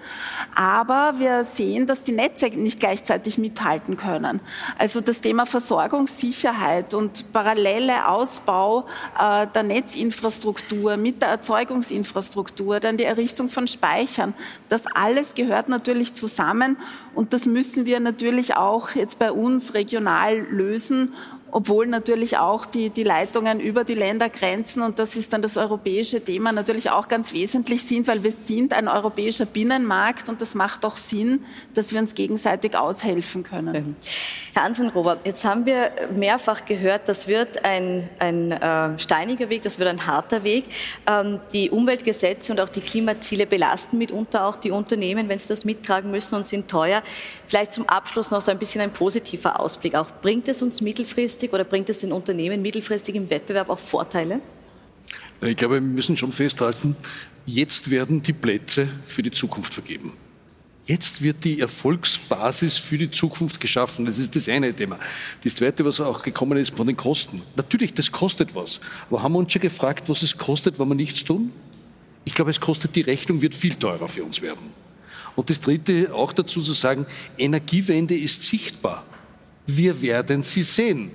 aber 0.55 1.15
wir 1.19 1.45
sehen, 1.45 1.87
dass 1.87 2.05
die 2.05 2.13
Netze 2.13 2.47
nicht 2.49 2.81
gleichzeitig 2.81 3.39
mithalten 3.39 3.97
können. 3.97 4.41
Also 4.79 5.01
das 5.01 5.21
Thema 5.21 5.47
Versorgungssicherheit 5.47 6.95
und 6.95 7.33
parallele 7.33 8.09
Ausbau 8.09 8.87
äh, 9.19 9.47
der 9.47 9.63
Netzinfrastruktur 9.63 10.97
mit 10.97 11.23
der 11.23 11.29
Erzeugungsinfrastruktur, 11.29 12.81
dann 12.81 12.97
die 12.97 13.05
Errichtung 13.05 13.49
von 13.49 13.67
Speichern, 13.67 14.35
das 14.69 14.87
alles 14.87 15.35
gehört 15.35 15.69
natürlich 15.69 16.15
zusammen 16.15 16.77
und 17.15 17.33
das 17.33 17.47
müssen 17.47 17.87
wir 17.87 18.01
natürlich 18.01 18.57
auch 18.57 18.91
jetzt 18.95 19.19
bei 19.19 19.33
uns 19.33 19.75
regional 19.75 20.39
lösen 20.51 21.15
obwohl 21.51 21.87
natürlich 21.87 22.39
auch 22.39 22.67
die, 22.67 22.91
die 22.91 23.05
Leitungen 23.05 23.61
über 23.61 23.85
die 23.85 23.95
Ländergrenzen, 23.95 24.83
und 24.83 24.99
das 24.99 25.17
ist 25.17 25.33
dann 25.33 25.43
das 25.43 25.57
europäische 25.57 26.25
Thema, 26.25 26.53
natürlich 26.53 26.91
auch 26.91 27.09
ganz 27.09 27.33
wesentlich 27.33 27.85
sind, 27.85 28.07
weil 28.07 28.23
wir 28.23 28.33
sind 28.33 28.73
ein 28.73 28.89
europäischer 28.89 29.47
Binnenmarkt 29.47 30.29
und 30.29 30.41
das 30.41 30.55
macht 30.55 30.85
auch 30.85 30.97
Sinn, 30.97 31.45
dass 31.75 31.93
wir 31.93 32.01
uns 32.01 32.15
gegenseitig 32.15 32.77
aushelfen 32.77 33.43
können. 33.43 33.97
Herr 34.59 34.65
Ansenrober, 34.65 35.19
jetzt 35.23 35.45
haben 35.45 35.67
wir 35.67 35.93
mehrfach 36.17 36.65
gehört, 36.65 37.03
das 37.09 37.29
wird 37.29 37.65
ein, 37.65 38.09
ein 38.19 38.51
äh, 38.51 38.99
steiniger 38.99 39.51
Weg, 39.51 39.63
das 39.63 39.79
wird 39.79 39.89
ein 39.89 40.05
harter 40.05 40.43
Weg. 40.43 40.65
Ähm, 41.09 41.39
die 41.53 41.71
Umweltgesetze 41.71 42.51
und 42.51 42.59
auch 42.59 42.69
die 42.69 42.81
Klimaziele 42.81 43.47
belasten 43.47 43.99
mitunter 43.99 44.47
auch 44.47 44.57
die 44.57 44.73
Unternehmen, 44.73 45.29
wenn 45.29 45.39
sie 45.39 45.47
das 45.47 45.65
mittragen 45.65 46.11
müssen 46.11 46.35
und 46.35 46.45
sind 46.45 46.67
teuer. 46.67 47.05
Vielleicht 47.47 47.73
zum 47.73 47.89
Abschluss 47.89 48.33
noch 48.33 48.43
so 48.43 48.51
ein 48.51 48.59
bisschen 48.59 48.81
ein 48.81 48.91
positiver 48.91 49.61
Ausblick. 49.61 49.95
Auch 49.95 50.11
bringt 50.21 50.49
es 50.49 50.61
uns 50.61 50.81
mittelfristig 50.81 51.53
oder 51.53 51.63
bringt 51.63 51.89
es 51.89 51.99
den 51.99 52.11
Unternehmen 52.11 52.61
mittelfristig 52.61 53.15
im 53.15 53.31
Wettbewerb 53.31 53.71
auch 53.71 53.79
Vorteile? 53.79 54.41
Ich 55.41 55.57
glaube, 55.57 55.75
wir 55.75 55.83
müssen 55.83 56.17
schon 56.17 56.33
festhalten, 56.33 56.97
jetzt 57.47 57.93
werden 57.93 58.25
die 58.25 58.33
Plätze 58.33 58.89
für 59.07 59.23
die 59.23 59.31
Zukunft 59.31 59.73
vergeben. 59.73 60.15
Jetzt 60.89 61.21
wird 61.21 61.45
die 61.45 61.61
Erfolgsbasis 61.61 62.79
für 62.79 62.97
die 62.97 63.11
Zukunft 63.11 63.61
geschaffen. 63.61 64.07
Das 64.07 64.17
ist 64.17 64.35
das 64.35 64.49
eine 64.49 64.75
Thema. 64.75 64.99
Das 65.45 65.57
zweite, 65.57 65.85
was 65.85 66.01
auch 66.01 66.23
gekommen 66.23 66.57
ist 66.57 66.75
von 66.75 66.87
den 66.87 66.97
Kosten. 66.97 67.43
Natürlich, 67.57 67.93
das 67.93 68.11
kostet 68.11 68.55
was. 68.55 68.81
Aber 69.11 69.23
haben 69.23 69.35
wir 69.35 69.41
uns 69.41 69.53
schon 69.53 69.61
gefragt, 69.61 70.09
was 70.09 70.23
es 70.23 70.39
kostet, 70.39 70.79
wenn 70.79 70.89
wir 70.89 70.95
nichts 70.95 71.25
tun? 71.25 71.53
Ich 72.25 72.33
glaube, 72.33 72.51
es 72.51 72.59
kostet 72.59 72.97
die 72.97 73.03
Rechnung, 73.03 73.43
wird 73.43 73.55
viel 73.55 73.75
teurer 73.75 74.09
für 74.09 74.25
uns 74.25 74.41
werden. 74.41 74.73
Und 75.37 75.51
das 75.51 75.61
dritte, 75.61 76.15
auch 76.15 76.33
dazu 76.33 76.63
zu 76.63 76.73
sagen, 76.73 77.05
Energiewende 77.37 78.17
ist 78.17 78.45
sichtbar. 78.45 79.05
Wir 79.67 80.01
werden 80.01 80.43
sie 80.43 80.63
sehen. 80.63 81.11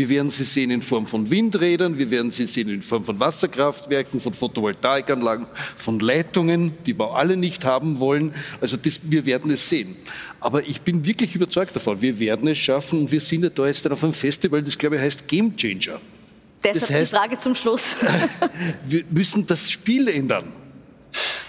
Wir 0.00 0.08
werden 0.08 0.30
sie 0.30 0.44
sehen 0.44 0.70
in 0.70 0.80
Form 0.80 1.04
von 1.04 1.28
Windrädern, 1.30 1.98
wir 1.98 2.10
werden 2.10 2.30
sie 2.30 2.46
sehen 2.46 2.70
in 2.70 2.80
Form 2.80 3.04
von 3.04 3.20
Wasserkraftwerken, 3.20 4.18
von 4.18 4.32
Photovoltaikanlagen, 4.32 5.44
von 5.76 6.00
Leitungen, 6.00 6.72
die 6.86 6.98
wir 6.98 7.16
alle 7.16 7.36
nicht 7.36 7.66
haben 7.66 7.98
wollen. 7.98 8.34
Also 8.62 8.78
das, 8.78 9.00
wir 9.02 9.26
werden 9.26 9.50
es 9.50 9.68
sehen. 9.68 9.94
Aber 10.40 10.66
ich 10.66 10.80
bin 10.80 11.04
wirklich 11.04 11.34
überzeugt 11.34 11.76
davon, 11.76 12.00
wir 12.00 12.18
werden 12.18 12.48
es 12.48 12.56
schaffen 12.56 13.00
und 13.00 13.12
wir 13.12 13.20
sind 13.20 13.42
ja 13.42 13.50
da 13.50 13.66
jetzt 13.66 13.84
dann 13.84 13.92
auf 13.92 14.02
einem 14.02 14.14
Festival, 14.14 14.62
das 14.62 14.78
glaube 14.78 14.96
ich 14.96 15.02
heißt 15.02 15.28
Game 15.28 15.54
Changer. 15.54 16.00
Deshalb 16.64 16.80
das 16.80 16.90
heißt, 16.90 17.12
die 17.12 17.16
Frage 17.16 17.36
zum 17.36 17.54
Schluss. 17.54 17.94
wir 18.86 19.04
müssen 19.10 19.46
das 19.46 19.70
Spiel 19.70 20.08
ändern. 20.08 20.50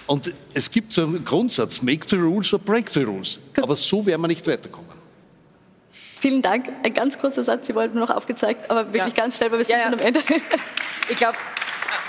Und 0.07 0.33
es 0.53 0.69
gibt 0.69 0.91
so 0.91 1.05
einen 1.05 1.23
Grundsatz, 1.23 1.81
make 1.81 2.05
the 2.09 2.17
rules 2.17 2.51
or 2.53 2.59
break 2.59 2.89
the 2.89 3.03
rules. 3.03 3.39
Aber 3.61 3.77
so 3.77 4.05
werden 4.05 4.19
wir 4.19 4.27
nicht 4.27 4.45
weiterkommen. 4.45 4.90
Vielen 6.21 6.43
Dank. 6.43 6.69
Ein 6.83 6.93
ganz 6.93 7.17
kurzer 7.17 7.41
Satz, 7.41 7.65
Sie 7.65 7.73
wollten 7.73 7.97
noch 7.97 8.11
aufgezeigt, 8.11 8.69
aber 8.69 8.93
wirklich 8.93 9.15
ja. 9.17 9.23
ganz 9.23 9.37
schnell, 9.37 9.51
weil 9.51 9.57
wir 9.57 9.65
sind 9.65 9.73
ja, 9.73 9.85
ja. 9.85 9.89
schon 9.89 9.99
am 9.99 10.05
Ende. 10.05 10.19
Ich 11.09 11.17
glaube, 11.17 11.35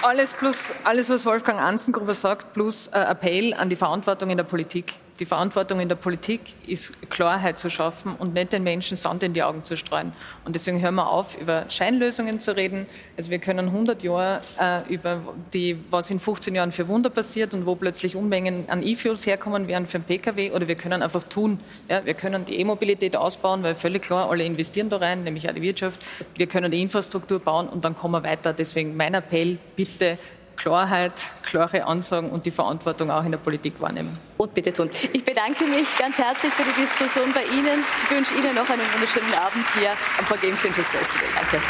alles 0.02 0.34
plus 0.34 0.74
alles, 0.84 1.08
was 1.08 1.24
Wolfgang 1.24 1.58
Ansengruber 1.58 2.14
sagt, 2.14 2.52
plus 2.52 2.88
äh, 2.88 2.98
Appell 2.98 3.54
an 3.54 3.70
die 3.70 3.76
Verantwortung 3.76 4.28
in 4.28 4.36
der 4.36 4.44
Politik. 4.44 4.92
Die 5.22 5.26
Verantwortung 5.26 5.78
in 5.78 5.88
der 5.88 5.94
Politik 5.94 6.40
ist 6.66 7.08
Klarheit 7.08 7.56
zu 7.56 7.70
schaffen 7.70 8.16
und 8.18 8.34
nicht 8.34 8.52
den 8.52 8.64
Menschen 8.64 8.96
Sand 8.96 9.22
in 9.22 9.34
die 9.34 9.44
Augen 9.44 9.62
zu 9.62 9.76
streuen. 9.76 10.12
Und 10.44 10.56
deswegen 10.56 10.82
hören 10.82 10.96
wir 10.96 11.08
auf, 11.08 11.40
über 11.40 11.66
Scheinlösungen 11.68 12.40
zu 12.40 12.56
reden. 12.56 12.86
Also 13.16 13.30
wir 13.30 13.38
können 13.38 13.68
100 13.68 14.02
Jahre 14.02 14.40
äh, 14.58 14.92
über 14.92 15.20
die, 15.54 15.78
was 15.90 16.10
in 16.10 16.18
15 16.18 16.56
Jahren 16.56 16.72
für 16.72 16.88
Wunder 16.88 17.08
passiert 17.08 17.54
und 17.54 17.66
wo 17.66 17.76
plötzlich 17.76 18.16
Unmengen 18.16 18.68
an 18.68 18.82
E-Fuels 18.82 19.24
herkommen 19.24 19.68
werden 19.68 19.86
für 19.86 19.98
einen 19.98 20.06
Pkw 20.06 20.50
oder 20.50 20.66
wir 20.66 20.74
können 20.74 21.02
einfach 21.02 21.22
tun. 21.22 21.60
Ja, 21.88 22.04
wir 22.04 22.14
können 22.14 22.44
die 22.44 22.58
E-Mobilität 22.58 23.14
ausbauen, 23.14 23.62
weil 23.62 23.76
völlig 23.76 24.02
klar, 24.02 24.28
alle 24.28 24.42
investieren 24.42 24.90
da 24.90 24.96
rein, 24.96 25.22
nämlich 25.22 25.48
auch 25.48 25.54
die 25.54 25.62
Wirtschaft. 25.62 26.04
Wir 26.36 26.48
können 26.48 26.72
die 26.72 26.82
Infrastruktur 26.82 27.38
bauen 27.38 27.68
und 27.68 27.84
dann 27.84 27.94
kommen 27.94 28.24
wir 28.24 28.28
weiter. 28.28 28.52
Deswegen 28.52 28.96
mein 28.96 29.14
Appell, 29.14 29.58
bitte 29.76 30.18
Klarheit, 30.62 31.12
klare 31.42 31.84
Ansagen 31.86 32.30
und 32.30 32.46
die 32.46 32.52
Verantwortung 32.52 33.10
auch 33.10 33.24
in 33.24 33.32
der 33.32 33.38
Politik 33.38 33.80
wahrnehmen. 33.80 34.16
Und 34.36 34.54
bitte 34.54 34.72
tun. 34.72 34.88
Ich 35.12 35.24
bedanke 35.24 35.64
mich 35.64 35.98
ganz 35.98 36.18
herzlich 36.18 36.52
für 36.52 36.62
die 36.62 36.80
Diskussion 36.80 37.32
bei 37.32 37.42
Ihnen. 37.42 37.84
Ich 38.04 38.10
wünsche 38.16 38.32
Ihnen 38.34 38.54
noch 38.54 38.70
einen 38.70 38.86
wunderschönen 38.94 39.34
Abend 39.34 39.66
hier 39.76 39.90
am 39.90 40.40
Game 40.40 40.56
Changers 40.56 40.86
Festival. 40.86 41.26
Danke. 41.34 41.60